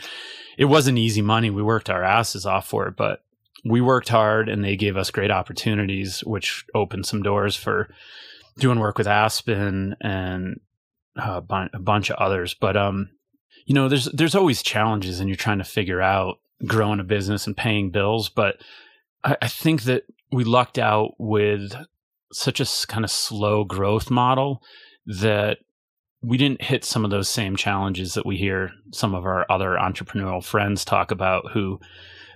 [0.59, 1.51] it wasn't easy money.
[1.51, 3.23] We worked our asses off for it, but
[3.65, 7.89] we worked hard and they gave us great opportunities, which opened some doors for
[8.59, 10.61] doing work with Aspen and
[11.17, 11.43] a,
[11.73, 12.55] a bunch of others.
[12.55, 13.11] But, um,
[13.65, 17.47] you know, there's, there's always challenges and you're trying to figure out growing a business
[17.47, 18.29] and paying bills.
[18.29, 18.57] But
[19.23, 21.75] I, I think that we lucked out with
[22.33, 24.63] such a kind of slow growth model
[25.07, 25.59] that
[26.23, 29.77] we didn't hit some of those same challenges that we hear some of our other
[29.81, 31.81] entrepreneurial friends talk about who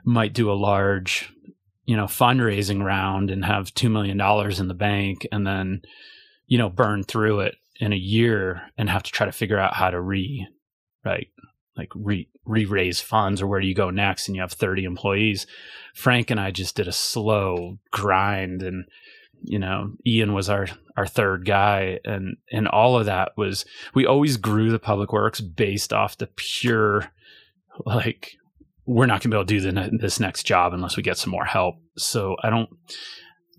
[0.05, 1.33] might do a large
[1.85, 5.81] you know fundraising round and have 2 million dollars in the bank and then
[6.47, 9.75] you know burn through it in a year and have to try to figure out
[9.75, 10.47] how to re
[11.05, 11.29] right
[11.77, 15.47] like re re-raise funds or where do you go next and you have 30 employees.
[15.95, 18.85] Frank and i just did a slow grind and
[19.43, 23.65] you know ian was our our third guy and and all of that was
[23.95, 27.11] we always grew the public works based off the pure
[27.85, 28.33] like
[28.87, 31.19] we're not going to be able to do the, this next job unless we get
[31.19, 31.75] some more help.
[31.97, 32.71] So i don't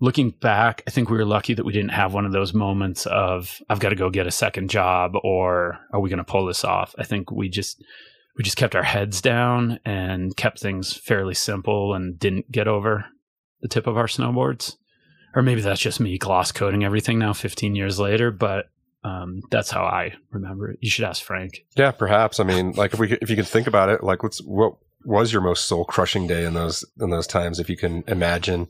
[0.00, 3.04] looking back i think we were lucky that we didn't have one of those moments
[3.06, 6.46] of i've got to go get a second job or are we going to pull
[6.46, 6.94] this off?
[6.98, 7.82] I think we just
[8.36, 13.06] we just kept our heads down and kept things fairly simple and didn't get over
[13.60, 14.76] the tip of our snowboards
[15.34, 18.66] or maybe that's just me gloss coding everything now 15 years later but
[19.04, 20.78] um, that's how i remember it.
[20.80, 21.64] You should ask frank.
[21.76, 22.40] Yeah perhaps.
[22.40, 24.74] I mean like if we if you can think about it like what's what
[25.04, 28.66] was your most soul crushing day in those in those times if you can imagine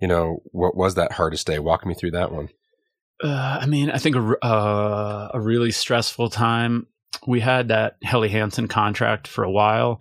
[0.00, 1.58] you know what was that hardest day?
[1.58, 2.48] Walk me through that one.
[3.22, 6.86] Uh, i mean i think a, uh, a really stressful time.
[7.26, 10.00] We had that helly hansen contract for a while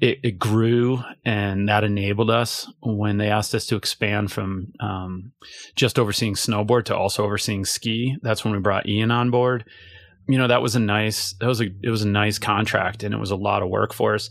[0.00, 5.32] it, it, grew and that enabled us when they asked us to expand from um,
[5.76, 8.16] just overseeing snowboard to also overseeing ski.
[8.22, 9.64] That's when we brought ian on board.
[10.26, 13.12] You know that was a nice that was a it was a nice contract and
[13.12, 14.30] it was a lot of work for us.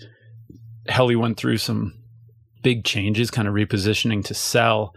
[0.88, 1.94] Helly went through some
[2.64, 4.94] big changes kind of repositioning to sell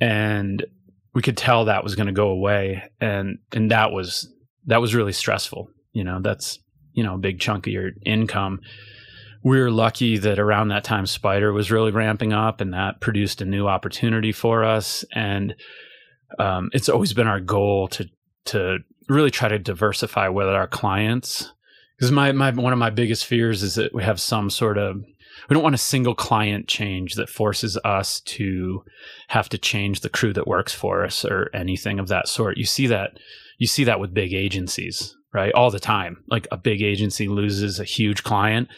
[0.00, 0.64] and
[1.14, 4.28] we could tell that was going to go away and and that was
[4.66, 5.68] that was really stressful.
[5.92, 6.58] You know that's
[6.92, 8.60] you know a big chunk of your income
[9.44, 13.40] we were lucky that around that time Spyder was really ramping up and that produced
[13.40, 15.04] a new opportunity for us.
[15.14, 15.54] And
[16.38, 18.08] um, it's always been our goal to
[18.44, 18.78] to
[19.08, 21.52] really try to diversify with our clients.
[21.96, 24.96] Because my, my one of my biggest fears is that we have some sort of
[25.48, 28.84] we don't want a single client change that forces us to
[29.28, 32.58] have to change the crew that works for us or anything of that sort.
[32.58, 33.18] You see that
[33.58, 35.52] you see that with big agencies right?
[35.54, 36.22] All the time.
[36.28, 38.68] Like a big agency loses a huge client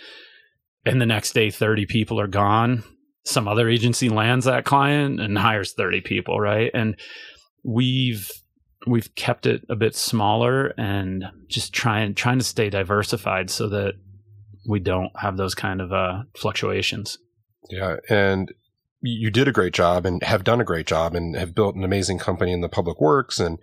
[0.86, 2.85] and the next day 30 people are gone
[3.24, 6.70] some other agency lands that client and hires 30 people right?
[6.74, 6.97] And
[7.65, 8.31] we've
[8.86, 13.94] we've kept it a bit smaller and just trying trying to stay diversified so that
[14.69, 17.19] we don't have those kind of uh, fluctuations.
[17.70, 18.52] Yeah and
[19.06, 21.85] you did a great job and have done a great job and have built an
[21.85, 23.59] amazing company in the public works and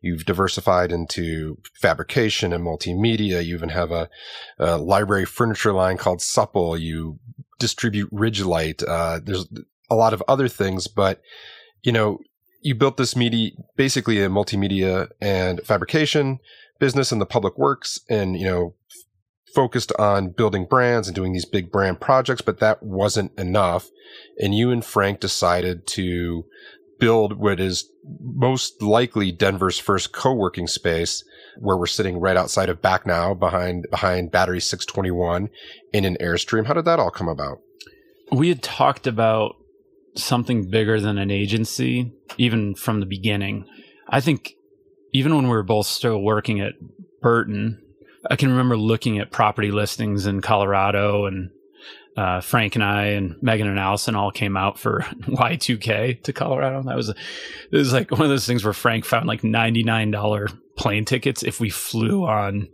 [0.00, 3.44] you've diversified into fabrication and multimedia.
[3.44, 4.08] You even have a,
[4.58, 6.78] a library furniture line called Supple.
[6.78, 7.18] You
[7.58, 8.82] distribute Ridgelite.
[8.88, 9.46] Uh, there's
[9.90, 11.20] a lot of other things, but
[11.82, 12.18] you know,
[12.62, 16.40] you built this media, basically a multimedia and fabrication
[16.78, 18.74] business in the public works and, you know,
[19.54, 23.88] focused on building brands and doing these big brand projects, but that wasn't enough.
[24.38, 26.44] And you and Frank decided to
[26.98, 27.90] build what is
[28.20, 31.24] most likely Denver's first co-working space
[31.58, 35.48] where we're sitting right outside of back now behind behind battery 621
[35.92, 36.66] in an airstream.
[36.66, 37.60] How did that all come about?
[38.30, 39.56] We had talked about
[40.14, 43.66] something bigger than an agency even from the beginning.
[44.08, 44.54] I think
[45.12, 46.74] even when we were both still working at
[47.20, 47.82] Burton,
[48.30, 51.50] I can remember looking at property listings in Colorado and
[52.16, 56.82] uh, Frank and I and Megan and Allison all came out for Y2K to Colorado.
[56.82, 57.16] That was, it
[57.70, 61.68] was like one of those things where Frank found like $99 plane tickets if we
[61.68, 62.68] flew on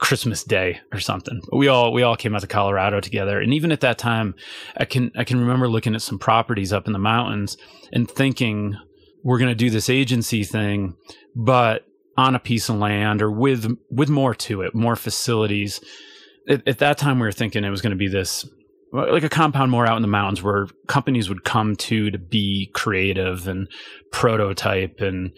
[0.00, 1.42] Christmas Day or something.
[1.52, 3.40] We all, we all came out to Colorado together.
[3.40, 4.34] And even at that time,
[4.76, 7.58] I can, I can remember looking at some properties up in the mountains
[7.92, 8.76] and thinking,
[9.22, 10.96] we're going to do this agency thing,
[11.34, 11.87] but
[12.18, 15.80] on a piece of land or with with more to it, more facilities.
[16.48, 18.44] At, at that time, we were thinking it was going to be this
[18.90, 22.70] like a compound more out in the mountains where companies would come to to be
[22.74, 23.68] creative and
[24.10, 25.30] prototype and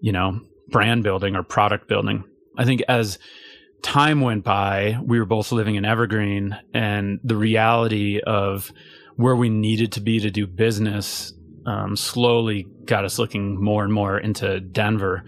[0.00, 2.24] you know brand building or product building.
[2.56, 3.18] I think as
[3.82, 8.72] time went by, we were both living in Evergreen, and the reality of
[9.16, 11.34] where we needed to be to do business
[11.66, 15.24] um, slowly got us looking more and more into Denver.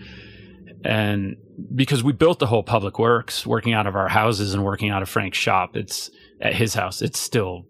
[0.86, 1.36] And
[1.74, 5.02] because we built the whole public works, working out of our houses and working out
[5.02, 6.10] of Frank's shop, it's
[6.40, 7.02] at his house.
[7.02, 7.66] It still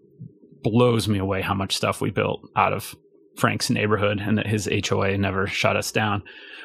[0.62, 2.94] blows me away how much stuff we built out of
[3.36, 6.24] Frank's neighborhood and that his HOA never shut us down.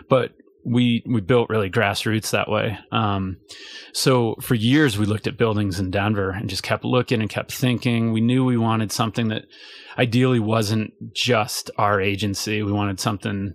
[0.10, 0.32] But
[0.66, 2.78] we we built really grassroots that way.
[2.92, 3.38] Um,
[3.94, 7.54] so for years we looked at buildings in Denver and just kept looking and kept
[7.54, 8.12] thinking.
[8.12, 9.46] We knew we wanted something that
[9.98, 12.62] ideally wasn't just our agency.
[12.62, 13.54] We wanted something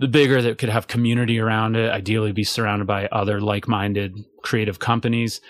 [0.00, 1.90] the bigger that could have community around it.
[1.90, 5.40] Ideally, be surrounded by other like minded creative companies.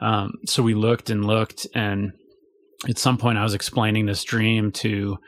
[0.00, 2.12] Um, so we looked and looked, and
[2.88, 5.18] at some point I was explaining this dream to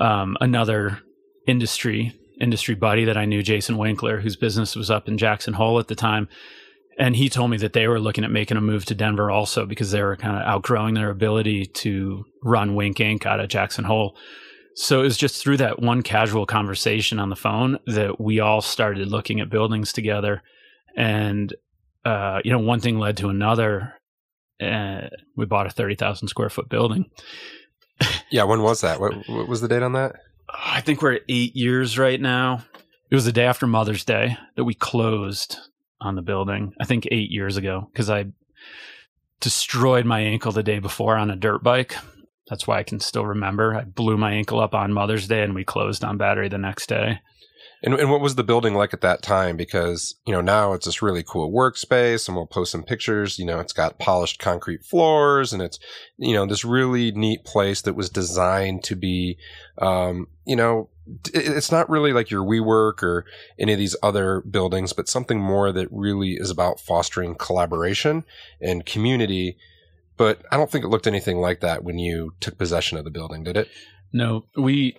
[0.00, 1.00] um, another
[1.46, 5.78] industry industry buddy that I knew, Jason Winkler, whose business was up in Jackson Hole
[5.78, 6.28] at the time.
[6.98, 9.66] And he told me that they were looking at making a move to Denver also
[9.66, 13.26] because they were kind of outgrowing their ability to run Wink Inc.
[13.26, 14.16] out of Jackson Hole.
[14.76, 18.60] So it was just through that one casual conversation on the phone that we all
[18.60, 20.42] started looking at buildings together.
[20.96, 21.54] And,
[22.04, 23.94] uh, you know, one thing led to another.
[24.58, 27.10] And we bought a 30,000 square foot building.
[28.30, 28.44] yeah.
[28.44, 29.00] When was that?
[29.00, 30.16] What, what was the date on that?
[30.48, 32.64] I think we're at eight years right now.
[33.10, 35.56] It was the day after Mother's Day that we closed
[36.00, 36.74] on the building.
[36.80, 38.26] I think eight years ago because I
[39.40, 41.96] destroyed my ankle the day before on a dirt bike.
[42.48, 43.74] That's why I can still remember.
[43.74, 46.88] I blew my ankle up on Mother's Day and we closed on battery the next
[46.88, 47.20] day.
[47.82, 49.58] And, and what was the building like at that time?
[49.58, 53.38] Because, you know, now it's this really cool workspace and we'll post some pictures.
[53.38, 55.78] You know, it's got polished concrete floors and it's,
[56.16, 59.36] you know, this really neat place that was designed to be,
[59.78, 60.88] um, you know,
[61.34, 63.26] it's not really like your WeWork or
[63.58, 68.24] any of these other buildings, but something more that really is about fostering collaboration
[68.62, 69.58] and community.
[70.16, 73.10] But I don't think it looked anything like that when you took possession of the
[73.10, 73.68] building, did it?
[74.12, 74.96] No, we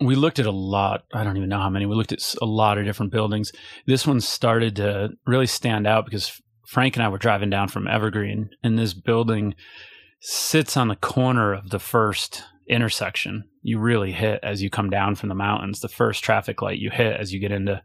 [0.00, 1.04] we looked at a lot.
[1.12, 1.86] I don't even know how many.
[1.86, 3.52] We looked at a lot of different buildings.
[3.86, 7.88] This one started to really stand out because Frank and I were driving down from
[7.88, 9.54] Evergreen, and this building
[10.20, 15.14] sits on the corner of the first intersection you really hit as you come down
[15.14, 15.80] from the mountains.
[15.80, 17.82] The first traffic light you hit as you get into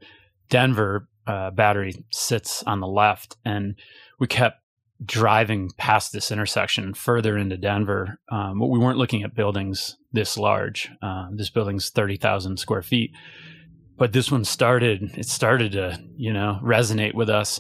[0.50, 3.76] Denver, uh, battery sits on the left, and
[4.20, 4.60] we kept
[5.06, 10.90] driving past this intersection further into Denver, um, we weren't looking at buildings this large.
[11.02, 13.11] Uh, this building's thirty thousand square feet,
[13.98, 15.11] but this one started.
[15.18, 17.60] It started to you know resonate with us.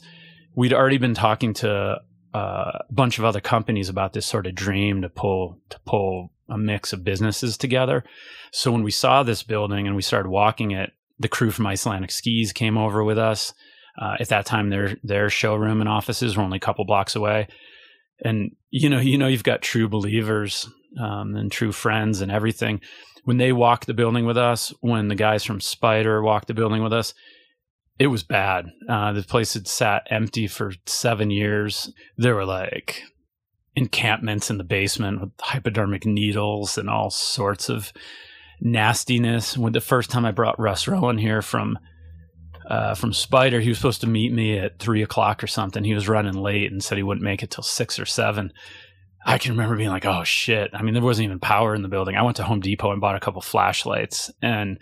[0.55, 2.01] We'd already been talking to
[2.33, 6.31] uh, a bunch of other companies about this sort of dream to pull to pull
[6.49, 8.03] a mix of businesses together.
[8.51, 12.11] So when we saw this building and we started walking it, the crew from Icelandic
[12.11, 13.53] Skis came over with us.
[13.99, 17.47] Uh, at that time, their their showroom and offices were only a couple blocks away,
[18.23, 20.69] and you know, you know, you've got true believers
[20.99, 22.81] um, and true friends and everything.
[23.23, 26.83] When they walked the building with us, when the guys from Spyder walked the building
[26.83, 27.13] with us,
[27.97, 28.67] it was bad.
[28.87, 31.91] Uh, the place had sat empty for seven years.
[32.17, 33.01] There were like
[33.75, 37.91] encampments in the basement with hypodermic needles and all sorts of
[38.61, 39.57] nastiness.
[39.57, 41.79] When the first time I brought Russ Rowan here from
[42.67, 43.61] uh, from Spyder.
[43.61, 45.83] He was supposed to meet me at three o'clock or something.
[45.83, 48.51] He was running late and said he wouldn't make it till six or seven.
[49.25, 51.87] I can remember being like, "Oh shit!" I mean, there wasn't even power in the
[51.87, 52.15] building.
[52.15, 54.79] I went to Home Depot and bought a couple flashlights and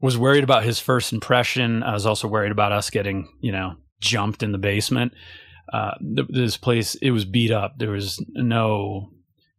[0.00, 1.82] was worried about his first impression.
[1.82, 5.12] I was also worried about us getting, you know, jumped in the basement.
[5.72, 7.74] Uh, this place it was beat up.
[7.78, 9.10] There was no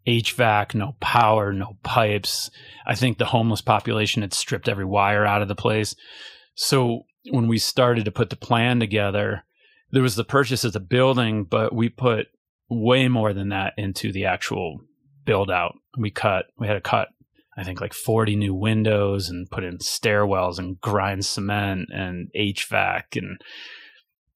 [0.08, 2.50] HVAC, no power, no pipes.
[2.86, 5.96] I think the homeless population had stripped every wire out of the place.
[6.56, 9.44] So when we started to put the plan together,
[9.92, 12.28] there was the purchase of the building, but we put
[12.70, 14.82] way more than that into the actual
[15.26, 15.76] build out.
[15.98, 17.10] We cut, we had to cut,
[17.58, 23.16] I think like 40 new windows and put in stairwells and grind cement and HVAC
[23.16, 23.42] and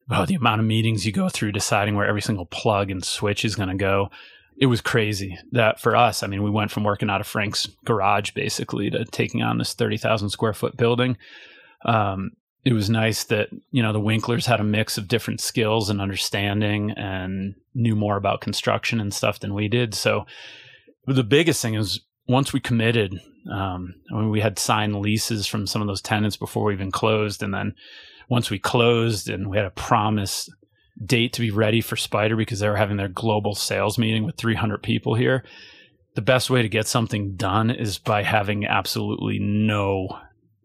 [0.10, 3.46] oh, the amount of meetings you go through deciding where every single plug and switch
[3.46, 4.10] is going to go.
[4.58, 7.68] It was crazy that for us, I mean, we went from working out of Frank's
[7.86, 11.18] garage basically to taking on this 30,000 square foot building.
[11.86, 12.32] Um,
[12.64, 16.00] it was nice that you know the Winklers had a mix of different skills and
[16.00, 19.94] understanding and knew more about construction and stuff than we did.
[19.94, 20.26] So
[21.08, 23.20] the biggest thing is once we committed,
[23.52, 26.92] um, I mean, we had signed leases from some of those tenants before we even
[26.92, 27.74] closed, and then
[28.30, 30.50] once we closed and we had a promise
[31.04, 34.38] date to be ready for Spyder because they were having their global sales meeting with
[34.38, 35.44] 300 people here.
[36.14, 40.20] The best way to get something done is by having absolutely no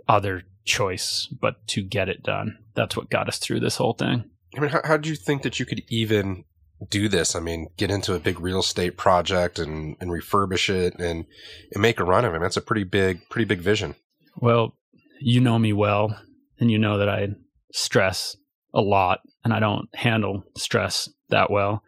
[0.08, 2.58] other choice but to get it done.
[2.74, 4.24] That's what got us through this whole thing.
[4.56, 6.44] I mean, how, how do you think that you could even
[6.90, 7.34] do this?
[7.34, 11.24] I mean, get into a big real estate project and, and refurbish it and,
[11.72, 12.40] and make a run of it.
[12.40, 13.94] That's a pretty big, pretty big vision.
[14.36, 14.76] Well,
[15.20, 16.18] you know me well,
[16.60, 17.28] and you know that I
[17.72, 18.36] stress
[18.74, 21.82] a lot and I don't handle stress that well.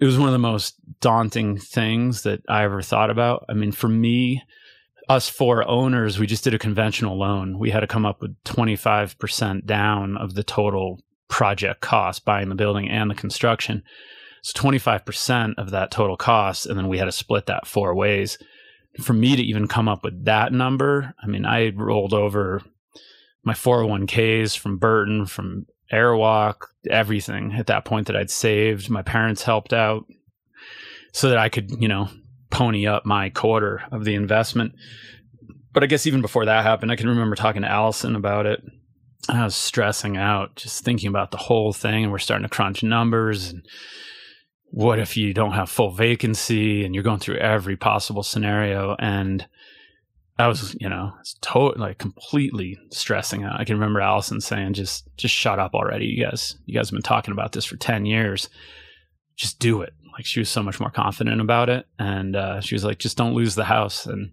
[0.00, 3.44] It was one of the most daunting things that I ever thought about.
[3.48, 4.42] I mean, for me,
[5.08, 7.58] us four owners, we just did a conventional loan.
[7.58, 12.54] We had to come up with 25% down of the total project cost, buying the
[12.54, 13.82] building and the construction.
[14.42, 16.66] So 25% of that total cost.
[16.66, 18.38] And then we had to split that four ways.
[19.00, 22.62] For me to even come up with that number, I mean, I rolled over
[23.44, 28.90] my 401ks from Burton, from Airwalk, everything at that point that I'd saved.
[28.90, 30.04] My parents helped out
[31.12, 32.08] so that I could, you know,
[32.52, 34.74] pony up my quarter of the investment.
[35.72, 38.62] But I guess even before that happened, I can remember talking to Allison about it.
[39.28, 42.82] I was stressing out, just thinking about the whole thing, and we're starting to crunch
[42.82, 43.50] numbers.
[43.50, 43.64] And
[44.66, 48.96] what if you don't have full vacancy, and you're going through every possible scenario?
[48.98, 49.46] And
[50.38, 53.60] I was, you know, totally like completely stressing out.
[53.60, 56.56] I can remember Allison saying, "Just, just shut up already, you guys.
[56.66, 58.50] You guys have been talking about this for ten years.
[59.36, 62.74] Just do it." Like she was so much more confident about it, and uh, she
[62.74, 64.32] was like, "Just don't lose the house." And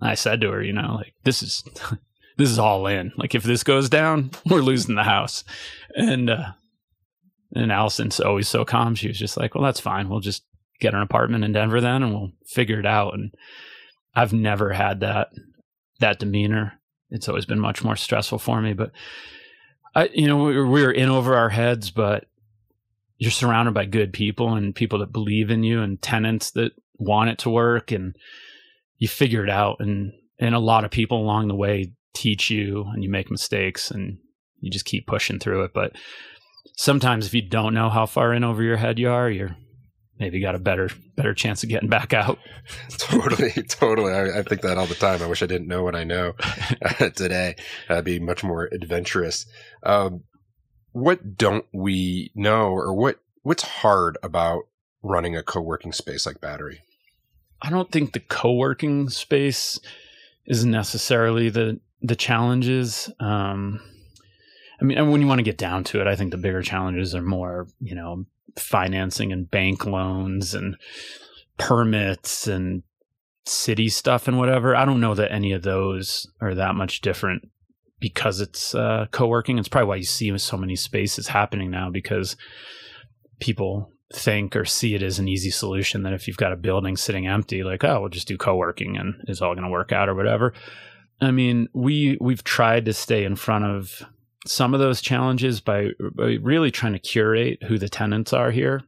[0.00, 1.62] I said to her, you know, like this is
[2.36, 3.12] this is all in.
[3.16, 5.44] Like if this goes down, we're losing the house.
[5.94, 6.52] And uh,
[7.54, 8.94] and Allison's always so calm.
[8.94, 10.08] She was just like, "Well, that's fine.
[10.08, 10.44] We'll just
[10.80, 13.32] get an apartment in Denver then, and we'll figure it out." And
[14.14, 15.30] I've never had that
[16.00, 16.74] that demeanor.
[17.10, 18.74] It's always been much more stressful for me.
[18.74, 18.92] But
[19.94, 22.26] I, you know, we, we were in over our heads, but
[23.18, 27.30] you're surrounded by good people and people that believe in you and tenants that want
[27.30, 28.16] it to work, and
[28.96, 29.76] you figure it out.
[29.80, 33.90] And and a lot of people along the way teach you, and you make mistakes,
[33.90, 34.18] and
[34.60, 35.72] you just keep pushing through it.
[35.74, 35.92] But
[36.76, 39.56] sometimes, if you don't know how far in over your head you are, you're
[40.18, 42.38] maybe got a better better chance of getting back out.
[42.98, 44.12] totally, totally.
[44.12, 45.22] I, I, think that all the time.
[45.22, 46.34] I wish I didn't know what I know
[47.00, 47.56] uh, today.
[47.88, 49.46] I'd be much more adventurous.
[49.82, 50.24] Um,
[50.92, 54.64] what don't we know, or what what's hard about
[55.02, 56.82] running a co-working space like Battery?
[57.62, 59.80] I don't think the co-working space
[60.46, 63.10] is necessarily the the challenges.
[63.20, 63.80] Um,
[64.80, 67.14] I mean, when you want to get down to it, I think the bigger challenges
[67.14, 70.76] are more, you know, financing and bank loans and
[71.58, 72.82] permits and
[73.44, 74.76] city stuff and whatever.
[74.76, 77.50] I don't know that any of those are that much different
[78.00, 79.58] because it's uh, co-working.
[79.58, 82.36] It's probably why you see so many spaces happening now because
[83.40, 86.96] people think or see it as an easy solution that if you've got a building
[86.96, 90.08] sitting empty, like, oh, we'll just do co-working and it's all going to work out
[90.08, 90.54] or whatever.
[91.20, 94.02] I mean, we we've tried to stay in front of
[94.46, 98.82] some of those challenges by, by really trying to curate who the tenants are here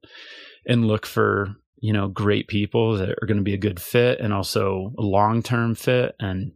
[0.66, 4.20] and look for you know great people that are going to be a good fit
[4.20, 6.52] and also a long-term fit and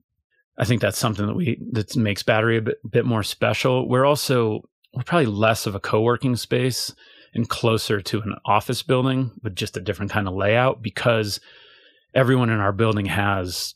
[0.59, 4.05] i think that's something that we that makes battery a bit, bit more special we're
[4.05, 4.63] also
[4.95, 6.95] we're probably less of a co-working space
[7.35, 11.41] and closer to an office building with just a different kind of layout because
[12.15, 13.75] everyone in our building has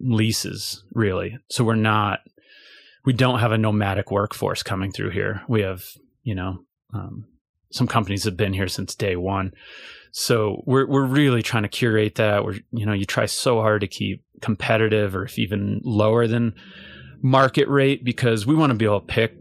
[0.00, 2.20] leases really so we're not
[3.06, 5.40] we don't have a nomadic workforce coming through here.
[5.48, 5.84] We have,
[6.24, 6.58] you know,
[6.92, 7.26] um,
[7.70, 9.54] some companies have been here since day one.
[10.18, 12.42] So we're we're really trying to curate that.
[12.42, 16.54] We're you know you try so hard to keep competitive or if even lower than
[17.20, 19.36] market rate because we want to be able to pick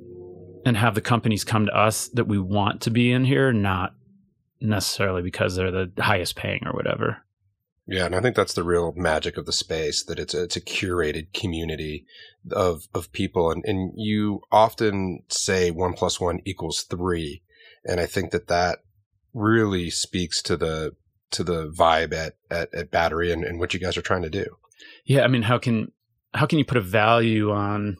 [0.66, 3.96] and have the companies come to us that we want to be in here, not
[4.60, 7.24] necessarily because they're the highest paying or whatever.
[7.88, 10.58] Yeah, and I think that's the real magic of the space that it's a, it's
[10.58, 12.06] a curated community
[12.52, 17.44] of of people, and and you often say one plus one equals three,
[17.86, 18.80] and I think that that
[19.36, 20.96] really speaks to the
[21.32, 24.30] to the vibe at at, at Battery and, and what you guys are trying to
[24.30, 24.46] do.
[25.04, 25.92] Yeah, I mean, how can
[26.34, 27.98] how can you put a value on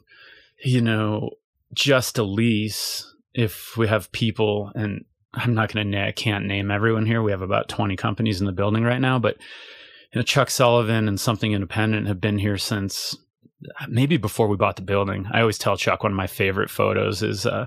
[0.64, 1.30] you know
[1.74, 5.04] just a lease if we have people and
[5.34, 7.22] I'm not going to I can't name everyone here.
[7.22, 9.36] We have about 20 companies in the building right now, but
[10.12, 13.16] you know, Chuck Sullivan and Something Independent have been here since
[13.88, 15.26] maybe before we bought the building.
[15.32, 17.66] I always tell Chuck one of my favorite photos is uh,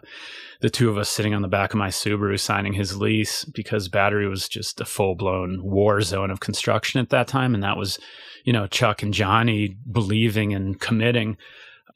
[0.62, 3.88] the two of us sitting on the back of my Subaru signing his lease because
[3.88, 7.54] Battery was just a full blown war zone of construction at that time.
[7.54, 8.00] And that was,
[8.44, 11.38] you know, Chuck and Johnny believing and committing.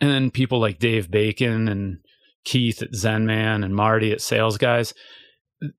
[0.01, 1.99] And then people like Dave Bacon and
[2.45, 4.93] Keith at Zenman and Marty at Sales Guys,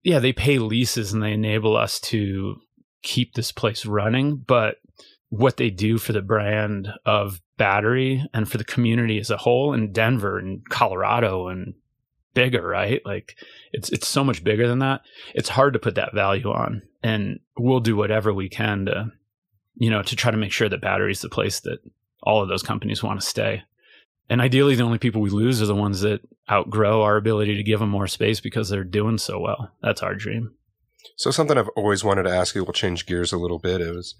[0.03, 2.57] yeah, they pay leases and they enable us to
[3.03, 4.77] keep this place running, but
[5.39, 9.73] what they do for the brand of battery and for the community as a whole
[9.73, 11.75] in Denver and Colorado and
[12.35, 13.03] bigger, right?
[13.05, 13.37] Like
[13.73, 15.03] it's it's so much bigger than that.
[15.35, 19.13] It's hard to put that value on, and we'll do whatever we can to,
[19.75, 21.79] you know, to try to make sure that battery is the place that
[22.23, 23.63] all of those companies want to stay.
[24.31, 26.21] And ideally, the only people we lose are the ones that
[26.51, 29.71] outgrow our ability to give them more space because they're doing so well.
[29.83, 30.55] That's our dream.
[31.17, 32.65] So something I've always wanted to ask you.
[32.65, 33.81] We'll change gears a little bit.
[33.81, 34.15] Is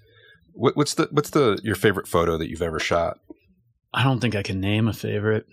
[0.55, 3.19] what, what's the what's the your favorite photo that you've ever shot?
[3.93, 5.45] I don't think I can name a favorite.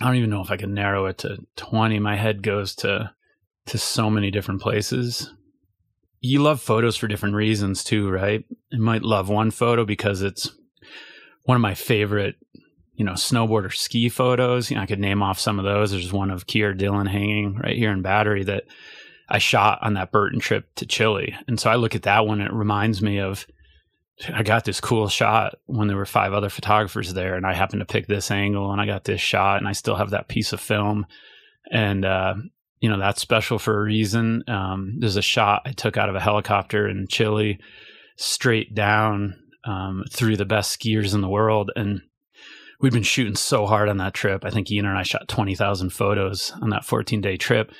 [0.00, 1.98] I don't even know if I can narrow it to 20.
[1.98, 3.12] My head goes to
[3.66, 5.30] to so many different places.
[6.20, 8.44] You love photos for different reasons too, right?
[8.70, 10.50] You might love one photo because it's
[11.44, 12.36] one of my favorite,
[12.94, 14.70] you know, snowboarder ski photos.
[14.70, 15.90] You know, I could name off some of those.
[15.90, 18.64] There's one of Keir Dillon hanging right here in Battery that
[19.28, 21.34] I shot on that Burton trip to Chile.
[21.48, 23.46] And so I look at that one and it reminds me of
[24.32, 27.80] I got this cool shot when there were five other photographers there, and I happened
[27.80, 30.52] to pick this angle, and I got this shot, and I still have that piece
[30.52, 31.06] of film,
[31.70, 32.34] and uh,
[32.80, 34.44] you know that's special for a reason.
[34.48, 37.58] Um, there's a shot I took out of a helicopter in Chile,
[38.16, 42.02] straight down um, through the best skiers in the world, and
[42.80, 44.44] we'd been shooting so hard on that trip.
[44.44, 47.72] I think Ian and I shot twenty thousand photos on that fourteen day trip,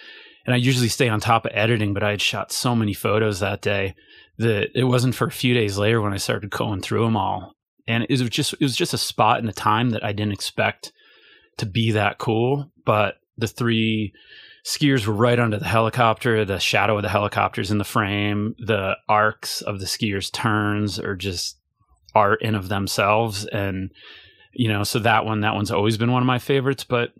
[0.46, 3.40] and I usually stay on top of editing, but I had shot so many photos
[3.40, 3.94] that day
[4.38, 7.54] that it wasn't for a few days later when I started going through them all.
[7.86, 10.32] And it was just it was just a spot in the time that I didn't
[10.32, 10.92] expect
[11.58, 12.70] to be that cool.
[12.84, 14.12] But the three
[14.64, 16.44] skiers were right under the helicopter.
[16.44, 18.54] The shadow of the helicopter's in the frame.
[18.58, 21.58] The arcs of the skiers' turns are just
[22.14, 23.46] art in of themselves.
[23.46, 23.90] And
[24.52, 26.84] you know, so that one that one's always been one of my favorites.
[26.84, 27.12] But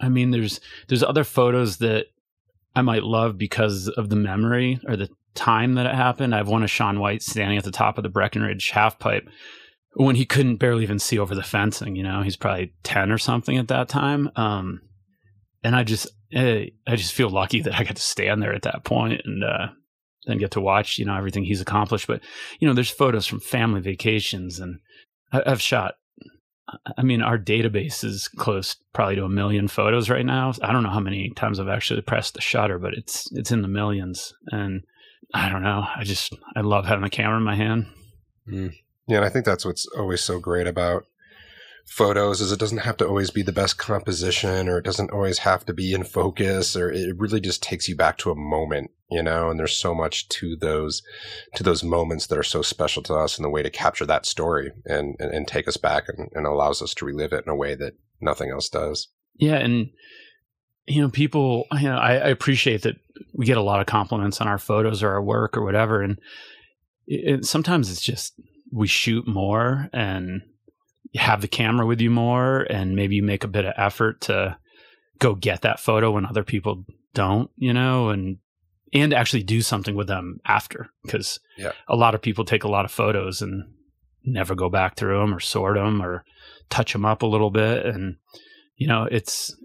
[0.00, 2.06] I mean, there's there's other photos that
[2.74, 6.34] I might love because of the memory or the time that it happened.
[6.34, 9.28] I have one of Shaun White standing at the top of the Breckenridge half pipe
[9.94, 11.96] when he couldn't barely even see over the fencing.
[11.96, 14.30] You know, he's probably ten or something at that time.
[14.36, 14.80] Um,
[15.62, 18.62] and I just, eh, I just feel lucky that I got to stand there at
[18.62, 19.68] that point and uh,
[20.26, 22.06] then get to watch, you know, everything he's accomplished.
[22.06, 22.20] But
[22.58, 24.80] you know, there's photos from family vacations, and
[25.32, 25.94] I, I've shot
[26.98, 30.52] I mean, our database is close probably to a million photos right now.
[30.62, 33.62] I don't know how many times I've actually pressed the shutter, but it's it's in
[33.62, 34.34] the millions.
[34.48, 34.82] And
[35.34, 35.84] I don't know.
[35.96, 37.86] I just I love having a camera in my hand.
[38.48, 38.72] Mm.
[39.08, 41.06] Yeah, and I think that's what's always so great about
[41.86, 45.38] photos is it doesn't have to always be the best composition or it doesn't always
[45.38, 48.90] have to be in focus or it really just takes you back to a moment
[49.08, 51.00] you know and there's so much to those
[51.54, 54.26] to those moments that are so special to us and the way to capture that
[54.26, 57.52] story and and, and take us back and, and allows us to relive it in
[57.52, 59.88] a way that nothing else does yeah and
[60.86, 62.96] you know, people, you know, I, I, appreciate that
[63.32, 66.00] we get a lot of compliments on our photos or our work or whatever.
[66.00, 66.18] And
[67.06, 68.40] it, it, sometimes it's just
[68.72, 70.42] we shoot more and
[71.16, 74.56] have the camera with you more, and maybe you make a bit of effort to
[75.18, 76.84] go get that photo when other people
[77.14, 78.38] don't, you know, and
[78.92, 81.72] and actually do something with them after because yeah.
[81.88, 83.64] a lot of people take a lot of photos and
[84.24, 86.24] never go back through them or sort them or
[86.70, 88.16] touch them up a little bit and
[88.76, 89.56] you know it's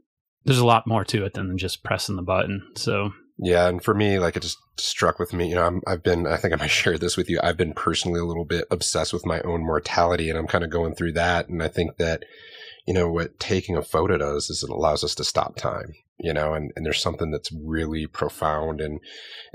[0.46, 2.68] there's a lot more to it than just pressing the button.
[2.76, 3.12] So
[3.44, 5.50] yeah, and for me, like it just struck with me.
[5.50, 7.40] You know, i have been, I think I might share this with you.
[7.42, 10.70] I've been personally a little bit obsessed with my own mortality, and I'm kind of
[10.70, 11.50] going through that.
[11.50, 12.24] And I think that,
[12.88, 15.96] you know, what taking a photo does is it allows us to stop time.
[16.24, 19.00] You know, and, and there's something that's really profound and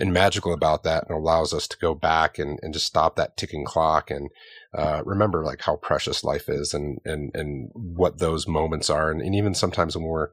[0.01, 3.37] and magical about that, and allows us to go back and, and just stop that
[3.37, 4.31] ticking clock and
[4.77, 9.23] uh, remember like how precious life is and and and what those moments are, and,
[9.23, 10.31] and even sometimes when we're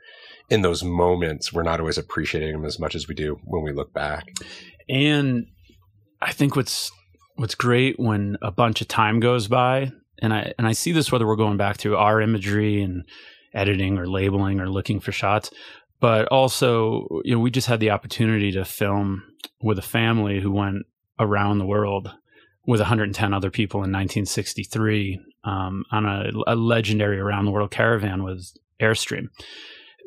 [0.49, 3.71] in those moments, we're not always appreciating them as much as we do when we
[3.71, 4.27] look back.
[4.89, 5.47] And
[6.21, 6.91] I think what's
[7.35, 9.91] what's great when a bunch of time goes by,
[10.21, 13.03] and I and I see this whether we're going back through our imagery and
[13.53, 15.51] editing or labeling or looking for shots,
[15.99, 19.23] but also you know we just had the opportunity to film
[19.61, 20.85] with a family who went
[21.19, 22.11] around the world
[22.65, 28.23] with 110 other people in 1963 um, on a, a legendary around the world caravan
[28.23, 28.45] with
[28.81, 29.27] Airstream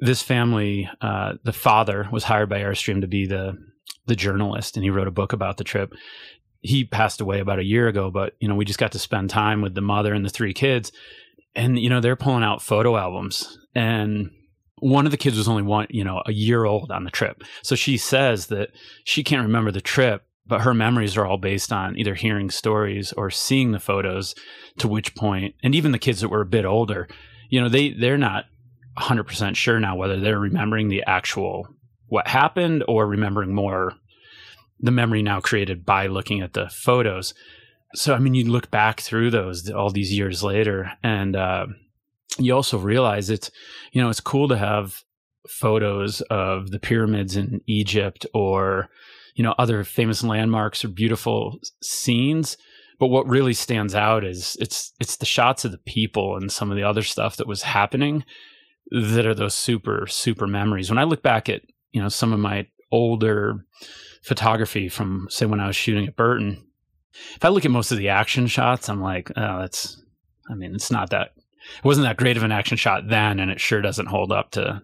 [0.01, 3.57] this family, uh, the father was hired by Airstream to be the
[4.07, 5.93] the journalist, and he wrote a book about the trip.
[6.61, 9.31] He passed away about a year ago, but you know we just got to spend
[9.31, 10.93] time with the mother and the three kids,
[11.55, 14.31] and you know they're pulling out photo albums, and
[14.81, 17.43] one of the kids was only one, you know, a year old on the trip.
[17.63, 18.71] So she says that
[19.05, 23.13] she can't remember the trip, but her memories are all based on either hearing stories
[23.15, 24.35] or seeing the photos.
[24.79, 27.09] To which point, and even the kids that were a bit older,
[27.49, 28.45] you know, they they're not
[28.99, 31.69] 100% sure now whether they're remembering the actual
[32.09, 33.93] what happened or remembering more
[34.79, 37.35] the memory now created by looking at the photos.
[37.95, 41.67] So, I mean, you look back through those all these years later, and uh,
[42.39, 43.51] you also realize it's,
[43.93, 45.03] you know, it's cool to have
[45.49, 48.89] photos of the pyramids in Egypt or
[49.35, 52.57] you know other famous landmarks or beautiful scenes
[52.99, 56.71] but what really stands out is it's it's the shots of the people and some
[56.71, 58.25] of the other stuff that was happening
[58.91, 60.91] that are those super super memories.
[60.91, 63.65] When i look back at you know some of my older
[64.23, 66.65] photography from say when i was shooting at burton
[67.35, 70.03] if i look at most of the action shots i'm like oh that's
[70.51, 73.51] i mean it's not that it wasn't that great of an action shot then and
[73.51, 74.83] it sure doesn't hold up to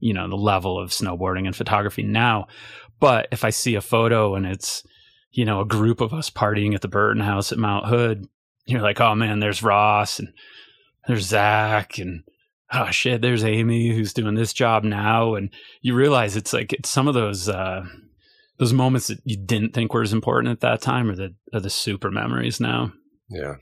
[0.00, 2.46] you know the level of snowboarding and photography now.
[2.98, 4.82] But if i see a photo and it's
[5.36, 8.26] you know, a group of us partying at the Burton House at Mount Hood,
[8.64, 10.32] you're like, oh man, there's Ross and
[11.06, 12.24] there's Zach and
[12.72, 16.90] oh shit, there's Amy who's doing this job now, and you realize it's like it's
[16.90, 17.84] some of those uh,
[18.58, 21.60] those moments that you didn't think were as important at that time, are the are
[21.60, 22.92] the super memories now.
[23.28, 23.56] Yeah.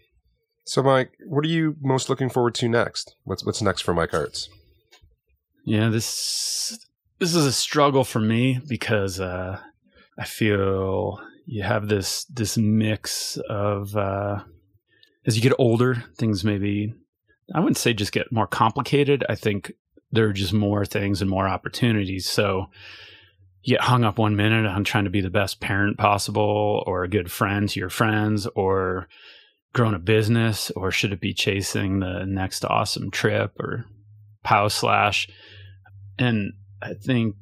[0.66, 3.14] So, Mike, what are you most looking forward to next?
[3.24, 4.48] What's what's next for Mike Arzt?
[5.64, 6.78] Yeah, this
[7.18, 9.60] this is a struggle for me because uh,
[10.18, 14.40] I feel you have this this mix of uh,
[15.26, 16.94] as you get older, things maybe
[17.52, 19.24] I wouldn't say just get more complicated.
[19.28, 19.72] I think
[20.12, 22.28] there are just more things and more opportunities.
[22.28, 22.66] So
[23.62, 27.02] you get hung up one minute on trying to be the best parent possible or
[27.02, 29.08] a good friend to your friends or
[29.72, 33.86] growing a business or should it be chasing the next awesome trip or
[34.44, 35.28] pow slash
[36.16, 37.34] and i think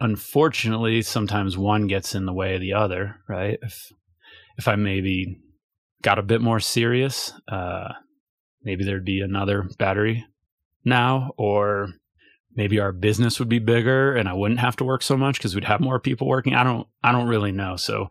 [0.00, 3.58] unfortunately, sometimes one gets in the way of the other, right?
[3.62, 3.92] If
[4.56, 5.38] if I maybe
[6.02, 7.92] got a bit more serious, uh,
[8.62, 10.26] maybe there'd be another battery
[10.84, 11.88] now, or
[12.54, 15.54] maybe our business would be bigger and I wouldn't have to work so much because
[15.54, 16.54] we'd have more people working.
[16.54, 17.76] I don't I don't really know.
[17.76, 18.10] So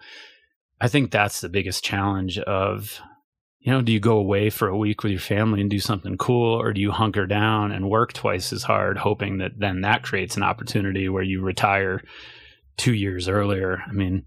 [0.80, 3.02] I think that's the biggest challenge of
[3.60, 6.18] you know, do you go away for a week with your family and do something
[6.18, 10.02] cool, or do you hunker down and work twice as hard, hoping that then that
[10.02, 12.02] creates an opportunity where you retire
[12.78, 13.84] two years earlier?
[13.86, 14.24] I mean,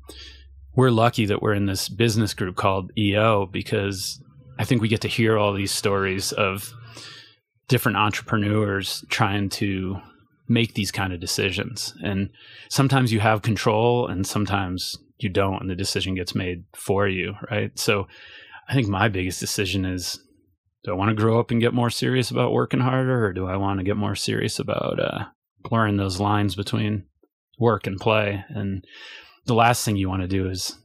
[0.76, 4.22] we're lucky that we're in this business group called EO because
[4.58, 6.72] I think we get to hear all these stories of
[7.68, 9.96] different entrepreneurs trying to
[10.48, 11.94] make these kind of decisions.
[12.02, 12.30] And
[12.68, 17.34] sometimes you have control and sometimes you don't, and the decision gets made for you,
[17.50, 17.76] right?
[17.78, 18.08] So
[18.68, 20.20] I think my biggest decision is
[20.84, 23.46] do I want to grow up and get more serious about working harder or do
[23.46, 25.26] I want to get more serious about uh,
[25.60, 27.04] blurring those lines between
[27.58, 28.44] work and play?
[28.48, 28.84] And
[29.46, 30.76] the last thing you want to do is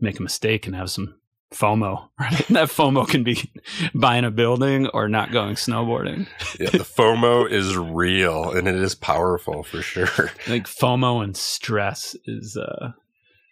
[0.00, 1.14] make a mistake and have some
[1.52, 2.46] FOMO, right?
[2.48, 3.52] that FOMO can be
[3.94, 6.26] buying a building or not going snowboarding.
[6.58, 10.06] yeah, the FOMO is real and it is powerful for sure.
[10.44, 12.92] Think FOMO and stress is uh,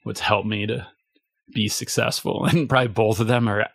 [0.05, 0.87] what's helped me to
[1.53, 3.67] be successful and probably both of them are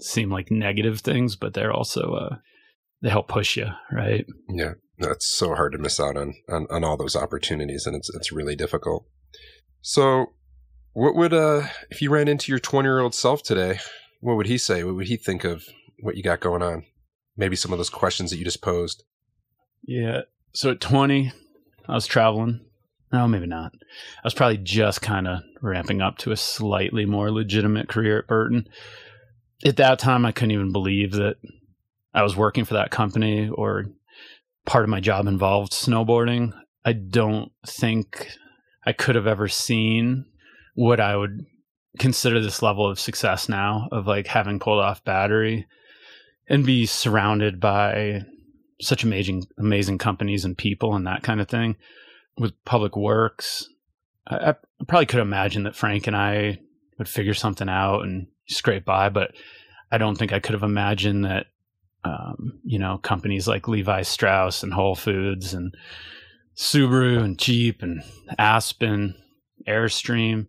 [0.00, 2.36] seem like negative things but they're also uh
[3.02, 6.84] they help push you right yeah that's so hard to miss out on, on on
[6.84, 9.06] all those opportunities and it's it's really difficult
[9.80, 10.26] so
[10.96, 13.78] what would uh if you ran into your 20 year old self today
[14.20, 15.64] what would he say what would he think of
[16.00, 16.84] what you got going on
[17.36, 19.04] maybe some of those questions that you just posed
[19.86, 21.32] yeah so at 20
[21.86, 22.60] i was traveling
[23.12, 23.72] no, maybe not.
[23.72, 28.26] I was probably just kind of ramping up to a slightly more legitimate career at
[28.26, 28.68] Burton.
[29.64, 31.36] At that time, I couldn't even believe that
[32.12, 33.86] I was working for that company or
[34.64, 36.52] part of my job involved snowboarding.
[36.84, 38.28] I don't think
[38.84, 40.26] I could have ever seen
[40.76, 41.44] what I would
[41.98, 45.66] consider this level of success now of like having pulled off battery
[46.48, 48.22] and be surrounded by
[48.80, 51.76] such amazing amazing companies and people and that kind of thing
[52.38, 53.68] with public works,
[54.26, 54.54] I, I
[54.86, 56.60] probably could imagine that Frank and I
[56.98, 59.32] would figure something out and scrape by, but
[59.90, 61.46] I don't think I could have imagined that,
[62.04, 65.74] um, you know, companies like Levi Strauss and Whole Foods and
[66.56, 68.02] Subaru and Jeep and
[68.38, 69.14] Aspen,
[69.66, 70.46] Airstream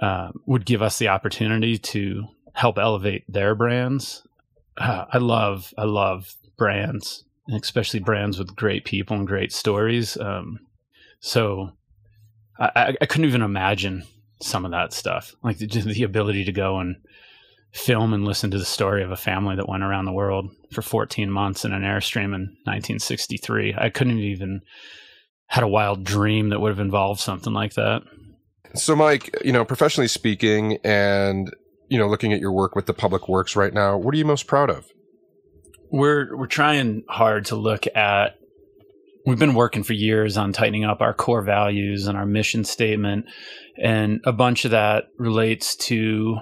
[0.00, 4.26] uh, would give us the opportunity to help elevate their brands.
[4.76, 10.16] Uh, I love, I love brands, especially brands with great people and great stories.
[10.16, 10.60] Um,
[11.20, 11.72] so
[12.58, 14.04] I, I couldn't even imagine
[14.40, 16.96] some of that stuff, like the, the ability to go and
[17.72, 20.82] film and listen to the story of a family that went around the world for
[20.82, 23.74] 14 months in an airstream in 1963.
[23.76, 24.62] I couldn't even
[25.46, 28.02] had a wild dream that would have involved something like that.
[28.74, 31.54] So, Mike, you know, professionally speaking, and
[31.88, 34.24] you know, looking at your work with the public works right now, what are you
[34.24, 34.86] most proud of?
[35.90, 38.38] We're we're trying hard to look at
[39.28, 43.26] we've been working for years on tightening up our core values and our mission statement.
[43.76, 46.38] And a bunch of that relates to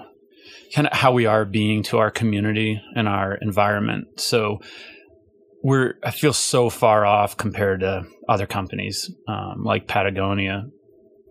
[0.73, 4.19] kind of how we are being to our community and our environment.
[4.19, 4.61] So
[5.63, 10.69] we're I feel so far off compared to other companies um, like Patagonia,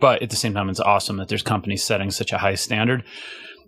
[0.01, 3.05] but at the same time, it's awesome that there's companies setting such a high standard.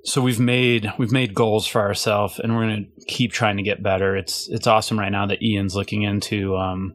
[0.05, 3.63] So we've made we've made goals for ourselves, and we're going to keep trying to
[3.63, 4.17] get better.
[4.17, 6.95] It's it's awesome right now that Ian's looking into um,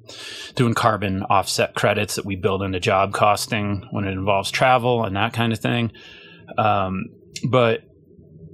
[0.56, 5.16] doing carbon offset credits that we build into job costing when it involves travel and
[5.16, 5.92] that kind of thing.
[6.58, 7.06] Um,
[7.50, 7.82] but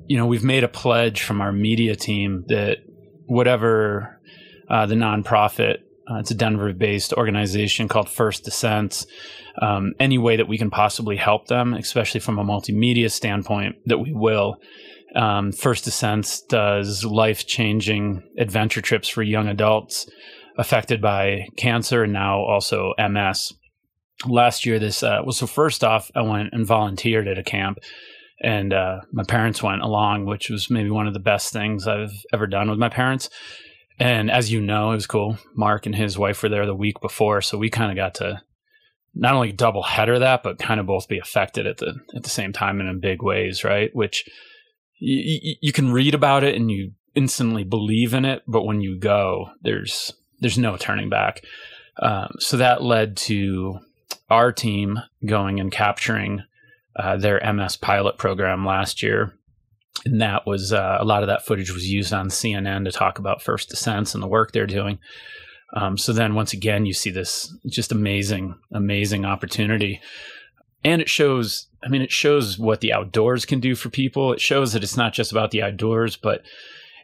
[0.07, 2.79] you know, we've made a pledge from our media team that
[3.27, 4.19] whatever
[4.67, 5.77] uh, the nonprofit,
[6.09, 9.05] uh, it's a Denver-based organization called First Descents
[9.61, 13.99] um, any way that we can possibly help them, especially from a multimedia standpoint, that
[13.99, 14.57] we will.
[15.15, 20.09] Um, First Descents does life changing adventure trips for young adults
[20.57, 23.53] affected by cancer and now also MS.
[24.25, 25.47] Last year, this uh, was so.
[25.47, 27.79] First off, I went and volunteered at a camp,
[28.43, 32.11] and uh, my parents went along, which was maybe one of the best things I've
[32.33, 33.29] ever done with my parents.
[33.99, 35.37] And as you know, it was cool.
[35.55, 38.41] Marc and his wife were there the week before, so we kind of got to
[39.13, 42.29] not only double header that, but kind of both be affected at the at the
[42.29, 43.93] same time and in big ways, right?
[43.93, 44.29] Which
[44.99, 48.97] you, you can read about it and you instantly believe in it, but when you
[48.97, 51.43] go, there's there's no turning back.
[52.01, 53.79] Um, so that led to
[54.29, 56.43] our team going and capturing
[56.95, 59.33] uh, their MS pilot program last year.
[60.05, 63.19] And that was uh, a lot of that footage was used on CNN to talk
[63.19, 64.99] about First Descents and the work they're doing.
[65.73, 70.01] Um, so then once again, you see this just amazing, amazing opportunity.
[70.83, 74.31] And it shows, I mean, it shows what the outdoors can do for people.
[74.31, 76.43] It shows that it's not just about the outdoors, but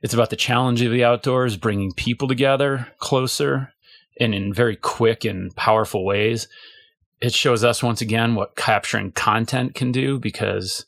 [0.02, 3.74] it's about the challenge of the outdoors, bringing people together closer
[4.20, 6.48] and in very quick and powerful ways.
[7.22, 10.86] It shows us once again what capturing content can do because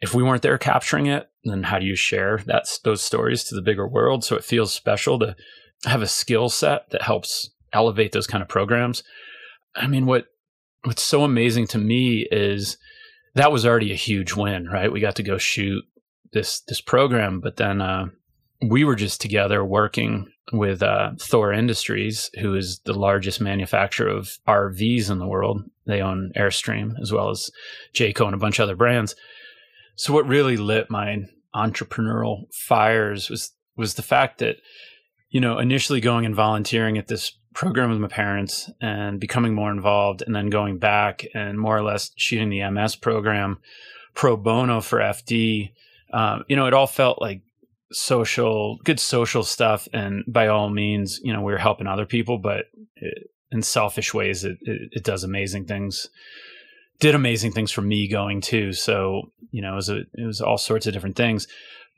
[0.00, 3.54] if we weren't there capturing it, then how do you share that those stories to
[3.54, 4.24] the bigger world?
[4.24, 5.36] So it feels special to
[5.84, 9.02] have a skill set that helps elevate those kind of programs.
[9.74, 10.26] I mean, what
[10.84, 12.76] what's so amazing to me is
[13.34, 14.90] that was already a huge win, right?
[14.90, 15.84] We got to go shoot
[16.32, 18.06] this this program, but then uh,
[18.66, 24.38] we were just together working with uh, Thor Industries, who is the largest manufacturer of
[24.46, 25.62] RVs in the world.
[25.86, 27.50] They own Airstream as well as
[27.94, 29.14] Jayco and a bunch of other brands.
[29.96, 31.24] So what really lit my
[31.54, 34.56] entrepreneurial fires was was the fact that
[35.30, 39.70] you know, initially going and volunteering at this program with my parents and becoming more
[39.70, 43.58] involved and then going back and more or less shooting the MS program
[44.14, 45.72] pro bono for FD.
[46.12, 47.42] Um, you know, it all felt like
[47.92, 49.88] social, good social stuff.
[49.92, 52.66] And by all means, you know, we are helping other people, but
[52.96, 56.08] it, in selfish ways, it, it, it, does amazing things.
[56.98, 58.72] Did amazing things for me going too.
[58.72, 61.46] So, you know, it was, a, it was all sorts of different things.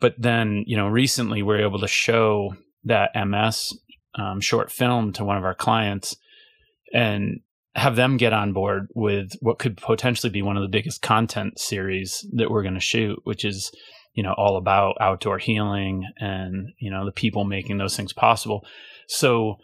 [0.01, 2.55] But then, you know, recently we we're able to show
[2.85, 3.77] that MS
[4.15, 6.17] um, short film to one of our clients
[6.93, 7.41] and
[7.75, 11.59] have them get on board with what could potentially be one of the biggest content
[11.59, 13.71] series that we're going to shoot, which is
[14.15, 18.65] you know all about outdoor healing and you know the people making those things possible.
[19.07, 19.57] So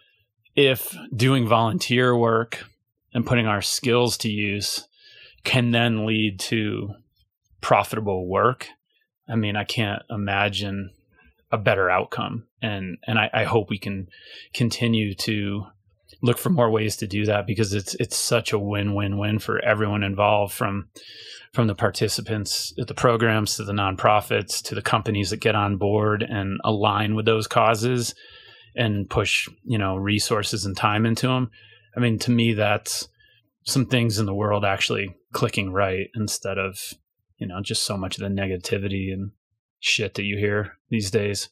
[0.55, 2.65] if doing volunteer work
[3.13, 4.87] and putting our skills to use
[5.45, 6.95] can then lead to
[7.61, 8.69] profitable work,
[9.29, 10.91] I mean, I can't imagine
[11.53, 12.47] a better outcome.
[12.61, 14.09] And and I, I hope we can
[14.53, 15.67] continue to
[16.23, 20.03] look for more ways to do that because it's it's such a win-win-win for everyone
[20.03, 20.89] involved from
[21.53, 25.77] from the participants at the programs to the nonprofits to the companies that get on
[25.77, 28.15] board and align with those causes
[28.75, 31.51] and push you know resources and time into them
[31.97, 33.09] i mean to me that's
[33.65, 36.79] some things in the world actually clicking right instead of
[37.39, 39.33] you know just so much of the negativity and
[39.81, 41.49] shit that you hear these days.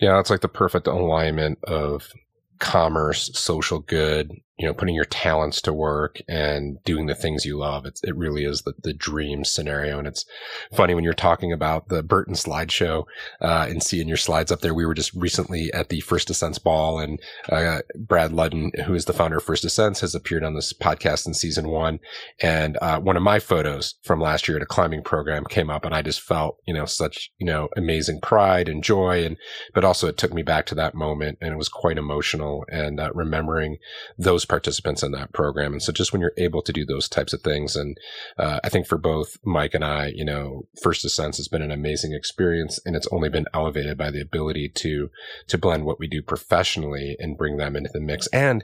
[0.00, 2.12] Yeah, it's like the perfect alignment of
[2.58, 4.32] commerce, social good,
[4.62, 7.84] you know, putting your talents to work and doing the things you love.
[7.84, 9.98] It's, it really is the, the dream scenario.
[9.98, 10.24] And it's
[10.72, 13.04] funny when you're talking about the Burton slideshow,
[13.40, 14.72] uh, and seeing your slides up there.
[14.72, 17.20] We were just recently at the First Descents ball and,
[17.50, 21.26] uh, Brad Ludden, who is the founder of First Descents, has appeared on this podcast
[21.26, 21.98] in season one.
[22.40, 25.84] And, uh, one of my photos from last year at a climbing program came up
[25.84, 29.24] and I just felt, you know, such, you know, amazing pride and joy.
[29.24, 29.36] And,
[29.74, 33.00] but also it took me back to that moment and it was quite emotional and,
[33.00, 33.78] uh, remembering
[34.16, 35.72] those participants in that program.
[35.72, 37.96] And so just when you're able to do those types of things, and
[38.36, 41.70] uh, I think for both Mike and I, you know, First Descents has been an
[41.70, 45.08] amazing experience, and it's only been elevated by the ability to
[45.46, 48.62] to blend what we do professionally and bring them into the mix, and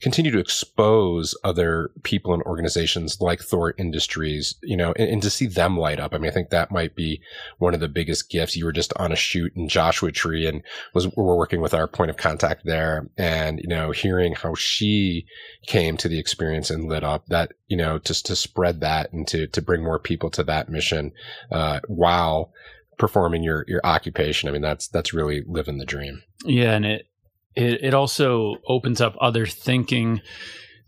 [0.00, 5.30] continue to expose other people and organizations like Thor Industries, you know, and, and to
[5.30, 6.14] see them light up.
[6.14, 7.20] I mean, I think that might be
[7.58, 8.56] one of the biggest gifts.
[8.56, 11.86] You were just on a shoot in Joshua Tree, and was we're working with our
[11.86, 15.17] point of contact there, and you know, hearing how she
[15.66, 19.26] came to the experience and lit up that, you know, just to spread that and
[19.28, 21.12] to, to bring more people to that mission,
[21.50, 22.52] uh, while
[22.98, 24.48] performing your, your occupation.
[24.48, 26.22] I mean, that's, that's really living the dream.
[26.44, 26.72] Yeah.
[26.72, 27.06] And it,
[27.54, 30.20] it, it also opens up other thinking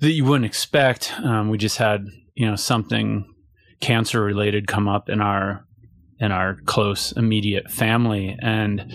[0.00, 1.12] that you wouldn't expect.
[1.22, 3.32] Um, we just had, you know, something
[3.80, 5.64] cancer related come up in our,
[6.18, 8.36] in our close immediate family.
[8.42, 8.92] And,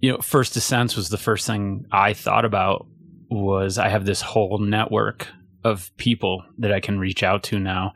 [0.00, 2.86] you know, First Descents was the first thing I thought about
[3.34, 5.28] was I have this whole network
[5.64, 7.92] of people that I can reach out to now,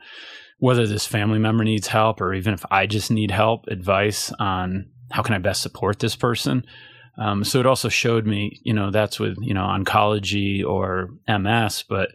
[0.59, 4.89] whether this family member needs help or even if I just need help, advice on
[5.11, 6.65] how can I best support this person.
[7.17, 11.83] Um, so it also showed me, you know, that's with you know oncology or MS,
[11.89, 12.09] but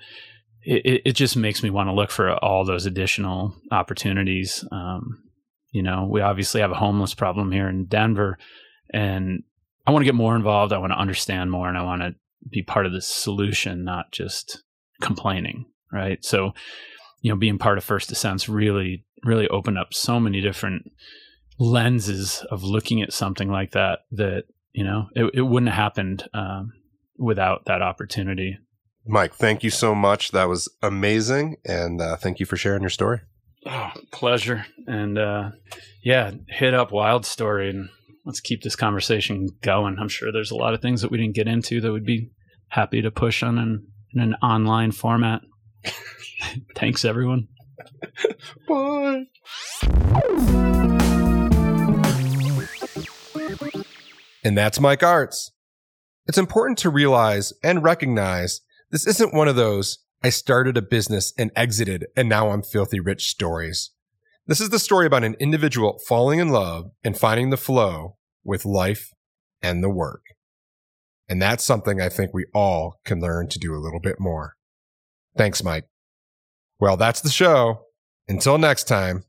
[0.62, 4.64] it, it just makes me want to look for all those additional opportunities.
[4.70, 5.24] Um,
[5.70, 8.38] you know, we obviously have a homeless problem here in Denver,
[8.92, 9.42] and
[9.86, 10.72] I want to get more involved.
[10.72, 12.14] I want to understand more, and I want to
[12.50, 14.62] be part of the solution, not just
[15.00, 16.24] complaining, right?
[16.24, 16.52] So,
[17.20, 20.90] you know, being part of First Descents really, really opened up so many different
[21.58, 26.28] lenses of looking at something like that that you know it, it wouldn't have happened
[26.34, 26.72] um,
[27.16, 28.58] without that opportunity.
[29.06, 30.30] Mike, thank you so much.
[30.30, 33.20] That was amazing, and uh, thank you for sharing your story.
[33.66, 35.50] Oh, pleasure, and uh,
[36.02, 37.88] yeah, hit up Wild Story and
[38.24, 39.96] let's keep this conversation going.
[39.98, 42.30] I'm sure there's a lot of things that we didn't get into that we'd be
[42.68, 45.40] happy to push on an, in an online format.
[46.76, 47.48] Thanks, everyone.
[48.68, 49.24] Bye.
[54.44, 55.52] And that's Mike Arzt.
[56.26, 61.32] It's important to realize and recognize this isn't one of those I started a business
[61.36, 63.90] and exited and now I'm filthy rich stories.
[64.46, 68.64] This is the story about an individual falling in love and finding the flow with
[68.64, 69.12] life
[69.62, 70.22] and the work.
[71.28, 74.56] And that's something I think we all can learn to do a little bit more.
[75.36, 75.86] Thanks, Mike.
[76.80, 77.82] Well, that's the show.
[78.28, 79.24] Until next time.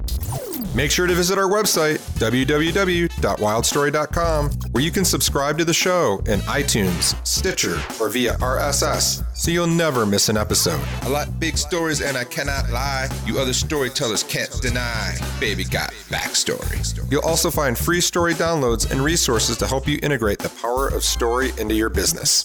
[0.75, 6.39] Make sure to visit our website, www.wildstory.com, where you can subscribe to the show in
[6.41, 10.83] iTunes, Stitcher, or via RSS, so you'll never miss an episode.
[11.03, 13.07] I like big stories and I cannot lie.
[13.27, 15.15] You other storytellers can't deny.
[15.39, 17.11] Baby got backstory.
[17.11, 21.03] You'll also find free story downloads and resources to help you integrate the power of
[21.03, 22.43] story into your business.